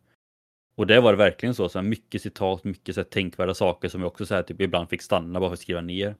Och 0.75 0.87
det 0.87 1.01
var 1.01 1.13
det 1.13 1.19
verkligen 1.19 1.55
så, 1.55 1.69
så 1.69 1.79
här, 1.79 1.87
mycket 1.87 2.23
citat, 2.23 2.65
mycket 2.65 2.95
så 2.95 3.01
här, 3.01 3.09
tänkvärda 3.09 3.55
saker 3.55 3.89
som 3.89 4.01
jag 4.01 4.09
också 4.09 4.27
så 4.27 4.35
här, 4.35 4.43
typ, 4.43 4.61
ibland 4.61 4.89
fick 4.89 5.03
stanna 5.03 5.41
bara 5.41 5.51
för 5.51 5.55
att 5.55 5.61
skriva 5.61 5.81
ner. 5.81 6.17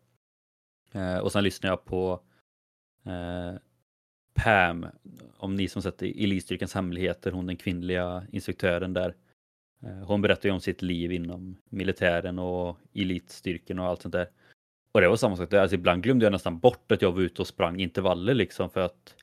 Eh, 0.93 1.18
och 1.18 1.32
sen 1.32 1.45
lyssnade 1.45 1.72
jag 1.72 1.84
på 1.84 2.20
eh, 3.07 3.59
Pam, 4.34 4.86
om 5.36 5.55
ni 5.55 5.68
som 5.68 5.82
sett 5.82 6.03
Elitstyrkans 6.03 6.74
hemligheter, 6.74 7.32
hon 7.32 7.47
den 7.47 7.57
kvinnliga 7.57 8.26
instruktören 8.32 8.93
där. 8.93 9.14
Eh, 9.82 10.07
hon 10.07 10.22
berättar 10.22 10.49
ju 10.49 10.53
om 10.53 10.61
sitt 10.61 10.82
liv 10.82 11.12
inom 11.12 11.57
militären 11.68 12.38
och 12.38 12.78
elitstyrkan 12.95 13.78
och 13.78 13.86
allt 13.86 14.03
sånt 14.03 14.12
där. 14.12 14.30
Och 14.93 15.01
det 15.01 15.09
var 15.09 15.16
samma 15.16 15.36
sak 15.36 15.51
där, 15.51 15.61
alltså 15.61 15.74
ibland 15.74 16.03
glömde 16.03 16.26
jag 16.26 16.32
nästan 16.32 16.59
bort 16.59 16.93
att 16.93 17.03
jag 17.03 17.12
var 17.12 17.20
ute 17.20 17.43
och 17.43 17.49
sprang 17.49 17.80
intervaller 17.80 18.34
liksom 18.34 18.70
för 18.70 18.80
att 18.80 19.14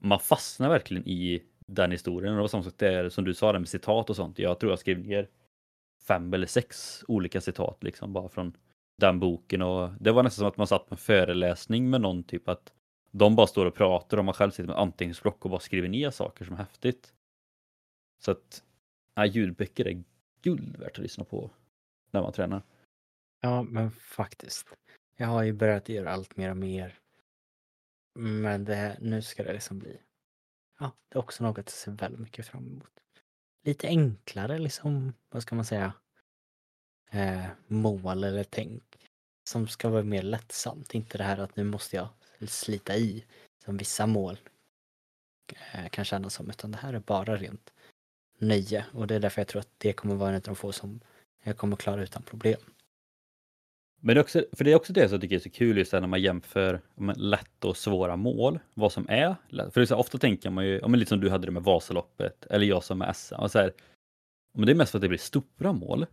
man 0.00 0.20
fastnar 0.20 0.68
verkligen 0.68 1.08
i 1.08 1.42
den 1.66 1.90
historien. 1.90 2.32
Och 2.32 2.36
det 2.36 2.42
var 2.42 2.48
samma 2.48 2.62
sak 2.62 2.74
där 2.76 3.08
som 3.08 3.24
du 3.24 3.34
sa 3.34 3.52
där 3.52 3.58
med 3.58 3.68
citat 3.68 4.10
och 4.10 4.16
sånt. 4.16 4.38
Jag 4.38 4.60
tror 4.60 4.72
jag 4.72 4.78
skrev 4.78 4.98
ner 4.98 5.28
fem 6.06 6.34
eller 6.34 6.46
sex 6.46 7.02
olika 7.08 7.40
citat 7.40 7.82
liksom 7.82 8.12
bara 8.12 8.28
från 8.28 8.56
den 8.96 9.20
boken 9.20 9.62
och 9.62 9.90
det 10.00 10.12
var 10.12 10.22
nästan 10.22 10.42
som 10.42 10.48
att 10.48 10.56
man 10.56 10.66
satt 10.66 10.86
på 10.86 10.94
en 10.94 10.98
föreläsning 10.98 11.90
med 11.90 12.00
någon 12.00 12.24
typ 12.24 12.48
att 12.48 12.72
de 13.10 13.36
bara 13.36 13.46
står 13.46 13.66
och 13.66 13.74
pratar 13.74 14.16
och 14.16 14.24
man 14.24 14.34
själv 14.34 14.50
sitter 14.50 14.66
med 14.66 14.78
anteckningsblock 14.78 15.44
och 15.44 15.50
bara 15.50 15.60
skriver 15.60 15.88
ner 15.88 16.10
saker 16.10 16.44
som 16.44 16.54
är 16.54 16.58
häftigt. 16.58 17.14
Så 18.18 18.30
att 18.30 18.64
ja, 19.14 19.26
ljudböcker 19.26 19.88
är 19.88 20.04
guld 20.42 20.76
värt 20.76 20.90
att 20.90 20.98
lyssna 20.98 21.24
på 21.24 21.50
när 22.10 22.22
man 22.22 22.32
tränar. 22.32 22.62
Ja, 23.40 23.62
men 23.62 23.90
faktiskt. 23.90 24.66
Jag 25.16 25.26
har 25.26 25.42
ju 25.42 25.52
börjat 25.52 25.88
göra 25.88 26.12
allt 26.12 26.36
mer 26.36 26.50
och 26.50 26.56
mer. 26.56 26.98
Men 28.18 28.64
det, 28.64 28.96
nu 29.00 29.22
ska 29.22 29.42
det 29.42 29.52
liksom 29.52 29.78
bli 29.78 30.00
ja, 30.78 30.92
det 31.08 31.16
är 31.16 31.20
också 31.20 31.44
något 31.44 31.56
jag 31.56 31.70
ser 31.70 31.92
väldigt 31.92 32.20
mycket 32.20 32.46
fram 32.46 32.66
emot. 32.66 32.90
Lite 33.64 33.86
enklare 33.86 34.58
liksom, 34.58 35.12
vad 35.28 35.42
ska 35.42 35.54
man 35.54 35.64
säga, 35.64 35.92
eh, 37.10 37.44
mål 37.66 38.24
eller 38.24 38.44
tänk 38.44 38.82
som 39.44 39.68
ska 39.68 39.88
vara 39.88 40.02
mer 40.02 40.22
lättsamt. 40.22 40.94
Inte 40.94 41.18
det 41.18 41.24
här 41.24 41.38
att 41.38 41.56
nu 41.56 41.64
måste 41.64 41.96
jag 41.96 42.08
slita 42.48 42.96
i 42.96 43.24
som 43.64 43.76
vissa 43.76 44.06
mål 44.06 44.38
eh, 45.72 45.88
kan 45.88 46.04
kännas 46.04 46.34
som, 46.34 46.50
utan 46.50 46.72
det 46.72 46.78
här 46.78 46.92
är 46.92 47.00
bara 47.00 47.36
rent 47.36 47.72
nöje 48.38 48.84
och 48.92 49.06
det 49.06 49.14
är 49.14 49.20
därför 49.20 49.40
jag 49.40 49.48
tror 49.48 49.60
att 49.60 49.72
det 49.78 49.92
kommer 49.92 50.14
vara 50.14 50.28
en 50.28 50.34
av 50.34 50.42
de 50.42 50.56
få 50.56 50.72
som 50.72 51.00
jag 51.42 51.56
kommer 51.56 51.76
klara 51.76 52.02
utan 52.02 52.22
problem. 52.22 52.60
Men 54.00 54.14
det 54.14 54.20
är 54.20 54.22
också, 54.22 54.44
för 54.52 54.64
det 54.64 54.72
är 54.72 54.76
också 54.76 54.92
det 54.92 55.08
som 55.08 55.14
jag 55.14 55.20
tycker 55.20 55.36
är 55.36 55.40
så 55.40 55.50
kul 55.50 55.78
just 55.78 55.92
när 55.92 56.06
man 56.06 56.22
jämför 56.22 56.80
lätta 57.16 57.68
och 57.68 57.76
svåra 57.76 58.16
mål, 58.16 58.58
vad 58.74 58.92
som 58.92 59.08
är 59.08 59.36
lätt. 59.48 59.72
För 59.72 59.80
det 59.80 59.84
är 59.84 59.86
så, 59.86 59.96
ofta 59.96 60.18
tänker 60.18 60.50
man 60.50 60.66
ju, 60.66 60.88
lite 60.88 61.08
som 61.08 61.20
du 61.20 61.30
hade 61.30 61.46
det 61.46 61.52
med 61.52 61.62
Vasaloppet, 61.62 62.46
eller 62.50 62.66
jag 62.66 62.84
som 62.84 62.98
med 62.98 63.16
SM, 63.16 63.34
och 63.34 63.50
så 63.50 63.58
här, 63.58 63.72
men 64.54 64.66
det 64.66 64.72
är 64.72 64.76
mest 64.76 64.90
för 64.90 64.98
att 64.98 65.02
det 65.02 65.08
blir 65.08 65.18
stora 65.18 65.72
mål. 65.72 66.06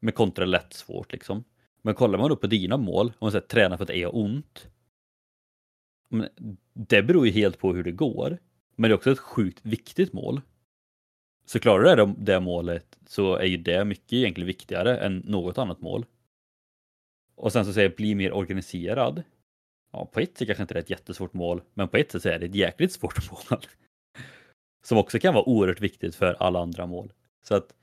Med 0.00 0.14
kontra 0.14 0.44
lätt 0.44 0.72
svårt 0.72 1.12
liksom. 1.12 1.44
Men 1.82 1.94
kollar 1.94 2.18
man 2.18 2.28
då 2.28 2.36
på 2.36 2.46
dina 2.46 2.76
mål, 2.76 3.06
om 3.06 3.14
man 3.20 3.32
säger 3.32 3.46
träna 3.46 3.76
för 3.76 3.84
att 3.84 3.88
det 3.88 3.96
är 3.96 4.16
ont. 4.16 4.68
Men 6.10 6.28
det 6.72 7.02
beror 7.02 7.26
ju 7.26 7.32
helt 7.32 7.58
på 7.58 7.74
hur 7.74 7.84
det 7.84 7.92
går. 7.92 8.38
Men 8.76 8.90
det 8.90 8.92
är 8.92 8.96
också 8.96 9.10
ett 9.10 9.18
sjukt 9.18 9.66
viktigt 9.66 10.12
mål. 10.12 10.40
Så 11.46 11.60
klarar 11.60 11.96
du 11.96 12.06
det, 12.06 12.14
det 12.18 12.40
målet 12.40 12.98
så 13.06 13.36
är 13.36 13.46
ju 13.46 13.56
det 13.56 13.84
mycket 13.84 14.12
egentligen 14.12 14.46
viktigare 14.46 14.98
än 14.98 15.18
något 15.18 15.58
annat 15.58 15.80
mål. 15.80 16.06
Och 17.34 17.52
sen 17.52 17.64
så 17.64 17.72
säger 17.72 17.88
jag 17.88 17.96
bli 17.96 18.14
mer 18.14 18.32
organiserad. 18.32 19.22
Ja, 19.92 20.06
på 20.06 20.20
ett 20.20 20.38
sätt 20.38 20.46
kanske 20.46 20.62
inte 20.62 20.74
det 20.74 20.78
är 20.78 20.82
ett 20.82 20.90
jättesvårt 20.90 21.34
mål, 21.34 21.62
men 21.74 21.88
på 21.88 21.96
ett 21.96 22.12
sätt 22.12 22.22
så 22.22 22.28
är 22.28 22.38
det 22.38 22.46
ett 22.46 22.54
jäkligt 22.54 22.92
svårt 22.92 23.30
mål. 23.50 23.60
Som 24.82 24.98
också 24.98 25.18
kan 25.18 25.34
vara 25.34 25.48
oerhört 25.48 25.80
viktigt 25.80 26.14
för 26.14 26.34
alla 26.34 26.60
andra 26.60 26.86
mål. 26.86 27.12
Så 27.42 27.54
att 27.54 27.74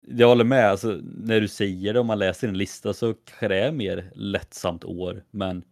jag 0.00 0.28
håller 0.28 0.44
med, 0.44 0.64
alltså, 0.64 1.00
när 1.02 1.40
du 1.40 1.48
säger 1.48 1.94
det, 1.94 2.00
om 2.00 2.06
man 2.06 2.18
läser 2.18 2.48
en 2.48 2.58
lista 2.58 2.92
så 2.94 3.14
kanske 3.14 3.48
det 3.48 3.58
är 3.58 3.72
mer 3.72 4.12
lättsamt 4.14 4.84
år, 4.84 5.24
men 5.30 5.64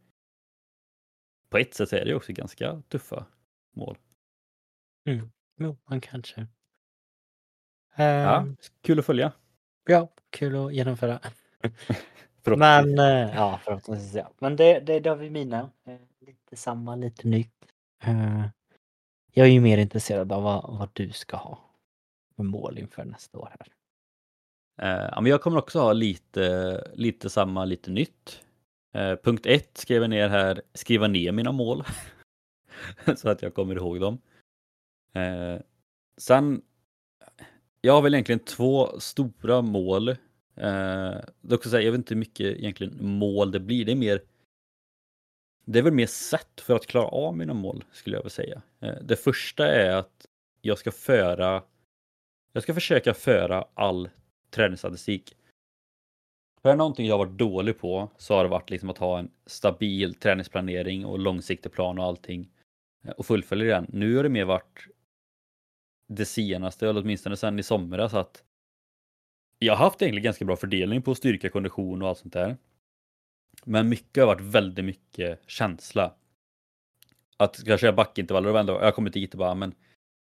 på 1.49 1.59
ett 1.59 1.75
sätt 1.75 1.93
är 1.93 2.05
det 2.05 2.15
också 2.15 2.33
ganska 2.33 2.83
tuffa 2.89 3.27
mål. 3.77 3.99
Mm. 5.09 5.31
Jo, 5.61 5.77
man 5.85 6.01
kanske. 6.01 6.47
Ja, 7.97 8.41
ehm. 8.41 8.57
kul 8.83 8.99
att 8.99 9.07
följa. 9.07 9.33
Ja, 9.85 10.09
kul 10.31 10.67
att 10.67 10.75
genomföra. 10.75 11.21
Men 12.57 12.99
eh, 12.99 13.35
ja, 13.35 13.61
förhoppningsvis 13.65 14.15
ja. 14.15 14.31
Men 14.39 14.57
det, 14.57 14.81
det, 14.81 15.01
det 15.01 15.11
har 15.11 15.17
vi 15.17 15.31
mina. 15.31 15.71
Eh, 15.85 15.97
lite 16.21 16.57
samma, 16.57 16.97
lite 16.97 17.29
nytt. 17.29 17.65
Eh, 18.03 18.47
jag 19.33 19.47
är 19.47 19.51
ju 19.51 19.61
mer 19.61 19.79
intresserad 19.79 20.33
av 20.33 20.43
vad, 20.43 20.79
vad 20.79 20.89
du 20.93 21.13
ska 21.13 21.37
ha 21.37 21.59
för 22.37 22.43
mål 22.43 22.79
inför 22.79 23.05
nästa 23.05 23.39
år 23.39 23.49
här. 23.59 23.76
Eh, 24.79 25.09
ja, 25.13 25.21
men 25.21 25.31
jag 25.31 25.43
kommer 25.43 25.59
också 25.59 25.79
ha 25.79 25.93
lite, 25.93 26.85
lite 26.95 27.31
samma, 27.31 27.65
lite 27.65 27.91
nytt. 27.91 28.43
Eh, 28.95 29.17
punkt 29.17 29.47
ett 29.47 29.77
skrev 29.79 30.03
jag 30.03 30.11
ner 30.11 30.29
här, 30.29 30.63
skriva 30.75 31.09
ner 31.09 31.33
mina 31.33 31.53
mål. 31.53 31.85
så 33.17 33.29
att 33.29 33.43
jag 33.43 33.55
kommer 33.55 33.77
ihåg 33.77 34.01
dem. 34.01 34.19
Eh, 35.15 35.61
sen, 36.17 36.63
jag 37.81 37.93
har 37.93 38.03
väl 38.03 38.15
egentligen 38.15 38.39
två 38.39 39.01
stora 39.01 39.63
mål 39.63 40.17
Eh, 40.57 41.21
dock 41.41 41.63
så 41.63 41.71
säga, 41.71 41.83
jag 41.83 41.93
vet 41.93 41.99
inte 41.99 42.15
hur 42.15 42.19
mycket 42.19 42.47
egentligen 42.47 43.07
mål 43.07 43.51
det 43.51 43.61
blir. 43.61 43.85
Det 43.85 43.93
är 43.93 43.97
mer 43.97 44.21
det 45.65 45.79
är 45.79 45.83
väl 45.83 45.93
mer 45.93 46.07
sätt 46.07 46.61
för 46.61 46.75
att 46.75 46.87
klara 46.87 47.07
av 47.07 47.37
mina 47.37 47.55
mål 47.55 47.85
skulle 47.93 48.17
jag 48.17 48.23
vilja 48.23 48.31
säga. 48.31 48.63
Eh, 48.81 48.95
det 49.03 49.17
första 49.17 49.69
är 49.69 49.91
att 49.91 50.27
jag 50.61 50.79
ska 50.79 50.93
föra 50.93 51.63
jag 52.53 52.63
ska 52.63 52.75
försöka 52.75 53.15
föra 53.15 53.67
all 53.75 54.09
träningsstatistik. 54.57 55.37
För 56.63 56.69
är 56.69 56.73
det 56.73 56.79
någonting 56.79 57.07
jag 57.07 57.19
varit 57.19 57.39
dålig 57.39 57.79
på 57.79 58.11
så 58.17 58.35
har 58.35 58.45
det 58.45 58.51
varit 58.51 58.71
liksom 58.71 58.91
att 58.91 58.99
ha 58.99 59.19
en 59.19 59.31
stabil 59.47 60.15
träningsplanering 60.15 61.05
och 61.07 61.19
långsiktig 61.19 61.73
plan 61.73 61.99
och 61.99 62.05
allting 62.05 62.51
eh, 63.05 63.11
och 63.11 63.27
fullfölja 63.27 63.75
den. 63.75 63.87
Nu 63.89 64.17
har 64.17 64.23
det 64.23 64.29
mer 64.29 64.45
varit 64.45 64.87
det 66.09 66.25
senaste, 66.25 66.89
eller 66.89 67.01
åtminstone 67.01 67.37
sedan 67.37 67.59
i 67.59 67.63
somras, 67.63 68.15
att 68.15 68.43
jag 69.59 69.77
har 69.77 69.85
haft 69.85 70.03
egentligen 70.03 70.25
ganska 70.25 70.45
bra 70.45 70.57
fördelning 70.57 71.03
på 71.03 71.15
styrka, 71.15 71.51
kondition 71.51 72.03
och 72.03 72.09
allt 72.09 72.19
sånt 72.19 72.33
där. 72.33 72.57
Men 73.65 73.89
mycket 73.89 74.23
har 74.23 74.27
varit 74.27 74.41
väldigt 74.41 74.85
mycket 74.85 75.41
känsla. 75.47 76.15
Att 77.37 77.57
ska 77.57 77.71
jag 77.71 77.81
köra 77.81 77.93
backintervaller 77.93 78.53
och 78.53 78.59
ändå, 78.59 78.73
jag 78.73 78.95
kommer 78.95 79.11
dit 79.11 79.35
och 79.35 79.39
bara, 79.39 79.55
men 79.55 79.75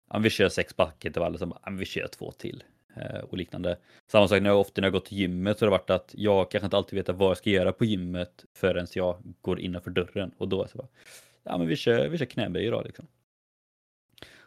ja, 0.10 0.20
vi 0.20 0.30
kör 0.30 0.50
sex 0.50 0.76
backintervaller, 0.76 1.38
så 1.38 1.46
bara, 1.46 1.60
ja, 1.66 1.72
vi 1.72 1.86
kör 1.86 2.08
två 2.08 2.32
till. 2.32 2.64
Eh, 3.00 3.20
och 3.20 3.38
liknande. 3.38 3.78
Samma 4.08 4.28
sak 4.28 4.42
när 4.42 4.50
jag 4.50 4.60
ofta 4.60 4.82
när 4.82 4.86
jag 4.86 4.94
gått 4.94 5.06
till 5.06 5.18
gymmet 5.18 5.60
så 5.60 5.66
har 5.66 5.68
det 5.68 5.78
varit 5.78 5.90
att 5.90 6.12
jag 6.18 6.52
kanske 6.52 6.66
inte 6.66 6.78
alltid 6.78 6.98
vet 6.98 7.16
vad 7.16 7.30
jag 7.30 7.38
ska 7.38 7.50
göra 7.50 7.72
på 7.72 7.86
gymmet 7.86 8.46
förrän 8.54 8.88
jag 8.94 9.18
går 9.42 9.60
innanför 9.60 9.92
dörren. 9.92 10.32
Och 10.38 10.48
då 10.48 10.60
är 10.60 10.64
det 10.64 10.72
så 10.72 10.78
bara, 10.78 10.88
ja 11.44 11.58
men 11.58 11.68
vi 11.68 11.76
kör, 11.76 12.08
vi 12.08 12.18
kör 12.18 12.26
knäböj 12.26 12.66
idag 12.66 12.86
liksom. 12.86 13.08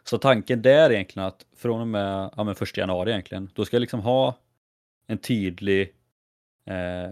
Så 0.03 0.17
tanken 0.17 0.61
där 0.61 0.89
är 0.89 0.93
egentligen 0.93 1.27
att 1.27 1.45
från 1.55 1.81
och 1.81 1.87
med 1.87 2.29
ja, 2.37 2.43
men 2.43 2.55
första 2.55 2.81
januari 2.81 3.11
egentligen, 3.11 3.49
då 3.53 3.65
ska 3.65 3.75
jag 3.75 3.81
liksom 3.81 3.99
ha 3.99 4.37
en 5.07 5.17
tydlig 5.17 5.93
eh, 6.65 7.11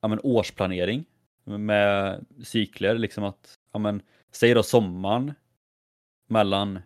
ja, 0.00 0.08
men 0.08 0.20
årsplanering 0.22 1.04
med 1.44 2.24
cykler. 2.44 2.94
Liksom 2.98 3.24
att, 3.24 3.58
ja, 3.72 3.78
men, 3.78 4.02
säg 4.32 4.54
då 4.54 4.62
sommaren 4.62 5.34
mellan 6.28 6.78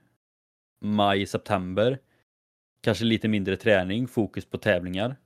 maj 0.80 1.22
och 1.22 1.28
september. 1.28 1.98
Kanske 2.86 3.04
lite 3.04 3.28
mindre 3.28 3.56
träning, 3.56 4.08
fokus 4.08 4.44
på 4.44 4.58
tävlingar. 4.58 5.16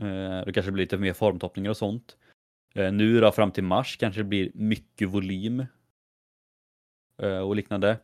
Eh, 0.00 0.44
då 0.46 0.52
kanske 0.52 0.70
det 0.70 0.72
blir 0.72 0.84
lite 0.84 0.98
mer 0.98 1.12
formtoppningar 1.12 1.70
och 1.70 1.76
sånt. 1.76 2.16
Eh, 2.74 2.92
nu 2.92 3.20
då 3.20 3.32
fram 3.32 3.50
till 3.50 3.64
mars 3.64 3.96
kanske 3.96 4.20
det 4.20 4.24
blir 4.24 4.50
mycket 4.54 5.08
volym 5.08 5.66
eh, 7.22 7.38
och 7.38 7.56
liknande. 7.56 7.98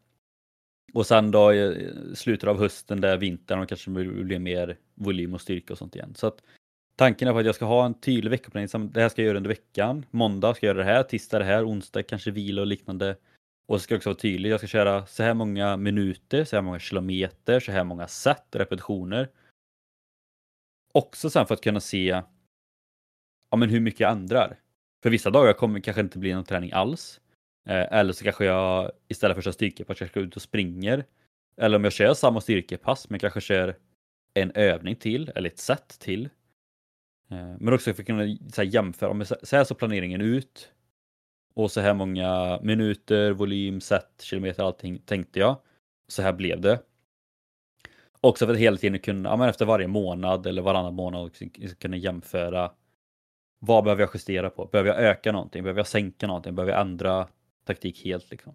Och 0.92 1.06
sen 1.06 1.30
då 1.30 1.54
i 1.54 1.92
slutet 2.14 2.48
av 2.48 2.58
hösten, 2.58 3.00
där 3.00 3.16
vintern, 3.16 3.60
och 3.60 3.68
kanske 3.68 3.90
det 3.90 4.24
blir 4.24 4.38
mer 4.38 4.76
volym 4.94 5.34
och 5.34 5.40
styrka 5.40 5.72
och 5.72 5.78
sånt 5.78 5.96
igen. 5.96 6.14
Så 6.14 6.26
att 6.26 6.42
tanken 6.96 7.28
är 7.28 7.32
på 7.32 7.38
att 7.38 7.46
jag 7.46 7.54
ska 7.54 7.64
ha 7.64 7.86
en 7.86 7.94
tydlig 7.94 8.30
veckoplanering. 8.30 8.90
Det 8.92 9.00
här 9.00 9.08
ska 9.08 9.22
jag 9.22 9.26
göra 9.26 9.36
under 9.36 9.50
veckan. 9.50 10.06
Måndag 10.10 10.54
ska 10.54 10.66
jag 10.66 10.76
göra 10.76 10.86
det 10.86 10.92
här, 10.92 11.02
tisdag 11.02 11.38
det 11.38 11.44
här, 11.44 11.68
onsdag 11.68 12.02
kanske 12.02 12.30
vila 12.30 12.60
och 12.60 12.66
liknande. 12.66 13.16
Och 13.70 13.80
så 13.80 13.82
ska 13.82 13.94
jag 13.94 13.98
också 13.98 14.08
vara 14.08 14.18
tydlig. 14.18 14.50
Jag 14.50 14.60
ska 14.60 14.66
köra 14.66 15.06
så 15.06 15.22
här 15.22 15.34
många 15.34 15.76
minuter, 15.76 16.44
så 16.44 16.56
här 16.56 16.62
många 16.62 16.78
kilometer, 16.78 17.60
så 17.60 17.72
här 17.72 17.84
många 17.84 18.08
set, 18.08 18.46
repetitioner. 18.50 19.28
Också 20.92 21.30
sen 21.30 21.46
för 21.46 21.54
att 21.54 21.60
kunna 21.60 21.80
se 21.80 22.22
ja, 23.50 23.56
men 23.56 23.70
hur 23.70 23.80
mycket 23.80 24.00
jag 24.00 24.12
ändrar. 24.12 24.58
För 25.02 25.10
vissa 25.10 25.30
dagar 25.30 25.52
kommer 25.52 25.74
det 25.74 25.80
kanske 25.80 26.00
inte 26.00 26.18
bli 26.18 26.34
någon 26.34 26.44
träning 26.44 26.72
alls. 26.72 27.20
Eh, 27.68 27.92
eller 27.92 28.12
så 28.12 28.24
kanske 28.24 28.44
jag 28.44 28.92
istället 29.08 29.34
för 29.34 29.40
att 29.40 29.44
köra 29.44 29.52
styrkepass 29.52 29.98
kanske 29.98 30.12
ska 30.12 30.20
ut 30.20 30.36
och 30.36 30.42
springer. 30.42 31.04
Eller 31.56 31.76
om 31.76 31.84
jag 31.84 31.92
kör 31.92 32.14
samma 32.14 32.40
styrkepass 32.40 33.10
men 33.10 33.20
kanske 33.20 33.40
kör 33.40 33.76
en 34.34 34.52
övning 34.54 34.96
till 34.96 35.32
eller 35.34 35.50
ett 35.50 35.58
set 35.58 35.88
till. 35.88 36.24
Eh, 37.28 37.56
men 37.58 37.74
också 37.74 37.94
för 37.94 38.02
att 38.02 38.06
kunna 38.06 38.36
så 38.52 38.62
här, 38.62 38.68
jämföra, 38.68 39.12
men 39.12 39.26
så 39.26 39.56
här 39.56 39.64
så 39.64 39.74
planeringen 39.74 40.20
ut. 40.20 40.72
Och 41.54 41.70
så 41.70 41.80
här 41.80 41.94
många 41.94 42.58
minuter, 42.62 43.32
volym, 43.32 43.80
set, 43.80 44.22
kilometer, 44.22 44.62
allting 44.62 44.98
tänkte 44.98 45.38
jag. 45.38 45.56
Så 46.08 46.22
här 46.22 46.32
blev 46.32 46.60
det. 46.60 46.82
Också 48.20 48.46
för 48.46 48.52
att 48.52 48.58
hela 48.58 48.76
tiden 48.76 48.98
kunna, 48.98 49.28
ja, 49.28 49.36
men 49.36 49.48
efter 49.48 49.64
varje 49.66 49.86
månad 49.86 50.46
eller 50.46 50.62
varannan 50.62 50.94
månad 50.94 51.30
kunna 51.78 51.96
jämföra. 51.96 52.72
Vad 53.58 53.84
behöver 53.84 54.02
jag 54.02 54.10
justera 54.14 54.50
på? 54.50 54.66
Behöver 54.66 54.90
jag 54.90 55.00
öka 55.00 55.32
någonting? 55.32 55.62
Behöver 55.62 55.78
jag 55.78 55.86
sänka 55.86 56.26
någonting? 56.26 56.54
Behöver 56.54 56.72
jag 56.72 56.80
ändra 56.80 57.28
taktik 57.64 58.04
helt 58.04 58.30
liksom? 58.30 58.54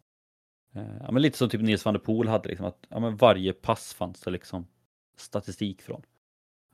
Eh, 0.75 0.97
ja, 1.01 1.11
men 1.11 1.21
lite 1.21 1.37
som 1.37 1.49
typ 1.49 1.61
Nils 1.61 1.85
van 1.85 1.93
der 1.93 2.01
Poel 2.01 2.27
hade, 2.27 2.49
liksom, 2.49 2.65
att 2.65 2.85
ja, 2.89 2.99
men 2.99 3.17
varje 3.17 3.53
pass 3.53 3.93
fanns 3.93 4.21
det 4.21 4.31
liksom 4.31 4.67
statistik 5.17 5.81
från. 5.81 6.01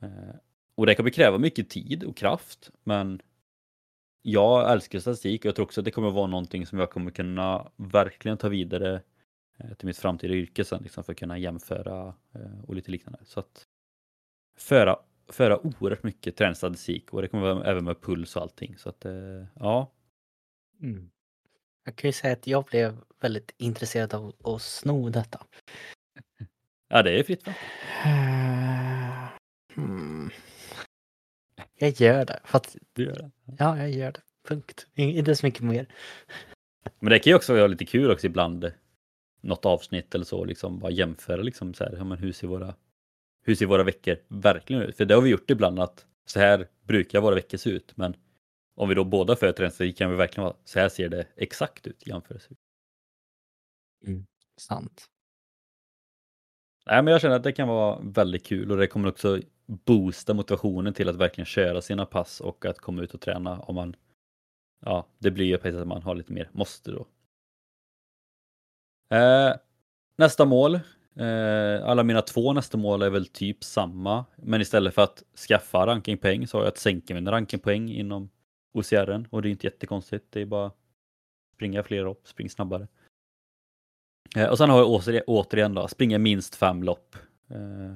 Eh, 0.01 0.35
och 0.75 0.85
det 0.85 0.95
kommer 0.95 1.09
kräva 1.09 1.37
mycket 1.37 1.69
tid 1.69 2.03
och 2.03 2.17
kraft, 2.17 2.71
men 2.83 3.21
jag 4.21 4.71
älskar 4.71 4.99
statistik 4.99 5.41
och 5.41 5.45
jag 5.45 5.55
tror 5.55 5.65
också 5.65 5.81
att 5.81 5.85
det 5.85 5.91
kommer 5.91 6.11
vara 6.11 6.27
någonting 6.27 6.65
som 6.65 6.79
jag 6.79 6.89
kommer 6.89 7.11
kunna 7.11 7.71
verkligen 7.75 8.37
ta 8.37 8.49
vidare 8.49 9.01
eh, 9.57 9.73
till 9.73 9.85
mitt 9.85 9.97
framtida 9.97 10.33
yrke 10.33 10.65
sen 10.65 10.83
liksom 10.83 11.03
för 11.03 11.11
att 11.13 11.19
kunna 11.19 11.37
jämföra 11.37 12.13
och 12.67 12.75
lite 12.75 12.91
liknande. 12.91 13.19
Så 13.23 13.39
att 13.39 13.65
föra, 14.57 14.99
föra 15.27 15.65
oerhört 15.65 16.03
mycket 16.03 16.35
träningsstatistik 16.35 17.13
och 17.13 17.21
det 17.21 17.27
kommer 17.27 17.53
vara 17.53 17.65
även 17.65 17.83
med 17.83 18.01
puls 18.01 18.35
och 18.35 18.41
allting. 18.41 18.77
Så 18.77 18.89
att 18.89 19.05
ja. 19.55 19.91
Mm. 20.81 21.09
Jag 21.83 21.95
kan 21.95 22.07
ju 22.07 22.11
säga 22.13 22.33
att 22.33 22.47
jag 22.47 22.65
blev 22.65 22.97
väldigt 23.19 23.55
intresserad 23.57 24.13
av 24.13 24.35
att 24.43 24.61
sno 24.61 25.09
detta. 25.09 25.45
Ja, 26.87 27.03
det 27.03 27.19
är 27.19 27.23
fritt 27.23 27.47
va? 27.47 27.53
Hmm. 29.75 30.10
Jag 31.81 31.91
gör 31.91 32.25
det. 32.25 32.39
För 32.43 32.57
att... 32.57 32.75
Du 32.93 33.03
gör 33.03 33.15
det? 33.15 33.31
Ja, 33.59 33.77
jag 33.77 33.91
gör 33.91 34.11
det. 34.11 34.21
Punkt. 34.47 34.87
Inte 34.95 35.35
så 35.35 35.45
mycket 35.45 35.61
mer. 35.61 35.87
Men 36.99 37.09
det 37.09 37.19
kan 37.19 37.31
ju 37.31 37.35
också 37.35 37.53
vara 37.53 37.67
lite 37.67 37.85
kul 37.85 38.11
också 38.11 38.27
ibland. 38.27 38.71
Något 39.41 39.65
avsnitt 39.65 40.15
eller 40.15 40.25
så, 40.25 40.45
liksom 40.45 40.79
bara 40.79 40.91
jämföra 40.91 41.41
liksom 41.41 41.73
så 41.73 41.83
här, 41.83 41.93
ja, 41.97 42.03
men 42.03 42.17
hur 42.17 42.31
ser 42.31 42.47
våra 42.47 42.75
hur 43.43 43.55
ser 43.55 43.65
våra 43.65 43.83
veckor 43.83 44.17
verkligen 44.27 44.81
ut? 44.81 44.97
För 44.97 45.05
det 45.05 45.13
har 45.13 45.21
vi 45.21 45.29
gjort 45.29 45.49
ibland 45.49 45.79
att 45.79 46.05
så 46.25 46.39
här 46.39 46.67
brukar 46.83 47.21
våra 47.21 47.35
veckor 47.35 47.57
se 47.57 47.69
ut, 47.69 47.97
men 47.97 48.15
om 48.75 48.89
vi 48.89 48.95
då 48.95 49.03
båda 49.03 49.35
föder 49.35 49.63
en 49.63 49.71
så 49.71 49.91
kan 49.93 50.09
vi 50.09 50.15
verkligen 50.15 50.43
vara 50.43 50.55
så 50.63 50.79
här 50.79 50.89
ser 50.89 51.09
det 51.09 51.27
exakt 51.35 51.87
ut 51.87 52.07
i 52.07 52.09
jämförelse. 52.09 52.49
Mm, 54.05 54.25
sant. 54.57 55.05
Nej, 56.85 57.03
men 57.03 57.11
jag 57.11 57.21
känner 57.21 57.35
att 57.35 57.43
det 57.43 57.51
kan 57.51 57.67
vara 57.67 57.99
väldigt 58.03 58.45
kul 58.45 58.71
och 58.71 58.77
det 58.77 58.87
kommer 58.87 59.09
också 59.09 59.39
boosta 59.71 60.33
motivationen 60.33 60.93
till 60.93 61.09
att 61.09 61.15
verkligen 61.15 61.45
köra 61.45 61.81
sina 61.81 62.05
pass 62.05 62.41
och 62.41 62.65
att 62.65 62.79
komma 62.79 63.01
ut 63.01 63.13
och 63.13 63.21
träna 63.21 63.59
om 63.59 63.75
man 63.75 63.95
Ja, 64.85 65.07
det 65.17 65.31
blir 65.31 65.45
ju 65.45 65.57
på 65.57 65.67
att 65.67 65.87
man 65.87 66.03
har 66.03 66.15
lite 66.15 66.33
mer 66.33 66.49
måste 66.51 66.91
då. 66.91 67.07
Eh, 69.15 69.55
nästa 70.15 70.45
mål. 70.45 70.75
Eh, 71.15 71.83
alla 71.83 72.03
mina 72.03 72.21
två 72.21 72.53
nästa 72.53 72.77
mål 72.77 73.01
är 73.01 73.09
väl 73.09 73.25
typ 73.25 73.63
samma, 73.63 74.25
men 74.35 74.61
istället 74.61 74.93
för 74.93 75.01
att 75.01 75.23
skaffa 75.47 75.87
rankingpoäng 75.87 76.47
så 76.47 76.57
har 76.57 76.63
jag 76.63 76.71
att 76.71 76.77
sänka 76.77 77.13
min 77.13 77.27
rankingpoäng 77.27 77.89
inom 77.89 78.29
OCRen 78.73 79.27
och 79.31 79.41
det 79.41 79.49
är 79.49 79.51
inte 79.51 79.67
jättekonstigt. 79.67 80.25
Det 80.29 80.41
är 80.41 80.45
bara 80.45 80.71
springa 81.53 81.83
fler 81.83 82.03
lopp, 82.03 82.27
spring 82.27 82.49
snabbare. 82.49 82.87
Eh, 84.35 84.49
och 84.49 84.57
sen 84.57 84.69
har 84.69 84.77
jag 84.77 85.23
återigen 85.27 85.73
då, 85.73 85.87
springa 85.87 86.17
minst 86.17 86.55
fem 86.55 86.83
lopp. 86.83 87.15
Eh, 87.49 87.95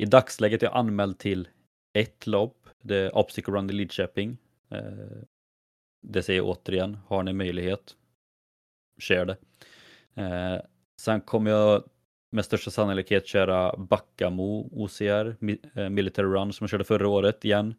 i 0.00 0.06
dagsläget 0.06 0.62
är 0.62 0.66
jag 0.66 0.76
anmäld 0.76 1.18
till 1.18 1.48
ett 1.92 2.26
lopp, 2.26 2.68
det 2.82 2.96
är 2.96 3.16
Obstacle 3.16 3.54
Run 3.54 3.70
i 3.70 3.72
Lidköping. 3.72 4.38
Eh, 4.70 5.22
det 6.02 6.22
säger 6.22 6.40
jag 6.40 6.48
återigen, 6.48 6.98
har 7.06 7.22
ni 7.22 7.32
möjlighet, 7.32 7.96
kör 8.98 9.26
det. 9.26 9.36
Eh, 10.22 10.62
sen 11.00 11.20
kommer 11.20 11.50
jag 11.50 11.84
med 12.30 12.44
största 12.44 12.70
sannolikhet 12.70 13.26
köra 13.26 13.76
Backamo 13.76 14.68
OCR, 14.72 15.36
eh, 15.74 15.88
Military 15.88 16.28
Run 16.28 16.52
som 16.52 16.64
jag 16.64 16.70
körde 16.70 16.84
förra 16.84 17.08
året 17.08 17.44
igen. 17.44 17.74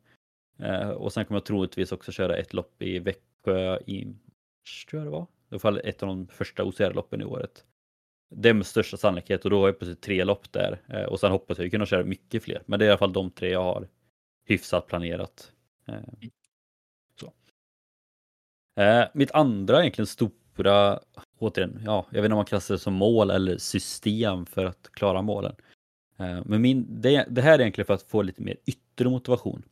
Och 0.95 1.13
sen 1.13 1.25
kommer 1.25 1.39
jag 1.39 1.45
troligtvis 1.45 1.91
också 1.91 2.11
köra 2.11 2.37
ett 2.37 2.53
lopp 2.53 2.81
i 2.81 2.99
Växjö 2.99 3.79
i 3.85 4.05
mars, 4.05 4.85
tror 4.89 4.99
jag 4.99 5.07
det 5.07 5.11
var. 5.11 5.23
i 5.23 5.27
alla 5.49 5.59
fall 5.59 5.81
ett 5.83 6.03
av 6.03 6.07
de 6.07 6.27
första 6.27 6.63
OCR-loppen 6.63 7.21
i 7.21 7.25
året. 7.25 7.65
Det 8.33 8.49
är 8.49 8.53
med 8.53 8.65
största 8.65 8.97
sannolikhet 8.97 9.43
och 9.45 9.51
då 9.51 9.59
har 9.59 9.67
jag 9.67 9.79
precis 9.79 9.99
tre 9.99 10.23
lopp 10.23 10.51
där. 10.51 10.81
Eh, 10.87 11.03
och 11.03 11.19
sen 11.19 11.31
hoppas 11.31 11.59
jag 11.59 11.71
kunna 11.71 11.85
köra 11.85 12.03
mycket 12.03 12.43
fler. 12.43 12.63
Men 12.65 12.79
det 12.79 12.85
är 12.85 12.87
i 12.87 12.89
alla 12.89 12.97
fall 12.97 13.13
de 13.13 13.31
tre 13.31 13.49
jag 13.49 13.63
har 13.63 13.87
hyfsat 14.45 14.87
planerat. 14.87 15.51
Eh, 15.87 15.95
så. 17.19 17.33
Eh, 18.81 19.05
mitt 19.13 19.31
andra 19.31 19.79
egentligen 19.79 20.07
stora, 20.07 20.99
återigen, 21.39 21.81
ja, 21.85 22.05
jag 22.09 22.21
vet 22.21 22.25
inte 22.25 22.33
om 22.33 22.37
man 22.37 22.45
klassar 22.45 22.75
det 22.75 22.79
som 22.79 22.93
mål 22.93 23.29
eller 23.29 23.57
system 23.57 24.45
för 24.45 24.65
att 24.65 24.89
klara 24.91 25.21
målen. 25.21 25.55
Men 26.45 26.61
min, 26.61 27.01
det, 27.01 27.25
det 27.29 27.41
här 27.41 27.53
är 27.53 27.59
egentligen 27.59 27.85
för 27.85 27.93
att 27.93 28.03
få 28.03 28.21
lite 28.21 28.41
mer 28.41 28.57
yttre 28.65 29.09
motivation. 29.09 29.63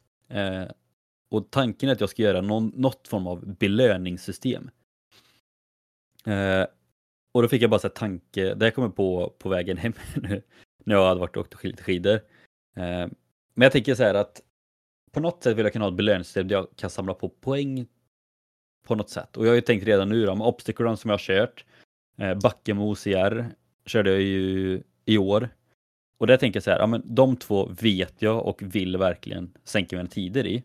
Och 1.31 1.51
tanken 1.51 1.89
är 1.89 1.93
att 1.93 1.99
jag 1.99 2.09
ska 2.09 2.23
göra 2.23 2.41
någon, 2.41 2.71
något 2.75 3.07
form 3.07 3.27
av 3.27 3.55
belöningssystem. 3.55 4.69
Och 7.31 7.41
då 7.41 7.47
fick 7.47 7.61
jag 7.61 7.69
bara 7.69 7.79
så 7.79 7.89
tanke, 7.89 8.53
det 8.53 8.65
här 8.65 8.71
kommer 8.71 8.89
på 8.89 9.33
på 9.39 9.49
vägen 9.49 9.77
hem 9.77 9.93
nu 10.15 10.41
när 10.83 10.95
jag 10.95 11.07
hade 11.07 11.19
varit 11.19 11.37
och 11.37 11.41
åkt 11.41 11.63
lite 11.63 11.83
skidor. 11.83 12.13
Eh, 12.75 13.07
men 13.53 13.65
jag 13.65 13.71
tänker 13.71 13.95
så 13.95 14.03
här 14.03 14.13
att 14.13 14.41
på 15.11 15.19
något 15.19 15.43
sätt 15.43 15.57
vill 15.57 15.65
jag 15.65 15.73
kunna 15.73 15.85
ha 15.85 15.89
ett 15.91 15.97
belöningssystem 15.97 16.47
där 16.47 16.55
jag 16.55 16.67
kan 16.75 16.89
samla 16.89 17.13
på 17.13 17.29
poäng 17.29 17.87
på 18.87 18.95
något 18.95 19.09
sätt. 19.09 19.37
Och 19.37 19.45
jag 19.45 19.51
har 19.51 19.55
ju 19.55 19.61
tänkt 19.61 19.83
redan 19.83 20.09
nu 20.09 20.25
då, 20.25 20.35
med 20.35 20.47
Obstacle 20.47 20.85
Run 20.85 20.97
som 20.97 21.09
jag 21.09 21.13
har 21.13 21.19
kört, 21.19 21.65
eh, 22.17 22.39
Backe 22.39 22.73
med 22.73 22.83
OCR 22.83 23.45
körde 23.85 24.11
jag 24.11 24.21
ju 24.21 24.83
i 25.05 25.17
år. 25.17 25.49
Och 26.19 26.27
där 26.27 26.37
tänker 26.37 26.57
jag 26.57 26.63
så 26.63 26.71
här, 26.71 26.79
ja, 26.79 26.87
men 26.87 27.15
de 27.15 27.37
två 27.37 27.65
vet 27.81 28.21
jag 28.21 28.45
och 28.45 28.61
vill 28.61 28.97
verkligen 28.97 29.57
sänka 29.63 29.95
mina 29.95 30.09
tider 30.09 30.47
i. 30.47 30.63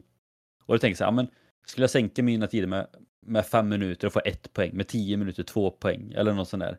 Och 0.67 0.75
då 0.75 0.79
tänker 0.79 0.91
jag 0.91 0.99
så 0.99 1.05
här, 1.05 1.11
ja, 1.11 1.15
men 1.15 1.27
skulle 1.67 1.83
jag 1.83 1.91
sänka 1.91 2.23
mina 2.23 2.47
tider 2.47 2.67
med, 2.67 2.87
med 3.27 3.47
fem 3.47 3.69
minuter 3.69 4.07
och 4.07 4.13
få 4.13 4.21
ett 4.25 4.53
poäng, 4.53 4.71
med 4.77 4.89
tio 4.89 5.17
minuter 5.17 5.43
två 5.43 5.71
poäng 5.71 6.13
eller 6.13 6.33
något 6.33 6.49
sånt 6.49 6.63
där. 6.63 6.79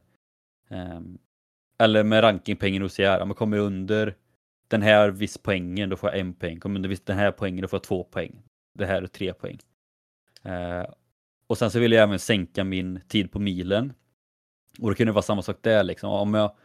Um, 0.69 1.17
eller 1.77 2.03
med 2.03 2.23
rankingpengen 2.23 2.81
hos 2.81 2.99
er, 2.99 3.19
om 3.19 3.29
jag 3.29 3.37
kommer 3.37 3.57
under 3.57 4.15
den 4.67 4.81
här 4.81 5.09
viss 5.09 5.37
poängen 5.37 5.89
då 5.89 5.95
får 5.97 6.09
jag 6.09 6.19
en 6.19 6.33
poäng, 6.33 6.59
kommer 6.59 6.75
under 6.75 6.97
den 7.05 7.17
här 7.17 7.31
poängen 7.31 7.61
då 7.61 7.67
får 7.67 7.77
jag 7.77 7.83
två 7.83 8.03
poäng. 8.03 8.41
Det 8.73 8.85
här 8.85 9.01
är 9.01 9.07
tre 9.07 9.33
poäng. 9.33 9.59
Uh, 10.45 10.85
och 11.47 11.57
sen 11.57 11.71
så 11.71 11.79
vill 11.79 11.91
jag 11.91 12.03
även 12.03 12.19
sänka 12.19 12.63
min 12.63 13.01
tid 13.07 13.31
på 13.31 13.39
milen. 13.39 13.93
Och 14.79 14.89
det 14.89 14.95
kunde 14.95 15.13
vara 15.13 15.21
samma 15.21 15.41
sak 15.41 15.57
där 15.61 15.83
liksom. 15.83 16.09
Om 16.09 16.33
jag 16.33 16.55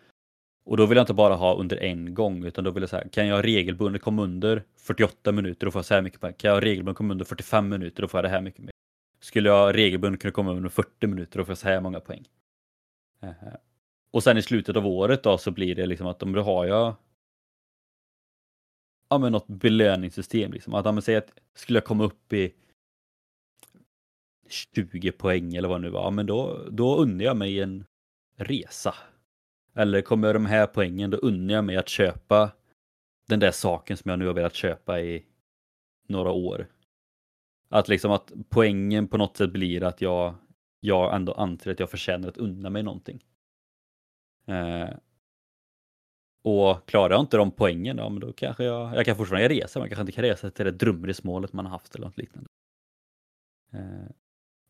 och 0.65 0.77
då 0.77 0.87
vill 0.87 0.97
jag 0.97 1.03
inte 1.03 1.15
bara 1.15 1.35
ha 1.35 1.55
under 1.55 1.77
en 1.77 2.15
gång 2.15 2.45
utan 2.45 2.65
då 2.65 2.71
vill 2.71 2.83
jag 2.83 2.91
säga, 2.91 3.09
kan 3.09 3.27
jag 3.27 3.45
regelbundet 3.45 4.03
komma 4.03 4.23
under 4.23 4.63
48 4.77 5.33
minuter 5.33 5.67
då 5.67 5.71
får 5.71 5.79
jag 5.79 5.85
så 5.85 5.95
här 5.95 6.03
mycket 6.03 6.21
poäng. 6.21 6.33
Kan 6.33 6.51
jag 6.51 6.65
regelbundet 6.65 6.97
komma 6.97 7.13
under 7.13 7.25
45 7.25 7.69
minuter 7.69 8.03
då 8.03 8.09
får 8.09 8.19
jag 8.19 8.25
det 8.25 8.29
här 8.29 8.41
mycket 8.41 8.61
mer. 8.61 8.71
Skulle 9.31 9.49
jag 9.49 9.77
regelbundet 9.77 10.21
kunna 10.21 10.33
komma 10.33 10.53
under 10.53 10.69
40 10.69 11.07
minuter 11.07 11.41
och 11.41 11.47
få 11.47 11.57
så 11.57 11.69
här 11.69 11.81
många 11.81 12.01
poäng. 12.01 12.29
Eh, 13.23 13.33
och 14.11 14.23
sen 14.23 14.39
i 14.39 14.43
slutet 14.43 14.77
av 14.77 14.87
året 14.87 15.23
då 15.23 15.39
så 15.39 15.51
blir 15.51 15.75
det 15.75 15.87
liksom 15.87 16.07
att 16.07 16.23
om 16.23 16.33
då 16.33 16.43
har 16.43 16.67
jag 16.67 16.95
ja 19.11 19.19
men 19.19 19.33
något 19.33 19.47
belöningssystem 19.47 20.53
liksom. 20.53 20.75
Att 20.75 20.87
om 20.87 21.03
säger 21.03 21.19
att 21.19 21.33
skulle 21.55 21.77
jag 21.77 21.85
komma 21.85 22.05
upp 22.05 22.33
i 22.33 22.55
20 24.49 25.13
poäng 25.13 25.55
eller 25.55 25.69
vad 25.69 25.81
det 25.81 25.83
nu 25.83 25.91
var, 25.91 26.03
ja, 26.03 26.11
men 26.11 26.27
då, 26.27 26.67
då 26.71 26.97
unnar 26.97 27.25
jag 27.25 27.37
mig 27.37 27.61
en 27.61 27.85
resa 28.37 28.95
eller 29.75 30.03
kommer 30.03 30.35
de 30.35 30.47
här 30.47 30.67
poängen, 30.67 31.11
då 31.11 31.17
unnar 31.17 31.55
jag 31.55 31.65
mig 31.65 31.77
att 31.77 31.89
köpa 31.89 32.51
den 33.29 33.41
där 33.41 33.51
saken 33.51 33.97
som 33.97 34.09
jag 34.09 34.19
nu 34.19 34.27
har 34.27 34.35
velat 34.35 34.55
köpa 34.55 35.01
i 35.01 35.25
några 36.09 36.31
år. 36.31 36.67
Att 37.71 37.89
liksom 37.89 38.13
att 38.13 38.33
poängen 38.49 39.09
på 39.09 39.17
något 39.17 39.37
sätt 39.37 39.53
blir 39.53 39.83
att 39.83 40.01
jag, 40.01 40.35
jag 40.81 41.15
ändå 41.15 41.33
anser 41.33 41.71
att 41.71 41.81
jag 41.81 41.91
förtjänar 41.91 42.29
att 42.29 42.37
unna 42.37 42.71
mig 42.71 42.83
någonting. 42.83 43.25
Eh, 44.47 44.91
och 46.43 46.89
klarar 46.89 47.15
jag 47.15 47.21
inte 47.21 47.37
de 47.37 47.51
poängen, 47.51 47.99
ja, 47.99 48.09
men 48.09 48.21
då 48.21 48.33
kanske 48.33 48.65
jag, 48.65 48.97
jag 48.97 49.05
kan 49.05 49.17
fortfarande 49.17 49.49
resa, 49.49 49.79
men 49.79 49.83
jag 49.83 49.91
kanske 49.91 50.01
inte 50.01 50.13
kan 50.13 50.25
resa 50.25 50.51
till 50.51 50.65
det 50.65 50.71
drömresmålet 50.71 51.53
man 51.53 51.65
har 51.65 51.73
haft 51.73 51.95
eller 51.95 52.07
något 52.07 52.17
liknande. 52.19 52.49
Eh, 53.73 54.11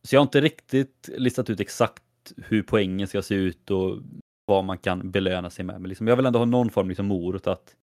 så 0.03 0.15
jag 0.15 0.21
har 0.21 0.27
inte 0.27 0.41
riktigt 0.41 1.11
listat 1.17 1.51
ut 1.51 1.61
exakt 1.61 2.03
hur 2.37 2.63
poängen 2.63 3.09
ska 3.09 3.23
se 3.23 3.35
ut 3.35 3.71
och 3.71 3.99
vad 4.47 4.65
man 4.65 4.79
kan 4.79 5.11
belöna 5.11 5.51
sig 5.51 5.65
med. 5.65 5.81
Men 5.81 5.89
liksom, 5.89 6.07
jag 6.07 6.17
vill 6.17 6.27
ändå 6.27 6.39
ha 6.39 6.47
någon 6.47 6.71
form 6.71 6.89
liksom, 6.89 7.07
morot 7.07 7.47
att 7.47 7.77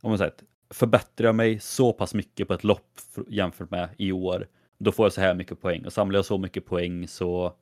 om 0.00 0.10
man 0.10 0.18
säger, 0.18 0.34
förbättrar 0.70 1.26
jag 1.26 1.34
mig 1.34 1.60
så 1.60 1.92
pass 1.92 2.14
mycket 2.14 2.48
på 2.48 2.54
ett 2.54 2.64
lopp 2.64 3.00
jämfört 3.28 3.70
med 3.70 3.94
i 3.98 4.12
år, 4.12 4.48
då 4.78 4.92
får 4.92 5.04
jag 5.06 5.12
så 5.12 5.20
här 5.20 5.34
mycket 5.34 5.60
poäng. 5.60 5.86
Och 5.86 5.92
samlar 5.92 6.18
jag 6.18 6.24
så 6.26 6.38
mycket 6.38 6.66
poäng 6.66 7.08
så 7.08 7.56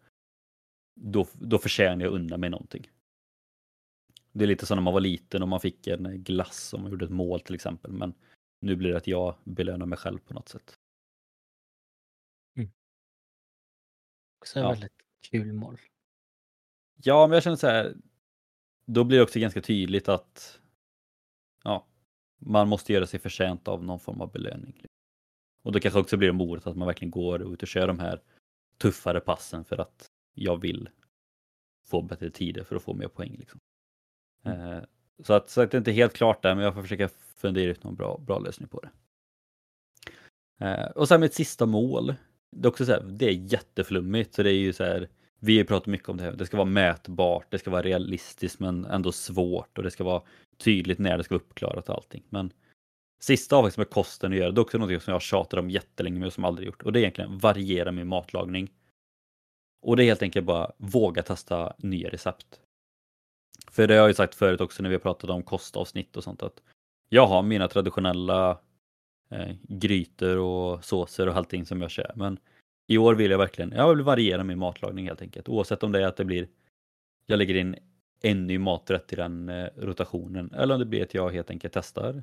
då, 0.94 1.26
då 1.32 1.58
förtjänar 1.58 2.04
jag 2.04 2.14
unna 2.14 2.36
mig 2.36 2.50
någonting. 2.50 2.90
Det 4.32 4.44
är 4.44 4.48
lite 4.48 4.66
som 4.66 4.76
när 4.76 4.82
man 4.82 4.94
var 4.94 5.00
liten 5.00 5.42
och 5.42 5.48
man 5.48 5.60
fick 5.60 5.86
en 5.86 6.22
glass 6.24 6.74
om 6.74 6.82
man 6.82 6.90
gjorde 6.90 7.04
ett 7.04 7.10
mål 7.10 7.40
till 7.40 7.54
exempel. 7.54 7.92
Men 7.92 8.14
nu 8.60 8.76
blir 8.76 8.90
det 8.90 8.96
att 8.96 9.06
jag 9.06 9.36
belönar 9.44 9.86
mig 9.86 9.98
själv 9.98 10.18
på 10.18 10.34
något 10.34 10.48
sätt. 10.48 10.78
Också 14.40 14.58
Ja. 14.58 14.70
väldigt 14.70 14.92
kul 15.30 15.52
mål. 15.52 15.80
Ja, 17.02 17.26
men 17.26 17.34
jag 17.34 17.42
känner 17.42 17.56
så 17.56 17.66
här. 17.66 17.96
Då 18.86 19.04
blir 19.04 19.18
det 19.18 19.24
också 19.24 19.38
ganska 19.38 19.62
tydligt 19.62 20.08
att 20.08 20.60
ja, 21.64 21.86
man 22.38 22.68
måste 22.68 22.92
göra 22.92 23.06
sig 23.06 23.20
förtjänt 23.20 23.68
av 23.68 23.84
någon 23.84 24.00
form 24.00 24.20
av 24.20 24.32
belöning. 24.32 24.84
Och 25.62 25.72
då 25.72 25.80
kanske 25.80 26.00
också 26.00 26.16
blir 26.16 26.28
det 26.28 26.34
morot 26.34 26.66
att 26.66 26.76
man 26.76 26.86
verkligen 26.86 27.10
går 27.10 27.52
ut 27.52 27.62
och 27.62 27.68
kör 27.68 27.86
de 27.86 27.98
här 27.98 28.20
tuffare 28.78 29.20
passen 29.20 29.64
för 29.64 29.78
att 29.78 30.06
jag 30.34 30.60
vill 30.60 30.88
få 31.86 32.02
bättre 32.02 32.30
tider 32.30 32.64
för 32.64 32.76
att 32.76 32.82
få 32.82 32.94
mer 32.94 33.08
poäng. 33.08 33.36
Liksom. 33.38 33.60
Eh, 34.44 34.78
så, 35.22 35.34
att, 35.34 35.50
så 35.50 35.60
att 35.60 35.70
det 35.70 35.78
inte 35.78 35.90
är 35.90 35.94
helt 35.94 36.12
klart 36.12 36.42
där, 36.42 36.54
men 36.54 36.64
jag 36.64 36.74
får 36.74 36.82
försöka 36.82 37.08
fundera 37.36 37.70
ut 37.70 37.84
någon 37.84 37.96
bra, 37.96 38.18
bra 38.18 38.38
lösning 38.38 38.68
på 38.68 38.80
det. 38.80 38.90
Eh, 40.66 40.90
och 40.90 41.08
sen 41.08 41.20
mitt 41.20 41.34
sista 41.34 41.66
mål. 41.66 42.14
Det 42.50 42.66
är 42.66 42.70
också 42.70 42.84
så 42.84 42.92
här, 42.92 43.02
det 43.02 43.26
är 43.26 43.52
jätteflummigt, 43.52 44.34
så 44.34 44.42
det 44.42 44.50
är 44.50 44.58
ju 44.58 44.72
så 44.72 44.84
här. 44.84 45.08
Vi 45.38 45.52
har 45.52 45.58
ju 45.58 45.64
pratat 45.64 45.86
mycket 45.86 46.08
om 46.08 46.16
det 46.16 46.22
här. 46.22 46.32
Det 46.32 46.46
ska 46.46 46.56
vara 46.56 46.68
mätbart, 46.68 47.46
det 47.50 47.58
ska 47.58 47.70
vara 47.70 47.82
realistiskt 47.82 48.60
men 48.60 48.84
ändå 48.84 49.12
svårt 49.12 49.78
och 49.78 49.84
det 49.84 49.90
ska 49.90 50.04
vara 50.04 50.22
tydligt 50.58 50.98
när 50.98 51.18
det 51.18 51.24
ska 51.24 51.34
vara 51.34 51.42
uppklarat 51.42 51.88
och 51.88 51.94
allting. 51.94 52.22
Men 52.28 52.52
sista 53.20 53.56
avvägningen 53.56 53.80
med 53.80 53.90
kosten 53.90 54.32
att 54.32 54.38
göra, 54.38 54.50
det 54.50 54.60
är 54.60 54.62
också 54.62 54.78
något 54.78 55.02
som 55.02 55.12
jag 55.12 55.22
tjatar 55.22 55.58
om 55.58 55.70
jättelänge 55.70 56.18
men 56.18 56.30
som 56.30 56.44
jag 56.44 56.48
aldrig 56.48 56.66
gjort. 56.66 56.82
Och 56.82 56.92
det 56.92 56.98
är 56.98 57.00
egentligen 57.00 57.38
variera 57.38 57.92
min 57.92 58.06
matlagning. 58.06 58.70
Och 59.82 59.96
det 59.96 60.04
är 60.04 60.06
helt 60.06 60.22
enkelt 60.22 60.46
bara 60.46 60.72
våga 60.76 61.22
testa 61.22 61.74
nya 61.78 62.10
recept. 62.10 62.60
För 63.70 63.86
det 63.86 63.94
har 63.94 64.00
jag 64.00 64.08
ju 64.08 64.14
sagt 64.14 64.34
förut 64.34 64.60
också 64.60 64.82
när 64.82 64.90
vi 64.90 64.94
har 64.94 65.00
pratat 65.00 65.30
om 65.30 65.42
kostavsnitt 65.42 66.16
och 66.16 66.24
sånt 66.24 66.42
att 66.42 66.62
jag 67.08 67.26
har 67.26 67.42
mina 67.42 67.68
traditionella 67.68 68.58
eh, 69.30 69.54
grytor 69.62 70.36
och 70.36 70.84
såser 70.84 71.28
och 71.28 71.36
allting 71.36 71.66
som 71.66 71.82
jag 71.82 71.90
kör. 71.90 72.12
Men 72.14 72.38
i 72.86 72.98
år 72.98 73.14
vill 73.14 73.30
jag 73.30 73.38
verkligen, 73.38 73.72
jag 73.72 73.94
vill 73.94 74.04
variera 74.04 74.44
min 74.44 74.58
matlagning 74.58 75.06
helt 75.06 75.22
enkelt. 75.22 75.48
Oavsett 75.48 75.82
om 75.82 75.92
det 75.92 76.02
är 76.02 76.06
att 76.06 76.16
det 76.16 76.24
blir, 76.24 76.48
jag 77.26 77.38
lägger 77.38 77.54
in 77.54 77.76
en 78.22 78.46
ny 78.46 78.58
maträtt 78.58 79.12
i 79.12 79.16
den 79.16 79.48
eh, 79.48 79.68
rotationen 79.76 80.54
eller 80.54 80.74
om 80.74 80.80
det 80.80 80.86
blir 80.86 81.02
att 81.02 81.14
jag 81.14 81.30
helt 81.30 81.50
enkelt 81.50 81.74
testar 81.74 82.22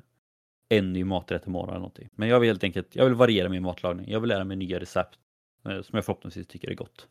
en 0.68 0.92
ny 0.92 1.04
maträtt 1.04 1.46
imorgon 1.46 1.68
eller 1.68 1.78
någonting. 1.78 2.08
Men 2.12 2.28
jag 2.28 2.40
vill 2.40 2.48
helt 2.48 2.64
enkelt, 2.64 2.96
jag 2.96 3.04
vill 3.04 3.14
variera 3.14 3.48
min 3.48 3.62
matlagning. 3.62 4.10
Jag 4.10 4.20
vill 4.20 4.28
lära 4.28 4.44
mig 4.44 4.56
nya 4.56 4.80
recept 4.80 5.18
eh, 5.64 5.82
som 5.82 5.96
jag 5.96 6.04
förhoppningsvis 6.04 6.46
tycker 6.46 6.70
är 6.70 6.74
gott. 6.74 7.08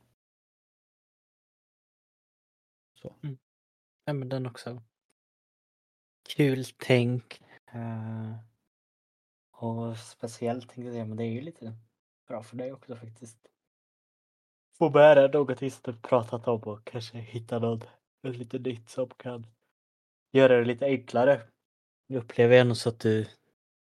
Så. 3.02 3.16
Mm. 3.24 3.38
Ja, 4.06 4.14
men 4.14 4.30
den 4.30 4.46
också. 4.46 4.82
Kul 6.36 6.66
tänk. 6.78 7.42
Uh, 7.76 8.36
och 9.52 9.98
speciellt 9.98 10.70
tänkte 10.70 10.98
jag 10.98 11.08
men 11.08 11.18
det 11.18 11.24
är 11.24 11.32
ju 11.32 11.42
lite 11.42 11.74
bra 12.28 12.44
för 12.44 12.58
dig 12.58 12.74
också 12.74 12.96
faktiskt. 12.96 13.38
Få 14.78 14.90
dig 14.90 15.30
något 15.30 15.60
som 15.60 15.94
du 15.94 15.94
pratat 15.94 16.48
om 16.48 16.62
och 16.62 16.86
kanske 16.86 17.18
hitta 17.18 17.60
något 17.60 17.88
lite 18.22 18.60
nytt 18.60 18.90
som 18.90 19.10
kan 19.10 19.48
göra 20.32 20.58
det 20.58 20.66
lite 20.66 20.86
enklare. 20.86 21.42
Jag 22.08 22.24
upplever 22.24 22.58
ändå 22.58 22.76
så 22.76 22.90
att 22.90 23.00
du 23.00 23.28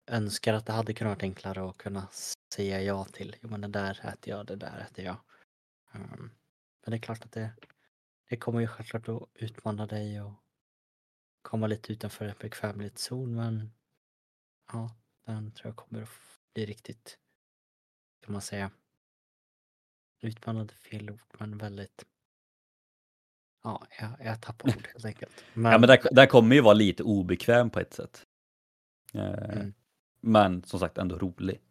önskar 0.07 0.53
att 0.53 0.65
det 0.65 0.73
hade 0.73 0.93
kunnat 0.93 1.17
vara 1.17 1.25
enklare 1.25 1.69
att 1.69 1.77
kunna 1.77 2.07
säga 2.53 2.81
ja 2.81 3.05
till. 3.05 3.35
Jo 3.41 3.49
men 3.49 3.61
det 3.61 3.67
där 3.67 3.91
äter 3.91 4.33
jag, 4.33 4.45
det 4.45 4.55
där 4.55 4.87
äter 4.89 5.05
jag. 5.05 5.17
Ehm, 5.91 6.29
men 6.81 6.91
det 6.91 6.95
är 6.97 7.01
klart 7.01 7.25
att 7.25 7.31
det, 7.31 7.51
det 8.29 8.37
kommer 8.37 8.59
ju 8.59 8.67
självklart 8.67 9.09
att 9.09 9.29
utmana 9.33 9.85
dig 9.87 10.21
och 10.21 10.33
komma 11.41 11.67
lite 11.67 11.93
utanför 11.93 12.25
en 12.25 12.35
bekvämlighetszon 12.39 13.35
men 13.35 13.71
ja, 14.71 14.95
den 15.25 15.51
tror 15.51 15.67
jag 15.69 15.75
kommer 15.75 16.01
att 16.01 16.09
bli 16.53 16.65
riktigt, 16.65 17.17
kan 18.25 18.33
man 18.33 18.41
säga, 18.41 18.71
utmanande 20.21 20.73
fel 20.73 21.09
ord 21.09 21.19
men 21.39 21.57
väldigt 21.57 22.05
Ja, 23.63 23.87
jag, 23.99 24.09
jag 24.19 24.41
tappar 24.41 24.69
ord 24.69 24.87
helt 24.93 25.05
enkelt. 25.05 25.43
Men, 25.53 25.71
Ja 25.71 25.77
men 25.77 25.87
där, 25.87 25.99
där 26.11 26.27
kommer 26.27 26.55
ju 26.55 26.61
vara 26.61 26.73
lite 26.73 27.03
obekväm 27.03 27.69
på 27.69 27.79
ett 27.79 27.93
sätt. 27.93 28.25
Eh, 29.13 29.33
Mm. 29.33 29.73
Men 30.21 30.63
som 30.63 30.79
sagt 30.79 30.97
ändå 30.97 31.17
rolig. 31.17 31.61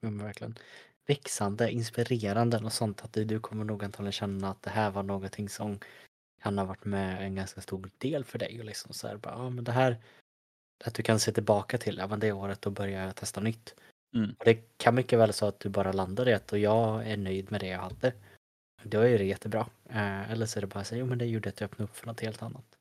Ja, 0.00 0.10
men 0.10 0.24
verkligen. 0.26 0.58
Växande, 1.06 1.70
inspirerande 1.70 2.58
och 2.58 2.72
sånt 2.72 3.04
att 3.04 3.12
du, 3.12 3.24
du 3.24 3.40
kommer 3.40 3.64
nog 3.64 3.84
antagligen 3.84 4.12
känna 4.12 4.50
att 4.50 4.62
det 4.62 4.70
här 4.70 4.90
var 4.90 5.02
någonting 5.02 5.48
som 5.48 5.78
kan 6.42 6.58
ha 6.58 6.64
varit 6.64 6.84
med 6.84 7.22
en 7.22 7.34
ganska 7.34 7.60
stor 7.60 7.90
del 7.98 8.24
för 8.24 8.38
dig 8.38 8.58
och 8.58 8.64
liksom 8.64 8.92
så 8.92 9.08
här 9.08 9.16
bara, 9.16 9.34
ja 9.34 9.50
men 9.50 9.64
det 9.64 9.72
här 9.72 10.02
att 10.84 10.94
du 10.94 11.02
kan 11.02 11.20
se 11.20 11.32
tillbaka 11.32 11.78
till, 11.78 11.98
ja 11.98 12.06
men 12.06 12.20
det 12.20 12.32
året 12.32 12.62
då 12.62 12.70
börjar 12.70 13.06
jag 13.06 13.16
testa 13.16 13.40
nytt. 13.40 13.74
Mm. 14.14 14.34
Det 14.38 14.54
kan 14.76 14.94
mycket 14.94 15.18
väl 15.18 15.32
så 15.32 15.46
att 15.46 15.60
du 15.60 15.68
bara 15.68 15.92
landar 15.92 16.28
i 16.28 16.32
ett 16.32 16.52
och 16.52 16.58
jag 16.58 17.10
är 17.10 17.16
nöjd 17.16 17.50
med 17.50 17.60
det 17.60 17.66
jag 17.66 17.78
hade. 17.78 18.12
Då 18.82 19.00
är 19.00 19.18
det 19.18 19.24
jättebra. 19.24 19.66
Eh, 19.84 20.30
eller 20.30 20.46
så 20.46 20.58
är 20.58 20.60
det 20.60 20.66
bara 20.66 20.84
så 20.84 20.96
jo 20.96 21.06
men 21.06 21.18
det 21.18 21.26
gjorde 21.26 21.48
att 21.48 21.60
jag 21.60 21.68
öppnade 21.70 21.84
upp 21.84 21.96
för 21.96 22.06
något 22.06 22.20
helt 22.20 22.42
annat. 22.42 22.78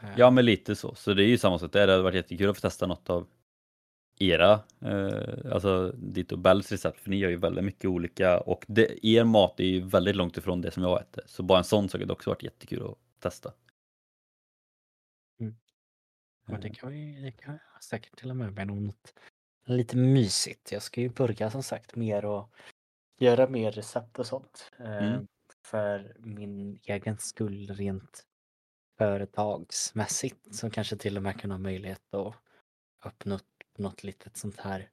Eh, 0.00 0.08
Ja 0.16 0.30
men 0.30 0.44
lite 0.44 0.76
så. 0.76 0.94
Så 0.94 1.14
det 1.14 1.24
är 1.24 1.28
ju 1.28 1.38
samma 1.38 1.58
sak 1.58 1.72
där. 1.72 1.86
Det 1.86 1.92
hade 1.92 2.02
varit 2.02 2.14
jättekul 2.14 2.50
att 2.50 2.56
få 2.56 2.60
testa 2.60 2.86
något 2.86 3.10
av 3.10 3.26
era, 4.18 4.60
eh, 4.80 5.52
alltså 5.52 5.92
ditt 5.92 6.32
och 6.32 6.38
Bells 6.38 6.72
recept. 6.72 7.00
För 7.00 7.10
ni 7.10 7.16
gör 7.16 7.30
ju 7.30 7.36
väldigt 7.36 7.64
mycket 7.64 7.84
olika 7.84 8.40
och 8.40 8.64
det, 8.68 9.06
er 9.06 9.24
mat 9.24 9.60
är 9.60 9.64
ju 9.64 9.80
väldigt 9.80 10.16
långt 10.16 10.36
ifrån 10.36 10.60
det 10.60 10.70
som 10.70 10.82
jag 10.82 11.00
äter. 11.00 11.24
Så 11.26 11.42
bara 11.42 11.58
en 11.58 11.64
sån 11.64 11.88
sak 11.88 12.00
hade 12.00 12.12
också 12.12 12.30
varit 12.30 12.42
jättekul 12.42 12.82
att 12.82 12.98
testa. 13.20 13.52
Men 16.46 16.60
det 16.60 16.70
kan, 16.70 16.92
vi, 16.92 17.20
det 17.20 17.32
kan 17.32 17.58
jag 17.74 17.84
säkert 17.84 18.16
till 18.18 18.30
och 18.30 18.36
med 18.36 18.52
med 18.52 18.66
något 18.66 19.14
lite 19.76 19.96
mysigt. 19.96 20.72
Jag 20.72 20.82
ska 20.82 21.00
ju 21.00 21.08
börja 21.08 21.50
som 21.50 21.62
sagt 21.62 21.96
mer 21.96 22.24
och 22.24 22.50
göra 23.18 23.48
mer 23.48 23.72
recept 23.72 24.18
och 24.18 24.26
sånt. 24.26 24.70
Eh, 24.78 24.96
Mm. 24.96 25.26
För 25.62 26.16
min 26.18 26.80
egen 26.82 27.18
skull 27.18 27.70
rent 27.74 28.26
företagsmässigt. 28.98 30.54
Som 30.54 30.70
kanske 30.70 30.96
till 30.96 31.16
och 31.16 31.22
med 31.22 31.40
kan 31.40 31.50
ha 31.50 31.58
möjlighet 31.58 32.14
att 32.14 32.34
öppna 33.04 33.34
upp 33.34 33.42
något 33.78 34.02
litet 34.04 34.36
sånt 34.36 34.60
här. 34.60 34.90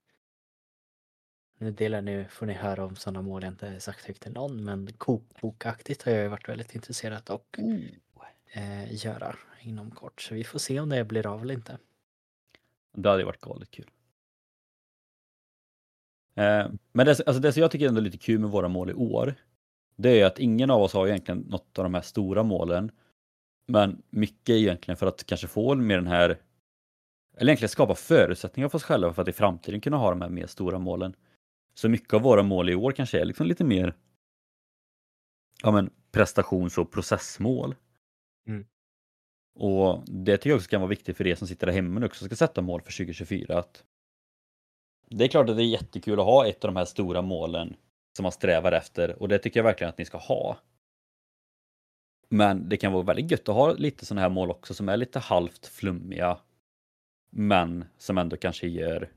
Nu 1.57 1.71
delar 1.71 2.01
nu 2.01 2.25
får 2.29 2.45
ni 2.45 2.53
höra 2.53 2.85
om 2.85 2.95
sådana 2.95 3.21
mål 3.21 3.43
jag 3.43 3.51
inte 3.53 3.79
sagt 3.79 4.05
högt 4.05 4.21
till 4.21 4.31
någon 4.31 4.63
men 4.63 4.93
kokbokaktigt 4.93 6.03
har 6.03 6.11
jag 6.11 6.21
ju 6.21 6.27
varit 6.27 6.49
väldigt 6.49 6.75
intresserad 6.75 7.29
och 7.29 7.59
eh, 8.53 9.05
göra 9.05 9.35
inom 9.61 9.91
kort. 9.91 10.21
Så 10.21 10.35
vi 10.35 10.43
får 10.43 10.59
se 10.59 10.79
om 10.79 10.89
det 10.89 11.03
blir 11.03 11.27
av 11.27 11.41
eller 11.41 11.53
inte. 11.53 11.77
Det 12.93 13.09
hade 13.09 13.21
ju 13.21 13.25
varit 13.25 13.41
galet 13.41 13.71
kul. 13.71 13.89
Eh, 16.37 16.67
men 16.91 17.05
det, 17.05 17.27
alltså 17.27 17.39
det 17.39 17.53
som 17.53 17.61
jag 17.61 17.71
tycker 17.71 17.87
ändå 17.87 17.99
är 17.99 18.03
lite 18.03 18.17
kul 18.17 18.39
med 18.39 18.49
våra 18.49 18.67
mål 18.67 18.89
i 18.89 18.93
år, 18.93 19.35
det 19.95 20.21
är 20.21 20.25
att 20.25 20.39
ingen 20.39 20.71
av 20.71 20.81
oss 20.81 20.93
har 20.93 21.07
egentligen 21.07 21.39
något 21.39 21.77
av 21.79 21.83
de 21.83 21.93
här 21.93 22.01
stora 22.01 22.43
målen. 22.43 22.91
Men 23.67 24.01
mycket 24.09 24.49
egentligen 24.49 24.97
för 24.97 25.07
att 25.07 25.25
kanske 25.25 25.47
få 25.47 25.75
mer 25.75 25.95
den 25.95 26.07
här, 26.07 26.39
eller 27.37 27.51
egentligen 27.51 27.69
skapa 27.69 27.95
förutsättningar 27.95 28.69
för 28.69 28.75
oss 28.75 28.83
själva 28.83 29.13
för 29.13 29.21
att 29.21 29.27
i 29.27 29.33
framtiden 29.33 29.81
kunna 29.81 29.97
ha 29.97 30.09
de 30.09 30.21
här 30.21 30.29
mer 30.29 30.47
stora 30.47 30.79
målen. 30.79 31.15
Så 31.73 31.89
mycket 31.89 32.13
av 32.13 32.21
våra 32.21 32.43
mål 32.43 32.69
i 32.69 32.75
år 32.75 32.91
kanske 32.91 33.21
är 33.21 33.25
liksom 33.25 33.47
lite 33.47 33.63
mer 33.63 33.93
ja 35.63 35.71
men, 35.71 35.89
prestations 36.11 36.77
och 36.77 36.91
processmål. 36.91 37.75
Mm. 38.47 38.65
Och 39.55 40.03
det 40.07 40.37
tycker 40.37 40.49
jag 40.49 40.57
också 40.57 40.69
kan 40.69 40.81
vara 40.81 40.89
viktigt 40.89 41.17
för 41.17 41.27
er 41.27 41.35
som 41.35 41.47
sitter 41.47 41.67
där 41.67 41.73
hemma 41.73 41.99
nu 41.99 42.05
också 42.05 42.25
ska 42.25 42.35
sätta 42.35 42.61
mål 42.61 42.81
för 42.81 42.91
2024. 42.91 43.59
Att 43.59 43.83
det 45.09 45.23
är 45.23 45.27
klart 45.27 45.49
att 45.49 45.57
det 45.57 45.63
är 45.63 45.67
jättekul 45.67 46.19
att 46.19 46.25
ha 46.25 46.47
ett 46.47 46.63
av 46.63 46.73
de 46.73 46.77
här 46.77 46.85
stora 46.85 47.21
målen 47.21 47.75
som 48.15 48.23
man 48.23 48.31
strävar 48.31 48.71
efter 48.71 49.21
och 49.21 49.27
det 49.27 49.39
tycker 49.39 49.59
jag 49.59 49.63
verkligen 49.63 49.89
att 49.89 49.97
ni 49.97 50.05
ska 50.05 50.17
ha. 50.17 50.57
Men 52.29 52.69
det 52.69 52.77
kan 52.77 52.93
vara 52.93 53.03
väldigt 53.03 53.31
gött 53.31 53.49
att 53.49 53.55
ha 53.55 53.73
lite 53.73 54.05
sådana 54.05 54.21
här 54.21 54.29
mål 54.29 54.51
också 54.51 54.73
som 54.73 54.89
är 54.89 54.97
lite 54.97 55.19
halvt 55.19 55.67
flummiga 55.67 56.37
men 57.29 57.85
som 57.97 58.17
ändå 58.17 58.37
kanske 58.37 58.67
gör 58.67 59.11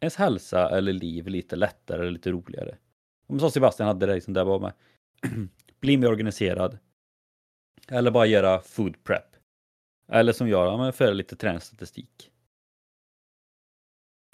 ens 0.00 0.16
hälsa 0.16 0.76
eller 0.76 0.92
liv 0.92 1.28
lite 1.28 1.56
lättare 1.56 2.00
eller 2.00 2.10
lite 2.10 2.30
roligare. 2.30 2.76
Om 3.26 3.40
så 3.40 3.50
Sebastian 3.50 3.86
hade 3.86 4.06
det 4.06 4.14
liksom 4.14 4.34
där 4.34 4.44
bara 4.44 4.58
med 4.58 4.72
bli 5.80 5.96
mer 5.96 6.08
organiserad. 6.08 6.78
Eller 7.88 8.10
bara 8.10 8.26
göra 8.26 8.60
food 8.60 9.04
prep. 9.04 9.36
Eller 10.08 10.32
som 10.32 10.48
jag, 10.48 10.66
ja, 10.66 10.76
men 10.76 10.92
föra 10.92 11.12
lite 11.12 11.36
träningsstatistik. 11.36 12.30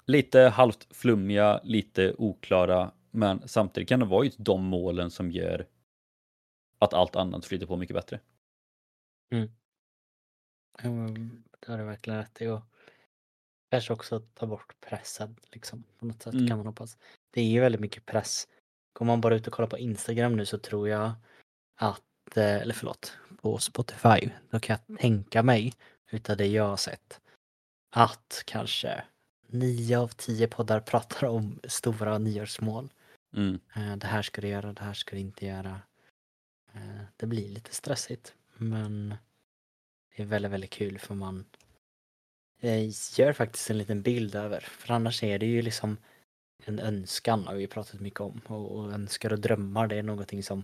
Lite 0.07 0.39
halvt 0.39 0.95
flummiga, 0.95 1.61
lite 1.63 2.15
oklara, 2.17 2.91
men 3.11 3.47
samtidigt 3.47 3.89
kan 3.89 3.99
det 3.99 4.05
vara 4.05 4.25
just 4.25 4.37
de 4.39 4.63
målen 4.63 5.11
som 5.11 5.31
gör 5.31 5.67
att 6.79 6.93
allt 6.93 7.15
annat 7.15 7.45
flyter 7.45 7.65
på 7.65 7.77
mycket 7.77 7.95
bättre. 7.95 8.19
Men 10.81 11.43
Det 11.59 11.71
har 11.71 11.77
du 11.77 11.83
verkligen 11.83 12.19
rätt 12.19 12.41
i. 12.41 12.47
Och 12.47 12.61
kanske 13.71 13.93
också 13.93 14.19
ta 14.19 14.45
bort 14.45 14.75
pressen 14.81 15.35
liksom, 15.51 15.83
på 15.99 16.05
något 16.05 16.23
sätt 16.23 16.33
Mm. 16.33 16.47
kan 16.47 16.57
man 16.57 16.67
hoppas. 16.67 16.97
Det 17.31 17.41
är 17.41 17.45
ju 17.45 17.59
väldigt 17.59 17.81
mycket 17.81 18.05
press 18.05 18.47
går 18.93 19.05
man 19.05 19.21
bara 19.21 19.35
ut 19.35 19.47
och 19.47 19.53
kollar 19.53 19.69
på 19.69 19.77
Instagram 19.77 20.35
nu 20.35 20.45
så 20.45 20.57
tror 20.57 20.89
jag 20.89 21.11
att, 21.75 22.37
eh, 22.37 22.55
eller 22.55 22.73
förlåt, 22.73 23.17
på 23.41 23.57
Spotify, 23.57 24.29
då 24.49 24.59
kan 24.59 24.77
jag 24.87 24.99
tänka 24.99 25.43
mig 25.43 25.73
utav 26.11 26.37
det 26.37 26.45
jag 26.47 26.67
har 26.67 26.77
sett 26.77 27.21
att 27.95 28.43
kanske 28.45 29.03
nio 29.47 29.97
av 29.99 30.07
tio 30.07 30.47
poddar 30.47 30.79
pratar 30.79 31.27
om 31.27 31.59
stora 31.63 32.17
nyårsmål. 32.17 32.89
Mm. 33.35 33.59
Eh, 33.75 33.95
Det 33.95 34.07
här 34.07 34.21
ska 34.21 34.41
du 34.41 34.47
göra, 34.47 34.73
det 34.73 34.83
här 34.83 34.93
ska 34.93 35.15
du 35.15 35.19
inte 35.21 35.45
göra. 35.45 35.81
Eh, 36.73 37.01
Det 37.17 37.25
blir 37.25 37.49
lite 37.49 37.75
stressigt 37.75 38.33
men 38.57 39.15
det 40.15 40.21
är 40.23 40.25
väldigt, 40.25 40.51
väldigt 40.51 40.69
kul 40.71 40.99
för 40.99 41.15
man 41.15 41.45
gör 43.17 43.33
faktiskt 43.33 43.69
en 43.69 43.77
liten 43.77 44.01
bild 44.01 44.35
över. 44.35 44.59
För 44.61 44.93
annars 44.93 45.23
är 45.23 45.39
det 45.39 45.45
ju 45.45 45.61
liksom 45.61 45.97
en 46.65 46.79
önskan 46.79 47.47
har 47.47 47.55
vi 47.55 47.67
pratat 47.67 47.99
mycket 47.99 48.19
om. 48.21 48.41
Och, 48.47 48.71
och 48.71 48.91
önskar 48.93 49.33
och 49.33 49.39
drömmar 49.39 49.87
det 49.87 49.95
är 49.95 50.03
någonting 50.03 50.43
som 50.43 50.63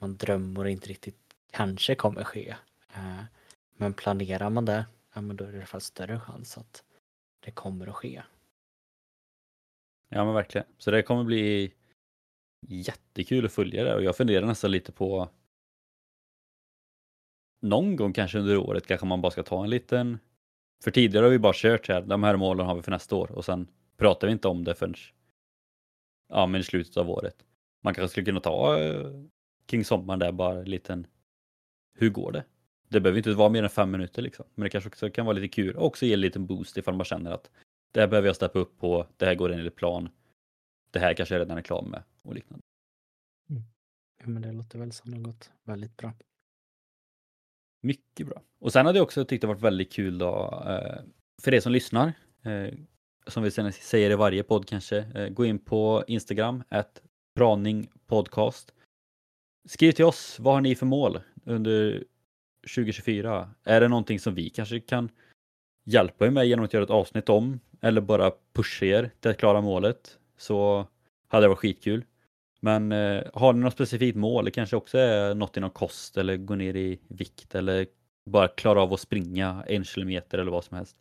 man 0.00 0.16
drömmer 0.16 0.64
och 0.64 0.70
inte 0.70 0.88
riktigt 0.88 1.18
kanske 1.50 1.94
kommer 1.94 2.24
ske. 2.24 2.56
Eh, 2.94 3.24
Men 3.76 3.94
planerar 3.94 4.50
man 4.50 4.64
det, 4.64 4.86
ja 5.14 5.20
men 5.20 5.36
då 5.36 5.44
är 5.44 5.48
det 5.48 5.54
i 5.54 5.56
alla 5.56 5.66
fall 5.66 5.80
större 5.80 6.20
chans 6.20 6.58
att 6.58 6.84
det 7.40 7.50
kommer 7.50 7.86
att 7.86 7.94
ske. 7.94 8.22
Ja 10.08 10.24
men 10.24 10.34
verkligen. 10.34 10.66
Så 10.78 10.90
det 10.90 11.02
kommer 11.02 11.24
bli 11.24 11.72
jättekul 12.66 13.44
att 13.44 13.52
följa 13.52 13.84
det 13.84 13.94
och 13.94 14.02
jag 14.02 14.16
funderar 14.16 14.46
nästan 14.46 14.70
lite 14.70 14.92
på 14.92 15.28
någon 17.62 17.96
gång 17.96 18.12
kanske 18.12 18.38
under 18.38 18.56
året 18.56 18.86
kanske 18.86 19.06
man 19.06 19.20
bara 19.20 19.30
ska 19.32 19.42
ta 19.42 19.64
en 19.64 19.70
liten 19.70 20.18
för 20.84 20.90
tidigare 20.90 21.24
har 21.24 21.30
vi 21.30 21.38
bara 21.38 21.52
kört 21.56 21.86
så 21.86 21.92
här, 21.92 22.02
de 22.02 22.22
här 22.22 22.36
målen 22.36 22.66
har 22.66 22.74
vi 22.74 22.82
för 22.82 22.90
nästa 22.90 23.16
år 23.16 23.32
och 23.32 23.44
sen 23.44 23.68
pratar 23.96 24.26
vi 24.26 24.32
inte 24.32 24.48
om 24.48 24.64
det 24.64 24.74
förrän 24.74 24.94
ja, 26.28 26.46
men 26.46 26.60
i 26.60 26.64
slutet 26.64 26.96
av 26.96 27.10
året. 27.10 27.44
Man 27.82 27.94
kanske 27.94 28.12
skulle 28.12 28.26
kunna 28.26 28.40
ta 28.40 28.78
eh, 28.78 29.10
kring 29.66 29.84
sommaren 29.84 30.18
där 30.18 30.32
bara 30.32 30.58
en 30.58 30.70
liten 30.70 31.06
hur 31.98 32.10
går 32.10 32.32
det? 32.32 32.44
Det 32.90 33.00
behöver 33.00 33.18
inte 33.18 33.32
vara 33.32 33.48
mer 33.48 33.62
än 33.62 33.70
fem 33.70 33.90
minuter 33.90 34.22
liksom, 34.22 34.46
men 34.54 34.64
det 34.64 34.70
kanske 34.70 34.88
också 34.88 35.10
kan 35.10 35.26
vara 35.26 35.36
lite 35.36 35.48
kul 35.48 35.76
och 35.76 35.86
också 35.86 36.06
ge 36.06 36.12
en 36.12 36.20
liten 36.20 36.46
boost 36.46 36.76
ifall 36.76 36.94
man 36.94 37.04
känner 37.04 37.30
att 37.30 37.50
det 37.92 38.00
här 38.00 38.08
behöver 38.08 38.28
jag 38.28 38.36
steppa 38.36 38.58
upp 38.58 38.78
på, 38.78 39.06
det 39.16 39.26
här 39.26 39.34
går 39.34 39.52
enligt 39.52 39.76
plan, 39.76 40.08
det 40.90 40.98
här 40.98 41.14
kanske 41.14 41.34
jag 41.34 41.40
redan 41.40 41.58
är 41.58 41.62
klar 41.62 41.82
med 41.82 42.02
och 42.22 42.34
liknande. 42.34 42.62
Ja, 44.18 44.26
men 44.26 44.42
det 44.42 44.52
låter 44.52 44.78
väl 44.78 44.92
som 44.92 45.10
något 45.10 45.50
väldigt 45.64 45.96
bra. 45.96 46.12
Mycket 47.82 48.26
bra. 48.26 48.42
Och 48.58 48.72
sen 48.72 48.86
hade 48.86 48.98
jag 48.98 49.04
också 49.04 49.24
tyckt 49.24 49.40
det 49.40 49.46
varit 49.46 49.60
väldigt 49.60 49.92
kul 49.92 50.18
då, 50.18 50.62
eh, 50.66 51.04
för 51.42 51.54
er 51.54 51.60
som 51.60 51.72
lyssnar, 51.72 52.12
eh, 52.42 52.74
som 53.26 53.42
vi 53.42 53.50
säger 53.72 54.10
i 54.10 54.14
varje 54.14 54.42
podd 54.42 54.68
kanske, 54.68 54.98
eh, 54.98 55.28
gå 55.28 55.44
in 55.44 55.58
på 55.58 56.04
Instagram, 56.06 56.62
att 56.68 57.02
podcast. 58.06 58.74
Skriv 59.68 59.92
till 59.92 60.04
oss, 60.04 60.40
vad 60.40 60.54
har 60.54 60.60
ni 60.60 60.74
för 60.74 60.86
mål 60.86 61.20
under 61.44 62.04
2024? 62.62 63.50
Är 63.64 63.80
det 63.80 63.88
någonting 63.88 64.20
som 64.20 64.34
vi 64.34 64.50
kanske 64.50 64.80
kan 64.80 65.08
hjälpa 65.84 66.26
er 66.26 66.30
med 66.30 66.46
genom 66.46 66.64
att 66.64 66.74
göra 66.74 66.84
ett 66.84 66.90
avsnitt 66.90 67.28
om 67.28 67.60
eller 67.80 68.00
bara 68.00 68.32
pusha 68.52 68.86
er 68.86 69.10
till 69.20 69.30
att 69.30 69.38
klara 69.38 69.60
målet 69.60 70.18
så 70.36 70.86
hade 71.28 71.44
det 71.44 71.48
varit 71.48 71.58
skitkul. 71.58 72.04
Men 72.60 72.92
eh, 72.92 73.22
har 73.34 73.52
ni 73.52 73.60
något 73.60 73.72
specifikt 73.72 74.16
mål, 74.16 74.44
det 74.44 74.50
kanske 74.50 74.76
också 74.76 74.98
är 74.98 75.34
något 75.34 75.56
inom 75.56 75.70
kost 75.70 76.16
eller 76.16 76.36
gå 76.36 76.54
ner 76.54 76.76
i 76.76 77.00
vikt 77.08 77.54
eller 77.54 77.86
bara 78.26 78.48
klara 78.48 78.82
av 78.82 78.92
att 78.92 79.00
springa 79.00 79.64
en 79.66 79.84
kilometer 79.84 80.38
eller 80.38 80.50
vad 80.50 80.64
som 80.64 80.76
helst. 80.76 80.96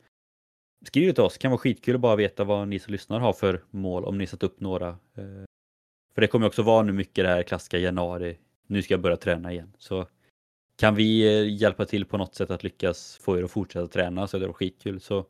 Skriv 0.86 1.08
det 1.08 1.14
till 1.14 1.24
oss, 1.24 1.34
det 1.34 1.40
kan 1.40 1.52
vara 1.52 1.60
skitkul 1.60 1.96
att 1.96 2.02
bara 2.02 2.16
veta 2.16 2.44
vad 2.44 2.68
ni 2.68 2.80
som 2.80 2.92
lyssnar 2.92 3.20
har 3.20 3.34
för 3.34 3.64
mål 3.70 4.06
om 4.06 4.18
ni 4.18 4.28
satt 4.28 4.44
upp 4.44 4.60
några. 4.60 4.88
Eh, 4.90 5.46
för 6.14 6.22
det 6.22 6.28
kommer 6.28 6.48
också 6.48 6.64
vara 6.64 6.84
nu 6.84 6.92
mycket 6.92 7.26
det 7.26 7.30
här 7.30 7.44
klassiska 7.44 7.78
januari, 7.78 8.38
nu 8.68 8.82
ska 8.82 8.94
jag 8.94 9.02
börja 9.02 9.18
träna 9.18 9.52
igen. 9.52 9.74
Så 9.78 10.08
kan 10.80 10.96
vi 10.96 11.22
eh, 11.22 11.62
hjälpa 11.62 11.86
till 11.86 12.06
på 12.06 12.18
något 12.18 12.36
sätt 12.36 12.50
att 12.50 12.64
lyckas 12.64 13.18
få 13.18 13.38
er 13.38 13.44
att 13.44 13.52
fortsätta 13.52 13.88
träna 13.88 14.28
så 14.28 14.38
är 14.38 14.42
det 14.42 14.48
var 14.48 14.54
skitkul. 14.54 15.00
Så 15.02 15.26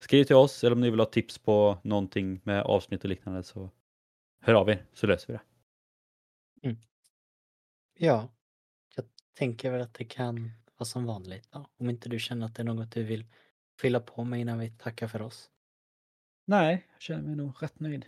skriv 0.00 0.24
till 0.24 0.36
oss 0.36 0.64
eller 0.64 0.72
om 0.72 0.80
ni 0.80 0.90
vill 0.90 1.00
ha 1.00 1.06
tips 1.06 1.38
på 1.38 1.78
någonting 1.82 2.40
med 2.44 2.62
avsnitt 2.62 3.04
och 3.04 3.10
liknande 3.10 3.42
så 3.42 3.70
hör 4.40 4.54
av 4.54 4.70
er 4.70 4.86
så 4.92 5.06
löser 5.06 5.26
vi 5.26 5.32
det. 5.32 5.40
Ja, 7.98 8.28
jag 8.96 9.04
tänker 9.34 9.70
väl 9.70 9.80
att 9.80 9.94
det 9.94 10.04
kan 10.04 10.50
vara 10.78 10.84
som 10.84 11.06
vanligt. 11.06 11.48
Ja, 11.52 11.70
om 11.76 11.90
inte 11.90 12.08
du 12.08 12.18
känner 12.18 12.46
att 12.46 12.54
det 12.54 12.62
är 12.62 12.64
något 12.64 12.92
du 12.92 13.02
vill 13.02 13.24
fylla 13.80 14.00
på 14.00 14.24
med 14.24 14.40
innan 14.40 14.58
vi 14.58 14.70
tackar 14.70 15.08
för 15.08 15.22
oss. 15.22 15.50
Nej, 16.44 16.86
jag 16.92 17.02
känner 17.02 17.22
mig 17.22 17.36
nog 17.36 17.62
rätt 17.62 17.80
nöjd. 17.80 18.06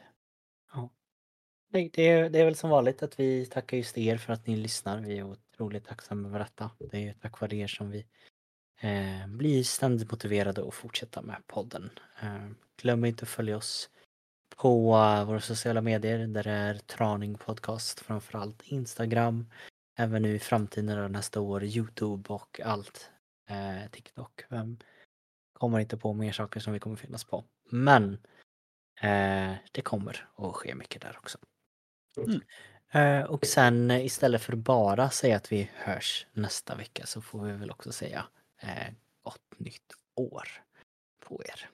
Nej, 1.69 1.91
det 1.93 2.09
är, 2.09 2.31
det 2.31 2.41
är 2.41 2.45
väl 2.45 2.57
som 2.57 2.71
vanligt 2.71 3.03
att 3.03 3.21
vi 3.21 3.47
tackar 3.47 3.77
just 3.77 3.99
er 3.99 4.17
för 4.17 4.33
att 4.33 4.47
ni 4.47 4.57
lyssnar. 4.57 5.01
Vi 5.01 5.19
är 5.19 5.37
otroligt 5.57 5.85
tacksam 5.85 6.27
över 6.27 6.39
detta. 6.39 6.71
Det 6.79 7.09
är 7.09 7.15
tack 7.15 7.41
vare 7.41 7.57
er 7.57 7.67
som 7.67 7.91
vi 7.91 8.07
eh, 8.81 9.27
blir 9.29 9.63
ständigt 9.63 10.11
motiverade 10.11 10.69
att 10.69 10.75
fortsätta 10.75 11.23
med 11.23 11.47
podden. 11.47 11.91
Eh, 12.23 12.49
glöm 12.77 13.05
inte 13.05 13.23
att 13.23 13.29
följa 13.29 13.57
oss 13.57 13.91
på 14.57 14.95
eh, 14.95 15.25
våra 15.25 15.41
sociala 15.41 15.81
medier 15.81 16.27
där 16.27 16.43
det 16.43 16.51
är 16.51 16.75
Traning 16.75 17.35
Podcast, 17.39 18.01
framförallt 18.01 18.63
Instagram, 18.63 19.51
även 19.99 20.23
nu 20.23 20.35
i 20.35 20.39
framtiden 20.39 20.99
och 20.99 21.11
nästa 21.11 21.41
år 21.41 21.65
Youtube 21.65 22.33
och 22.33 22.61
allt. 22.61 23.11
Eh, 23.49 23.91
TikTok. 23.91 24.45
Vem 24.49 24.79
kommer 25.53 25.81
inte 25.81 25.97
på 25.97 26.13
mer 26.13 26.33
saker 26.33 26.61
som 26.61 26.73
vi 26.73 26.79
kommer 26.79 26.97
finnas 26.97 27.25
på. 27.25 27.45
Men 27.71 28.13
eh, 29.01 29.55
det 29.73 29.83
kommer 29.83 30.29
att 30.37 30.55
ske 30.55 30.75
mycket 30.75 31.03
där 31.03 31.17
också. 31.19 31.39
Mm. 32.17 32.41
Eh, 32.91 33.23
och 33.23 33.47
sen 33.47 33.91
eh, 33.91 34.05
istället 34.05 34.43
för 34.43 34.57
bara 34.57 35.11
säga 35.11 35.37
att 35.37 35.53
vi 35.53 35.71
hörs 35.75 36.27
nästa 36.33 36.75
vecka 36.75 37.07
så 37.07 37.21
får 37.21 37.45
vi 37.45 37.53
väl 37.53 37.71
också 37.71 37.93
säga 37.93 38.27
eh, 38.59 38.93
gott 39.23 39.59
nytt 39.59 39.93
år 40.15 40.49
på 41.21 41.43
er. 41.45 41.69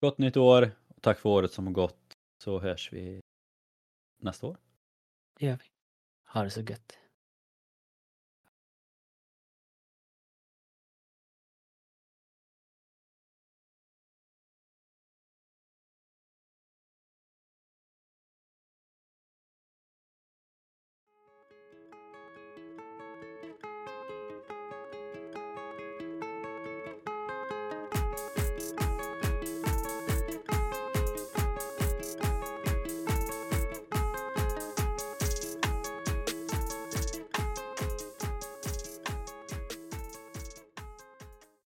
Gott 0.00 0.18
nytt 0.18 0.36
år 0.36 0.70
och 0.88 1.02
tack 1.02 1.18
för 1.18 1.28
året 1.28 1.52
som 1.52 1.66
har 1.66 1.74
gått 1.74 2.12
så 2.42 2.58
hörs 2.60 2.92
vi 2.92 3.20
nästa 4.22 4.46
år. 4.46 4.56
Det 5.38 5.46
gör 5.46 5.56
vi. 5.56 5.70
Ha 6.26 6.42
det 6.42 6.50
så 6.50 6.60
gött. 6.60 6.98